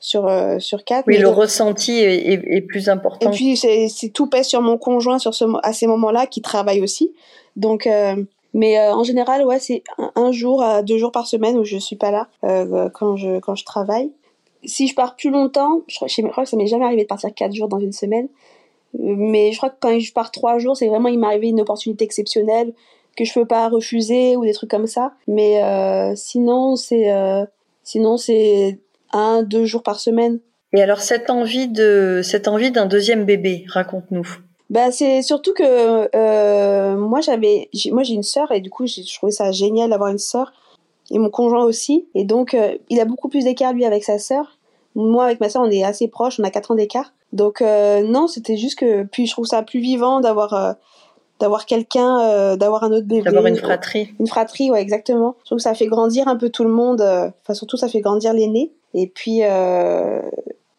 sur 0.01 0.31
sur 0.59 0.85
quatre. 0.85 1.07
Oui, 1.07 1.19
le 1.19 1.29
ressenti 1.29 1.93
est, 1.93 2.33
est, 2.33 2.57
est, 2.57 2.61
plus 2.61 2.89
important. 2.89 3.31
Et 3.31 3.35
puis 3.35 3.57
c'est 3.57 4.09
tout 4.13 4.27
pèse 4.27 4.47
sur 4.47 4.61
mon 4.61 4.77
conjoint 4.77 5.19
sur 5.19 5.35
ce 5.35 5.45
à 5.63 5.73
ces 5.73 5.87
moments-là 5.87 6.27
qui 6.27 6.43
travaille 6.43 6.83
aussi. 6.83 7.13
Donc 7.57 7.87
euh, 7.87 8.17
mais 8.55 8.79
euh, 8.79 8.95
en 8.95 9.05
général, 9.05 9.45
ouais, 9.45 9.59
c'est 9.59 9.83
un, 10.15 10.33
jour 10.33 10.63
à 10.63 10.83
deux 10.83 10.97
jours 10.97 11.13
par 11.13 11.27
semaine 11.27 11.59
où 11.59 11.65
je 11.65 11.77
suis 11.77 11.97
pas 11.97 12.11
là 12.11 12.29
euh, 12.45 12.89
quand 12.95 13.17
je 13.17 13.41
quand 13.41 13.55
je 13.55 13.65
travaille. 13.65 14.11
Si 14.65 14.89
je 14.89 14.95
pars 14.95 15.17
plus 15.17 15.31
longtemps, 15.31 15.83
je 15.87 15.97
crois, 15.97 16.09
je 16.09 16.23
crois 16.29 16.45
que 16.45 16.51
ça 16.51 16.57
m'est 16.57 16.67
jamais 16.67 16.85
arrivé 16.85 17.03
de 17.03 17.07
partir 17.07 17.33
quatre 17.35 17.55
jours 17.55 17.69
dans 17.69 17.79
une 17.79 17.93
semaine. 17.93 18.29
Mais 18.99 19.53
je 19.53 19.59
crois 19.59 19.71
que 19.71 19.77
quand 19.81 19.99
je 19.99 20.13
pars 20.13 20.31
trois 20.33 20.59
jours, 20.59 20.77
c'est 20.77 20.89
vraiment 20.89 21.09
il 21.09 21.19
m'est 21.19 21.27
arrivé 21.27 21.49
une 21.49 21.61
opportunité 21.61 22.05
exceptionnelle 22.05 22.73
que 23.17 23.25
je 23.25 23.33
peux 23.35 23.47
pas 23.47 23.69
refuser 23.69 24.37
ou 24.37 24.45
des 24.45 24.53
trucs 24.53 24.71
comme 24.71 24.87
ça. 24.87 25.13
Mais 25.27 25.63
euh, 25.63 26.15
sinon, 26.15 26.77
c'est 26.77 27.13
euh, 27.13 27.45
sinon 27.83 28.17
c'est 28.17 28.79
un, 29.13 29.43
deux 29.43 29.65
jours 29.65 29.83
par 29.83 30.01
semaine. 30.01 30.41
Et 30.73 30.83
alors 30.83 31.01
cette 31.01 31.31
envie 31.31 31.69
de 31.69 32.21
cette 32.23 32.49
envie 32.49 32.71
d'un 32.71 32.87
deuxième 32.87 33.25
bébé, 33.25 33.65
raconte-nous. 33.69 34.39
Bah 34.71 34.91
c'est 34.91 35.23
surtout 35.23 35.55
que 35.55 36.15
euh, 36.15 36.97
moi 36.97 37.21
j'avais 37.21 37.71
moi 37.91 38.03
j'ai 38.03 38.15
une 38.15 38.23
sœur 38.23 38.53
et 38.53 38.61
du 38.61 38.69
coup 38.69 38.87
je 38.87 39.01
trouvais 39.17 39.33
ça 39.33 39.51
génial 39.51 39.91
d'avoir 39.91 40.11
une 40.11 40.19
sœur 40.19 40.53
et 41.11 41.19
mon 41.19 41.31
conjoint 41.31 41.65
aussi 41.65 42.07
et 42.15 42.25
donc 42.25 42.55
euh, 42.55 42.77
il 42.89 43.01
a 43.01 43.05
beaucoup 43.05 43.29
plus 43.29 43.45
d'écart 43.45 43.73
lui 43.73 43.85
avec 43.85 44.05
sa 44.05 44.19
sœur. 44.19 44.59
Moi 44.95 45.25
avec 45.25 45.41
ma 45.41 45.49
sœur 45.49 45.63
on 45.63 45.71
est 45.71 45.85
assez 45.85 46.09
proches, 46.09 46.39
on 46.41 46.45
a 46.45 46.51
quatre 46.51 46.71
ans 46.71 46.75
d'écart. 46.75 47.13
Donc 47.33 47.63
euh, 47.63 48.03
non, 48.03 48.27
c'était 48.27 48.57
juste 48.57 48.79
que 48.79 49.05
puis 49.05 49.27
je 49.27 49.33
trouve 49.33 49.47
ça 49.47 49.63
plus 49.63 49.81
vivant 49.81 50.21
d'avoir 50.21 50.53
euh, 50.55 50.73
d'avoir 51.41 51.67
quelqu'un, 51.67 52.57
d'avoir 52.57 52.83
un 52.83 52.91
autre 52.91 53.07
bébé. 53.07 53.23
D'avoir 53.23 53.47
une 53.47 53.55
fratrie. 53.55 54.13
Une 54.19 54.27
fratrie, 54.27 54.73
ouais, 54.73 54.83
exactement. 54.83 55.37
Je 55.43 55.45
trouve 55.45 55.59
que 55.59 55.63
ça 55.63 55.75
fait 55.75 55.87
grandir 55.87 56.27
un 56.27 56.35
peu 56.35 56.51
tout 56.51 56.65
le 56.65 56.71
monde. 56.71 57.01
Enfin, 57.01 57.55
surtout, 57.55 57.77
ça 57.77 57.87
fait 57.87 58.01
grandir 58.01 58.33
l'aîné. 58.33 58.73
Et 58.93 59.07
puis, 59.07 59.43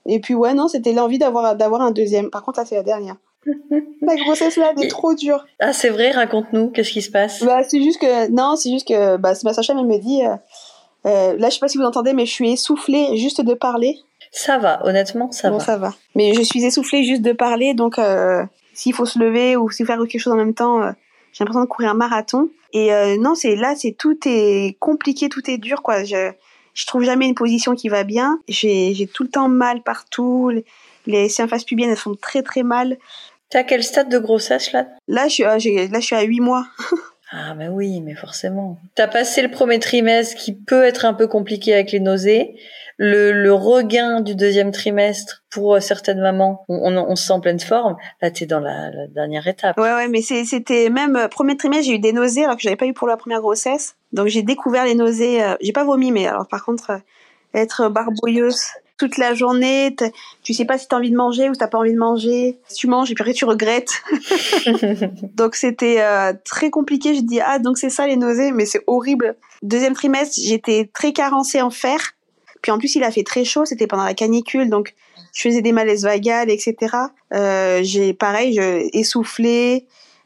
et 0.05 0.19
puis, 0.19 0.33
ouais, 0.33 0.53
non, 0.53 0.67
c'était 0.67 0.91
l'envie 0.91 1.17
d'avoir 1.17 1.55
d'avoir 1.55 1.79
un 1.79 1.91
deuxième. 1.91 2.29
Par 2.29 2.43
contre, 2.43 2.59
là, 2.59 2.65
c'est 2.65 2.75
la 2.75 2.83
dernière. 2.83 3.15
La 3.45 4.15
grossesse 4.15 4.57
là, 4.57 4.73
elle 4.75 4.85
est 4.85 4.89
trop 4.89 5.13
dure. 5.13 5.45
Ah, 5.59 5.73
c'est 5.73 5.89
vrai, 5.89 6.11
raconte-nous, 6.11 6.69
qu'est-ce 6.69 6.91
qui 6.91 7.01
se 7.01 7.11
passe? 7.11 7.43
Bah, 7.43 7.61
c'est 7.67 7.81
juste 7.81 8.01
que, 8.01 8.29
non, 8.31 8.55
c'est 8.55 8.69
juste 8.69 8.87
que, 8.87 9.17
bah, 9.17 9.33
ma 9.43 9.53
sage 9.53 9.69
elle 9.69 9.77
me 9.77 9.97
dit, 9.97 10.21
euh, 11.05 11.37
là, 11.37 11.49
je 11.49 11.53
sais 11.53 11.59
pas 11.59 11.67
si 11.67 11.77
vous 11.77 11.85
entendez, 11.85 12.13
mais 12.13 12.25
je 12.25 12.31
suis 12.31 12.51
essoufflée 12.51 13.17
juste 13.17 13.41
de 13.41 13.53
parler. 13.53 13.97
Ça 14.31 14.57
va, 14.57 14.85
honnêtement, 14.85 15.31
ça 15.31 15.49
bon, 15.49 15.57
va. 15.57 15.63
ça 15.63 15.77
va. 15.77 15.95
Mais 16.15 16.33
je 16.33 16.41
suis 16.41 16.63
essoufflée 16.63 17.03
juste 17.03 17.21
de 17.21 17.31
parler, 17.31 17.73
donc 17.73 17.97
euh, 17.97 18.43
s'il 18.73 18.93
faut 18.93 19.05
se 19.05 19.17
lever 19.17 19.55
ou 19.55 19.71
s'il 19.71 19.85
faut 19.85 19.93
faire 19.93 20.01
quelque 20.01 20.19
chose 20.19 20.33
en 20.33 20.37
même 20.37 20.53
temps, 20.53 20.81
euh, 20.81 20.91
j'ai 21.33 21.43
l'impression 21.43 21.61
de 21.61 21.69
courir 21.69 21.91
un 21.91 21.95
marathon. 21.95 22.49
Et 22.73 22.93
euh, 22.93 23.17
non, 23.17 23.33
c'est 23.33 23.55
là, 23.55 23.73
c'est 23.75 23.93
tout 23.93 24.17
est 24.25 24.77
compliqué, 24.79 25.29
tout 25.29 25.49
est 25.49 25.57
dur, 25.57 25.81
quoi. 25.81 26.03
Je 26.03 26.31
je 26.75 26.85
trouve 26.85 27.03
jamais 27.03 27.27
une 27.27 27.35
position 27.35 27.75
qui 27.75 27.89
va 27.89 28.03
bien. 28.03 28.39
J'ai 28.47 28.93
j'ai 28.93 29.07
tout 29.07 29.23
le 29.23 29.29
temps 29.29 29.49
mal 29.49 29.81
partout. 29.81 30.49
Les, 30.49 30.65
les 31.07 31.27
symphases 31.27 31.63
pubiennes, 31.63 31.89
elles 31.89 31.97
font 31.97 32.15
très 32.15 32.43
très 32.43 32.61
mal. 32.63 32.97
T'as 33.49 33.63
quel 33.63 33.83
stade 33.83 34.09
de 34.09 34.19
grossesse 34.19 34.71
là? 34.73 34.87
Là, 35.07 35.27
je 35.27 35.33
suis, 35.33 35.43
à- 35.43 35.57
là, 35.57 35.99
je 35.99 36.05
suis 36.05 36.15
à 36.15 36.21
8 36.23 36.39
mois. 36.41 36.65
Ah 37.31 37.53
bah 37.53 37.65
oui, 37.69 38.01
mais 38.01 38.15
forcément. 38.15 38.79
T'as 38.95 39.07
passé 39.07 39.43
le 39.43 39.51
premier 39.51 39.77
trimestre 39.77 40.35
qui 40.35 40.51
peut 40.51 40.83
être 40.83 41.05
un 41.05 41.13
peu 41.13 41.27
compliqué 41.27 41.75
avec 41.75 41.91
les 41.91 41.99
nausées. 41.99 42.55
Le, 42.97 43.31
le 43.31 43.53
regain 43.53 44.21
du 44.21 44.33
deuxième 44.33 44.71
trimestre 44.71 45.43
pour 45.51 45.75
euh, 45.75 45.79
certaines 45.79 46.19
mamans, 46.21 46.65
on, 46.69 46.91
on, 46.91 46.97
on 46.97 47.15
se 47.15 47.27
sent 47.27 47.33
en 47.33 47.39
pleine 47.39 47.59
forme. 47.59 47.97
Là, 48.23 48.31
t'es 48.31 48.47
dans 48.47 48.59
la, 48.59 48.89
la 48.89 49.05
dernière 49.05 49.45
étape. 49.45 49.77
Ouais, 49.77 49.93
ouais, 49.93 50.07
mais 50.07 50.23
c'était 50.23 50.89
même 50.89 51.15
euh, 51.17 51.27
premier 51.27 51.55
trimestre, 51.55 51.85
j'ai 51.85 51.93
eu 51.97 51.99
des 51.99 52.13
nausées 52.13 52.45
alors 52.45 52.55
que 52.55 52.63
j'avais 52.63 52.75
pas 52.75 52.87
eu 52.87 52.93
pour 52.95 53.07
la 53.07 53.15
première 53.15 53.41
grossesse. 53.41 53.95
Donc 54.11 54.25
j'ai 54.25 54.41
découvert 54.41 54.85
les 54.85 54.95
nausées. 54.95 55.43
euh, 55.43 55.53
j'ai 55.61 55.71
pas 55.71 55.83
vomi, 55.83 56.11
mais 56.11 56.25
alors 56.25 56.47
par 56.47 56.65
contre, 56.65 56.89
euh, 56.89 56.97
être 57.53 57.89
barbouilleuse 57.89 58.63
toute 58.99 59.17
la 59.17 59.33
journée, 59.33 59.95
tu 60.43 60.53
sais 60.53 60.65
pas 60.65 60.77
si 60.77 60.87
t'as 60.87 60.97
envie 60.97 61.09
de 61.09 61.15
manger 61.15 61.49
ou 61.49 61.53
si 61.53 61.59
t'as 61.59 61.67
pas 61.67 61.77
envie 61.79 61.93
de 61.93 61.97
manger. 61.97 62.59
Si 62.67 62.75
tu 62.75 62.87
manges 62.87 63.09
et 63.09 63.15
puis 63.15 63.23
après 63.23 63.33
tu 63.33 63.45
regrettes. 63.45 63.93
donc 65.35 65.55
c'était 65.55 65.97
euh, 66.01 66.33
très 66.45 66.69
compliqué. 66.69 67.15
Je 67.15 67.21
dis 67.21 67.39
ah 67.39 67.59
donc 67.59 67.77
c'est 67.77 67.89
ça 67.89 68.07
les 68.07 68.15
nausées, 68.17 68.51
mais 68.51 68.65
c'est 68.65 68.83
horrible. 68.87 69.35
Deuxième 69.61 69.93
trimestre, 69.93 70.35
j'étais 70.41 70.89
très 70.93 71.13
carencée 71.13 71.61
en 71.61 71.69
fer. 71.69 71.97
Puis 72.61 72.71
en 72.71 72.77
plus 72.77 72.95
il 72.95 73.03
a 73.03 73.11
fait 73.11 73.23
très 73.23 73.45
chaud, 73.45 73.65
c'était 73.65 73.87
pendant 73.87 74.03
la 74.03 74.13
canicule, 74.13 74.69
donc 74.69 74.93
je 75.33 75.43
faisais 75.43 75.61
des 75.61 75.71
malaises 75.71 76.03
vagales, 76.03 76.49
etc. 76.49 76.75
Euh, 77.33 77.79
j'ai 77.83 78.13
pareil, 78.13 78.53
je 78.53 78.89
essoufflé. 78.97 79.85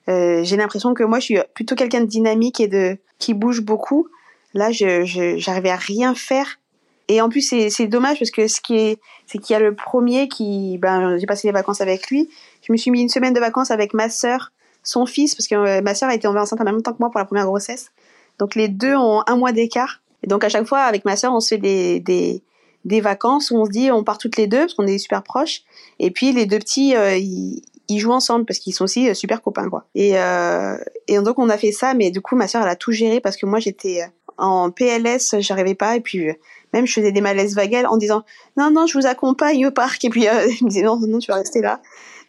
Euh, 0.10 0.44
j'ai 0.44 0.58
l'impression 0.58 0.94
que 0.94 1.04
moi 1.04 1.20
je 1.20 1.26
suis 1.26 1.38
plutôt 1.54 1.76
quelqu'un 1.76 2.02
de 2.02 2.06
dynamique 2.08 2.60
et 2.60 2.68
de 2.68 2.98
qui 3.20 3.34
bouge 3.34 3.62
beaucoup. 3.62 4.08
Là, 4.56 4.72
je- 4.72 5.36
j'arrivais 5.38 5.70
à 5.72 5.76
rien 5.78 6.14
faire. 6.16 6.60
Et 7.08 7.22
en 7.22 7.30
plus 7.30 7.42
c'est 7.42 7.70
c'est 7.70 7.88
dommage 7.88 8.20
parce 8.20 8.32
que 8.32 8.48
ce 8.48 8.62
qui 8.62 8.76
est 8.76 9.00
c'est 9.26 9.38
qu'il 9.38 9.54
y 9.54 9.58
a 9.58 9.60
le 9.60 9.76
premier 9.76 10.28
qui 10.28 10.78
ben 10.78 11.18
j'ai 11.18 11.26
passé 11.26 11.48
les 11.48 11.52
vacances 11.52 11.82
avec 11.82 12.08
lui. 12.10 12.30
Je 12.66 12.72
me 12.72 12.78
suis 12.78 12.92
mis 12.92 13.02
une 13.02 13.10
semaine 13.10 13.34
de 13.34 13.40
vacances 13.40 13.72
avec 13.72 13.94
ma 13.94 14.10
sœur, 14.10 14.52
son 14.84 15.06
fils 15.06 15.36
parce 15.36 15.48
que 15.48 15.56
euh, 15.56 15.82
ma 15.82 15.96
sœur 15.96 16.10
a 16.10 16.16
été 16.16 16.28
enceinte 16.28 16.62
en 16.62 16.64
même 16.64 16.82
temps 16.82 16.94
que 16.94 17.00
moi 17.00 17.10
pour 17.10 17.20
la 17.20 17.26
première 17.26 17.46
grossesse. 17.46 17.92
Donc 18.40 18.56
les 18.56 18.68
deux 18.68 18.96
ont 18.96 19.22
un 19.28 19.36
mois 19.36 19.52
d'écart. 19.52 20.02
Et 20.24 20.28
donc 20.28 20.44
à 20.44 20.50
chaque 20.50 20.66
fois 20.66 20.80
avec 20.80 21.04
ma 21.06 21.16
sœur 21.18 21.34
on 21.34 21.40
se 21.40 21.50
fait 21.50 21.58
des 21.58 22.00
des 22.00 22.42
des 22.86 23.02
vacances 23.02 23.52
où 23.52 23.56
on 23.56 23.66
se 23.66 23.72
dit 23.72 23.92
on 23.92 24.04
part 24.04 24.18
toutes 24.18 24.38
les 24.38 24.48
deux 24.48 24.60
parce 24.60 24.74
qu'on 24.74 24.88
est 24.88 24.98
super 24.98 25.24
proches. 25.24 25.62
Et 26.00 26.12
puis 26.12 26.32
les 26.32 26.46
deux 26.46 26.60
petits, 26.60 26.96
euh, 26.96 27.18
ils, 27.18 27.62
ils 27.88 28.00
jouent 28.00 28.12
ensemble 28.12 28.46
parce 28.46 28.60
qu'ils 28.60 28.74
sont 28.74 28.84
aussi 28.84 29.10
euh, 29.10 29.14
super 29.14 29.42
copains 29.42 29.70
quoi. 29.70 29.86
Et, 29.96 30.18
euh, 30.18 30.78
et 31.08 31.18
donc 31.20 31.40
on 31.40 31.50
a 31.50 31.58
fait 31.58 31.72
ça, 31.72 31.94
mais 31.94 32.12
du 32.12 32.22
coup 32.22 32.36
ma 32.36 32.48
sœur 32.48 32.64
elle 32.64 32.70
a 32.70 32.76
tout 32.76 32.92
géré 32.92 33.20
parce 33.20 33.38
que 33.38 33.46
moi 33.46 33.60
j'étais 33.60 34.02
en 34.38 34.72
PLS, 34.72 35.36
j'arrivais 35.40 35.76
pas. 35.76 35.96
Et 35.96 36.02
puis 36.02 36.30
euh, 36.30 36.34
même 36.74 36.88
je 36.88 36.94
faisais 36.94 37.12
des 37.12 37.22
malaises 37.22 37.56
vagales 37.56 37.88
en 37.88 37.98
disant 37.98 38.24
non 38.58 38.72
non 38.72 38.86
je 38.88 38.98
vous 38.98 39.06
accompagne 39.06 39.66
au 39.66 39.72
parc 39.72 40.04
et 40.04 40.10
puis 40.10 40.28
euh, 40.28 40.48
il 40.60 40.66
me 40.66 40.70
disait 40.70 40.84
non 40.84 41.00
non 41.00 41.20
tu 41.20 41.32
vas 41.32 41.38
rester 41.38 41.62
là, 41.62 41.82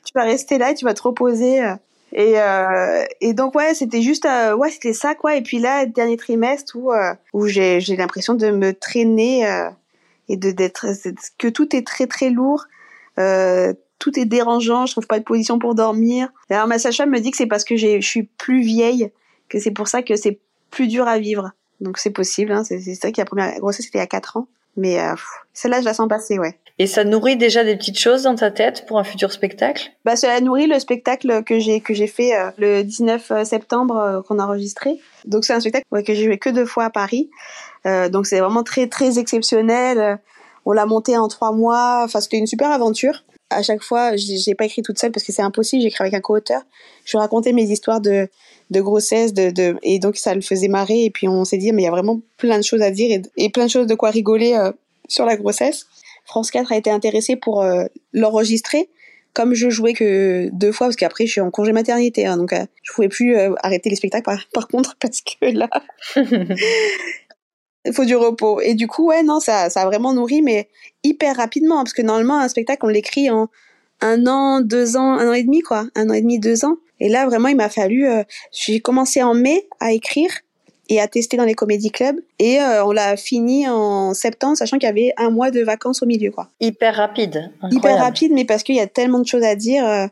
tu 0.04 0.12
vas 0.14 0.24
rester 0.24 0.58
là 0.58 0.70
et 0.70 0.74
tu 0.74 0.84
vas 0.84 0.94
te 0.94 1.02
reposer. 1.02 1.62
Et, 2.16 2.40
euh, 2.40 3.04
et 3.20 3.32
donc 3.32 3.56
ouais 3.56 3.74
c'était 3.74 4.00
juste 4.00 4.24
euh, 4.24 4.54
ouais 4.54 4.70
c'était 4.70 4.92
ça 4.92 5.14
quoi. 5.14 5.34
Et 5.34 5.42
puis 5.42 5.58
là 5.58 5.86
dernier 5.86 6.16
trimestre 6.16 6.76
où 6.76 6.92
où 7.32 7.46
j'ai 7.48 7.80
j'ai 7.80 7.96
l'impression 7.96 8.34
de 8.34 8.50
me 8.50 8.72
traîner 8.72 9.44
et 10.28 10.36
de 10.36 10.52
d'être 10.52 10.86
que 11.38 11.48
tout 11.48 11.74
est 11.74 11.86
très 11.86 12.06
très 12.06 12.30
lourd. 12.30 12.66
Tout 13.16 14.18
est 14.18 14.26
dérangeant. 14.26 14.86
Je 14.86 14.92
trouve 14.92 15.06
pas 15.06 15.18
de 15.18 15.24
position 15.24 15.58
pour 15.58 15.74
dormir. 15.74 16.28
Alors 16.50 16.66
ma 16.66 16.78
sage-femme 16.78 17.10
me 17.10 17.20
dit 17.20 17.30
que 17.30 17.36
c'est 17.36 17.46
parce 17.46 17.64
que 17.64 17.76
je 17.76 18.00
suis 18.00 18.24
plus 18.24 18.60
vieille 18.60 19.10
que 19.48 19.58
c'est 19.58 19.70
pour 19.70 19.88
ça 19.88 20.02
que 20.02 20.16
c'est 20.16 20.40
plus 20.70 20.88
dur 20.88 21.08
à 21.08 21.18
vivre 21.18 21.52
donc 21.84 21.98
c'est 21.98 22.10
possible 22.10 22.50
hein, 22.50 22.64
c'est 22.64 22.80
ça 22.94 23.12
que 23.12 23.20
la 23.20 23.24
première 23.24 23.56
grossesse 23.60 23.86
c'était 23.86 24.00
a 24.00 24.06
4 24.06 24.38
ans 24.38 24.48
mais 24.76 24.98
euh, 24.98 25.14
celle-là 25.52 25.80
je 25.80 25.84
la 25.84 25.94
sens 25.94 26.08
passer 26.08 26.38
ouais 26.38 26.58
Et 26.78 26.86
ça 26.86 27.04
nourrit 27.04 27.36
déjà 27.36 27.62
des 27.62 27.76
petites 27.76 27.98
choses 27.98 28.24
dans 28.24 28.34
ta 28.34 28.50
tête 28.50 28.86
pour 28.86 28.98
un 28.98 29.04
futur 29.04 29.30
spectacle? 29.32 29.92
Bah, 30.04 30.16
cela 30.16 30.40
nourrit 30.40 30.66
le 30.66 30.78
spectacle 30.78 31.44
que 31.44 31.58
j'ai 31.60 31.80
que 31.80 31.94
j'ai 31.94 32.08
fait 32.08 32.36
euh, 32.36 32.50
le 32.58 32.82
19 32.82 33.44
septembre 33.44 33.96
euh, 33.96 34.22
qu'on 34.22 34.38
a 34.38 34.44
enregistré. 34.44 34.98
Donc 35.26 35.44
c'est 35.44 35.52
un 35.52 35.60
spectacle 35.60 35.86
ouais, 35.92 36.02
que 36.02 36.14
j'ai 36.14 36.24
joué 36.24 36.38
que 36.38 36.50
deux 36.50 36.66
fois 36.66 36.84
à 36.84 36.90
Paris. 36.90 37.30
Donc 38.10 38.26
c'est 38.26 38.40
vraiment 38.40 38.62
très 38.62 38.86
très 38.86 39.18
exceptionnel. 39.18 40.18
On 40.64 40.72
l'a 40.72 40.86
monté 40.86 41.18
en 41.18 41.28
trois 41.28 41.52
mois. 41.52 42.00
Enfin 42.04 42.20
c'était 42.20 42.38
une 42.38 42.46
super 42.46 42.70
aventure. 42.70 43.24
À 43.50 43.62
chaque 43.62 43.82
fois, 43.82 44.16
j'ai 44.16 44.54
pas 44.54 44.64
écrit 44.64 44.80
toute 44.80 44.98
seule 44.98 45.12
parce 45.12 45.22
que 45.22 45.30
c'est 45.30 45.42
impossible. 45.42 45.82
J'ai 45.82 45.88
écrit 45.88 46.02
avec 46.02 46.14
un 46.14 46.20
co-auteur. 46.20 46.62
Je 47.04 47.18
racontais 47.18 47.52
mes 47.52 47.64
histoires 47.64 48.00
de 48.00 48.28
de 48.70 48.80
grossesse, 48.80 49.34
de, 49.34 49.50
de 49.50 49.76
et 49.82 49.98
donc 49.98 50.16
ça 50.16 50.34
le 50.34 50.40
faisait 50.40 50.68
marrer. 50.68 51.04
Et 51.04 51.10
puis 51.10 51.28
on 51.28 51.44
s'est 51.44 51.58
dit 51.58 51.72
mais 51.72 51.82
il 51.82 51.84
y 51.84 51.88
a 51.88 51.92
vraiment 51.92 52.20
plein 52.36 52.58
de 52.58 52.64
choses 52.64 52.82
à 52.82 52.90
dire 52.90 53.10
et, 53.10 53.22
et 53.36 53.50
plein 53.50 53.66
de 53.66 53.70
choses 53.70 53.86
de 53.86 53.94
quoi 53.94 54.10
rigoler 54.10 54.54
euh, 54.54 54.72
sur 55.08 55.24
la 55.26 55.36
grossesse. 55.36 55.86
France 56.24 56.50
4 56.50 56.72
a 56.72 56.76
été 56.76 56.90
intéressé 56.90 57.36
pour 57.36 57.62
euh, 57.62 57.84
l'enregistrer 58.12 58.88
comme 59.34 59.52
je 59.52 59.68
jouais 59.68 59.92
que 59.92 60.48
deux 60.52 60.72
fois 60.72 60.86
parce 60.86 60.96
qu'après 60.96 61.26
je 61.26 61.32
suis 61.32 61.40
en 61.40 61.50
congé 61.50 61.72
maternité 61.72 62.24
hein, 62.24 62.36
donc 62.36 62.52
euh, 62.52 62.64
je 62.82 62.92
pouvais 62.92 63.08
plus 63.08 63.36
euh, 63.36 63.52
arrêter 63.62 63.90
les 63.90 63.96
spectacles 63.96 64.24
par, 64.24 64.40
par 64.52 64.68
contre 64.68 64.96
parce 65.00 65.20
que 65.20 65.46
là 65.46 65.68
il 67.84 67.92
faut 67.92 68.04
du 68.04 68.16
repos 68.16 68.60
et 68.60 68.74
du 68.74 68.86
coup 68.86 69.08
ouais 69.08 69.22
non 69.22 69.40
ça 69.40 69.68
ça 69.68 69.82
a 69.82 69.86
vraiment 69.86 70.14
nourri 70.14 70.40
mais 70.40 70.68
hyper 71.02 71.36
rapidement 71.36 71.78
parce 71.78 71.92
que 71.92 72.02
normalement 72.02 72.38
un 72.38 72.48
spectacle 72.48 72.86
on 72.86 72.88
l'écrit 72.88 73.28
en 73.28 73.48
un 74.00 74.26
an 74.26 74.60
deux 74.60 74.96
ans 74.96 75.18
un 75.18 75.28
an 75.28 75.34
et 75.34 75.42
demi 75.42 75.60
quoi 75.60 75.88
un 75.96 76.08
an 76.08 76.14
et 76.14 76.22
demi 76.22 76.38
deux 76.38 76.64
ans 76.64 76.76
et 77.00 77.08
là 77.08 77.26
vraiment 77.26 77.48
il 77.48 77.56
m'a 77.56 77.68
fallu 77.68 78.08
euh, 78.08 78.22
j'ai 78.52 78.80
commencé 78.80 79.22
en 79.22 79.34
mai 79.34 79.66
à 79.80 79.92
écrire 79.92 80.30
et 80.90 81.00
à 81.00 81.08
tester 81.08 81.36
dans 81.36 81.44
les 81.44 81.54
comédie 81.54 81.90
clubs 81.90 82.20
et 82.38 82.60
euh, 82.60 82.84
on 82.84 82.92
l'a 82.92 83.16
fini 83.16 83.66
en 83.68 84.12
septembre 84.14 84.56
sachant 84.56 84.76
qu'il 84.78 84.86
y 84.86 84.90
avait 84.90 85.12
un 85.16 85.30
mois 85.30 85.50
de 85.50 85.62
vacances 85.62 86.02
au 86.02 86.06
milieu 86.06 86.30
quoi 86.30 86.50
Hyper 86.60 86.94
rapide. 86.94 87.50
hyper 87.70 87.96
rapide, 87.98 88.32
mais 88.32 88.44
parce 88.44 88.62
qu'il 88.62 88.74
y 88.76 88.80
a 88.80 88.86
tellement 88.86 89.18
de 89.20 89.26
choses 89.26 89.44
à 89.44 89.54
dire 89.56 89.84
euh, 89.86 90.06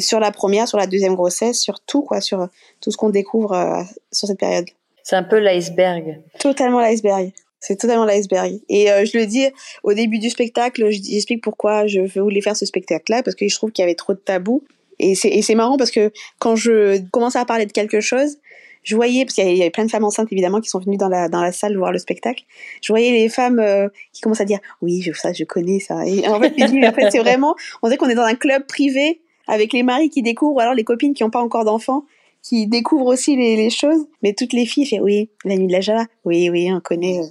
sur 0.00 0.20
la 0.20 0.30
première, 0.30 0.68
sur 0.68 0.78
la 0.78 0.86
deuxième 0.86 1.14
grossesse, 1.14 1.58
sur 1.58 1.80
tout, 1.80 2.02
quoi, 2.02 2.20
sur 2.20 2.46
tout 2.80 2.90
ce 2.90 2.96
qu'on 2.96 3.08
découvre 3.10 3.52
euh, 3.54 3.82
sur 4.12 4.28
cette 4.28 4.38
période. 4.38 4.66
C'est 5.02 5.16
un 5.16 5.22
peu 5.22 5.38
l'iceberg. 5.38 6.20
Totalement 6.38 6.78
l'iceberg. 6.80 7.32
C'est 7.58 7.76
totalement 7.76 8.04
l'iceberg. 8.04 8.60
Et 8.68 8.86
je 9.04 9.18
le 9.18 9.24
dis 9.26 9.46
au 9.82 9.94
début 9.94 10.18
du 10.18 10.28
spectacle, 10.30 10.90
je- 10.90 11.00
j'explique 11.02 11.42
pourquoi 11.42 11.86
je 11.86 12.00
voulais 12.20 12.42
faire 12.42 12.54
ce 12.56 12.66
spectacle-là, 12.66 13.22
parce 13.22 13.34
que 13.34 13.48
je 13.48 13.54
trouve 13.56 13.72
qu'il 13.72 13.82
y 13.82 13.86
avait 13.86 13.94
trop 13.94 14.12
de 14.12 14.18
tabous. 14.18 14.62
Et 14.98 15.14
c'est 15.14 15.54
marrant 15.54 15.76
parce 15.76 15.90
que 15.90 16.12
quand 16.38 16.56
je 16.56 17.00
commençais 17.10 17.38
à 17.38 17.44
parler 17.44 17.66
de 17.66 17.72
quelque 17.72 18.00
chose, 18.00 18.38
je 18.84 18.96
voyais, 18.96 19.24
parce 19.24 19.34
qu'il 19.34 19.56
y 19.56 19.60
avait- 19.60 19.70
plein 19.70 19.84
de 19.84 19.90
femmes 19.90 20.04
enceintes 20.04 20.32
évidemment 20.32 20.60
qui 20.60 20.68
sont 20.70 20.78
venues 20.78 20.96
dans 20.96 21.08
la, 21.08 21.28
dans 21.28 21.42
la 21.42 21.52
salle 21.52 21.76
voir 21.76 21.92
le 21.92 21.98
spectacle, 21.98 22.44
je 22.82 22.92
voyais 22.92 23.10
les 23.12 23.28
femmes 23.28 23.58
euh, 23.58 23.88
qui 24.12 24.20
commencent 24.22 24.40
à 24.40 24.44
dire 24.44 24.60
oui, 24.82 25.02
je, 25.02 25.12
ça 25.12 25.32
je 25.32 25.44
connais 25.44 25.80
ça. 25.80 26.06
Et 26.06 26.26
en 26.26 26.40
fait, 26.40 26.54
fait 26.58 27.10
c'est 27.10 27.18
vraiment, 27.18 27.54
on 27.82 27.88
dirait 27.88 27.98
qu'on 27.98 28.08
est 28.08 28.14
dans 28.14 28.22
un 28.22 28.34
club 28.34 28.66
privé 28.66 29.20
avec 29.46 29.72
les 29.72 29.82
maris 29.82 30.10
qui 30.10 30.22
découvrent, 30.22 30.56
ou 30.56 30.60
alors 30.60 30.74
les 30.74 30.84
copines 30.84 31.14
qui 31.14 31.22
n'ont 31.22 31.30
pas 31.30 31.40
encore 31.42 31.64
d'enfants 31.64 32.04
qui 32.42 32.66
découvrent 32.66 33.06
aussi 33.06 33.36
les, 33.36 33.56
les 33.56 33.70
choses. 33.70 34.06
Mais 34.22 34.32
toutes 34.32 34.52
les 34.52 34.64
filles 34.64 34.86
font 34.86 35.00
oui, 35.00 35.28
la 35.44 35.56
nuit 35.56 35.66
de 35.66 35.72
la 35.72 35.80
Java, 35.80 36.04
oui, 36.24 36.48
oui, 36.50 36.70
on 36.72 36.80
connaît. 36.80 37.18
euh. 37.18 37.24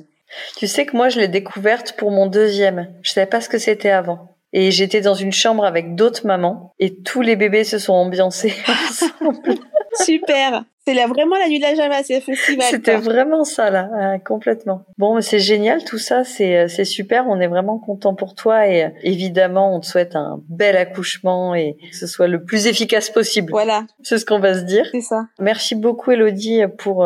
Tu 0.57 0.67
sais 0.67 0.85
que 0.85 0.95
moi, 0.95 1.07
je 1.09 1.19
l'ai 1.19 1.29
découverte 1.29 1.95
pour 1.97 2.11
mon 2.11 2.27
deuxième. 2.27 2.89
Je 3.01 3.11
savais 3.11 3.25
pas 3.27 3.39
ce 3.39 3.47
que 3.49 3.57
c'était 3.57 3.89
avant. 3.89 4.35
Et 4.53 4.71
j'étais 4.71 5.01
dans 5.01 5.13
une 5.13 5.31
chambre 5.31 5.65
avec 5.65 5.95
d'autres 5.95 6.25
mamans 6.25 6.73
et 6.79 7.01
tous 7.01 7.21
les 7.21 7.35
bébés 7.35 7.63
se 7.63 7.79
sont 7.79 7.93
ambiancés 7.93 8.53
ensemble. 8.89 9.59
Super. 9.93 10.63
C'est 10.87 10.93
là 10.93 11.05
vraiment 11.05 11.35
la 11.35 11.49
nuit 11.49 11.59
de 11.59 11.63
la 11.63 11.75
Java, 11.75 12.01
c'est 12.01 12.21
festival. 12.21 12.65
C'était 12.69 12.95
vraiment 12.95 13.43
ça 13.43 13.69
là, 13.69 13.89
euh, 13.93 14.19
complètement. 14.19 14.85
Bon, 14.97 15.19
c'est 15.19 15.39
génial 15.39 15.83
tout 15.83 15.97
ça, 15.97 16.23
c'est 16.23 16.57
euh, 16.57 16.67
c'est 16.69 16.85
super. 16.85 17.27
On 17.27 17.41
est 17.41 17.49
vraiment 17.49 17.77
content 17.77 18.15
pour 18.15 18.35
toi 18.35 18.69
et 18.69 18.85
euh, 18.85 18.89
évidemment, 19.03 19.75
on 19.75 19.81
te 19.81 19.85
souhaite 19.85 20.15
un 20.15 20.41
bel 20.47 20.77
accouchement 20.77 21.55
et 21.55 21.75
que 21.91 21.97
ce 21.97 22.07
soit 22.07 22.29
le 22.29 22.41
plus 22.41 22.67
efficace 22.67 23.09
possible. 23.09 23.51
Voilà. 23.51 23.83
C'est 24.01 24.17
ce 24.17 24.25
qu'on 24.25 24.39
va 24.39 24.53
se 24.53 24.61
dire. 24.61 24.87
C'est 24.93 25.01
ça. 25.01 25.25
Merci 25.41 25.75
beaucoup 25.75 26.11
Elodie 26.11 26.61
pour 26.77 27.05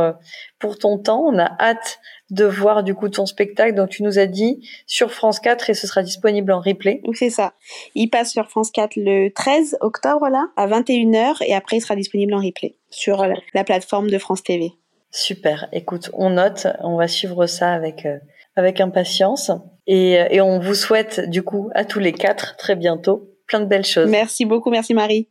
pour 0.60 0.78
ton 0.78 1.00
temps. 1.00 1.24
On 1.26 1.40
a 1.40 1.50
hâte 1.60 2.00
de 2.30 2.46
voir 2.46 2.84
du 2.84 2.94
coup 2.94 3.10
ton 3.10 3.26
spectacle 3.26 3.74
dont 3.74 3.88
tu 3.88 4.04
nous 4.04 4.20
as 4.20 4.28
dit 4.28 4.64
sur 4.86 5.12
France 5.12 5.40
4 5.40 5.72
et 5.72 5.74
ce 5.74 5.88
sera 5.88 6.04
disponible 6.04 6.52
en 6.52 6.60
replay. 6.60 7.02
C'est 7.14 7.32
ça. 7.32 7.54
Il 7.96 8.10
passe 8.10 8.32
sur 8.32 8.48
France 8.48 8.70
4 8.70 8.94
le 8.96 9.30
13 9.30 9.78
octobre 9.82 10.30
là 10.30 10.46
à 10.56 10.68
21h 10.68 11.44
et 11.48 11.56
après 11.56 11.78
il 11.78 11.82
sera 11.82 11.96
disponible 11.96 12.36
en 12.36 12.40
replay 12.40 12.76
sur 12.92 13.26
la 13.54 13.64
plateforme 13.64 14.10
de 14.10 14.18
France 14.20 14.44
TV. 14.44 14.74
Super. 15.10 15.68
Écoute, 15.74 16.10
on 16.14 16.30
note, 16.30 16.68
on 16.82 16.96
va 16.96 17.08
suivre 17.08 17.46
ça 17.48 17.74
avec 17.74 18.06
euh, 18.06 18.20
avec 18.56 18.80
impatience 18.80 19.52
et, 19.88 20.14
et 20.30 20.42
on 20.42 20.60
vous 20.60 20.76
souhaite 20.76 21.30
du 21.30 21.44
coup 21.44 21.70
à 21.74 21.86
tous 21.86 22.00
les 22.00 22.14
quatre 22.14 22.56
très 22.58 22.76
bientôt 22.76 23.30
plein 23.48 23.60
de 23.60 23.66
belles 23.66 23.86
choses. 23.86 24.10
Merci 24.10 24.46
beaucoup, 24.46 24.70
merci 24.70 24.94
Marie. 24.94 25.30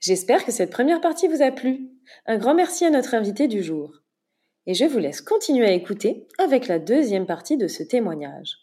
J'espère 0.00 0.44
que 0.44 0.52
cette 0.52 0.70
première 0.70 1.00
partie 1.00 1.26
vous 1.26 1.42
a 1.42 1.50
plu. 1.50 1.88
Un 2.26 2.38
grand 2.38 2.54
merci 2.54 2.84
à 2.84 2.90
notre 2.90 3.14
invité 3.14 3.48
du 3.48 3.62
jour 3.62 3.90
et 4.66 4.74
je 4.74 4.84
vous 4.84 4.98
laisse 4.98 5.22
continuer 5.22 5.66
à 5.66 5.72
écouter 5.72 6.26
avec 6.38 6.68
la 6.68 6.78
deuxième 6.78 7.26
partie 7.26 7.56
de 7.56 7.66
ce 7.66 7.82
témoignage. 7.82 8.58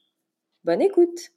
Bonne 0.63 0.82
écoute 0.82 1.32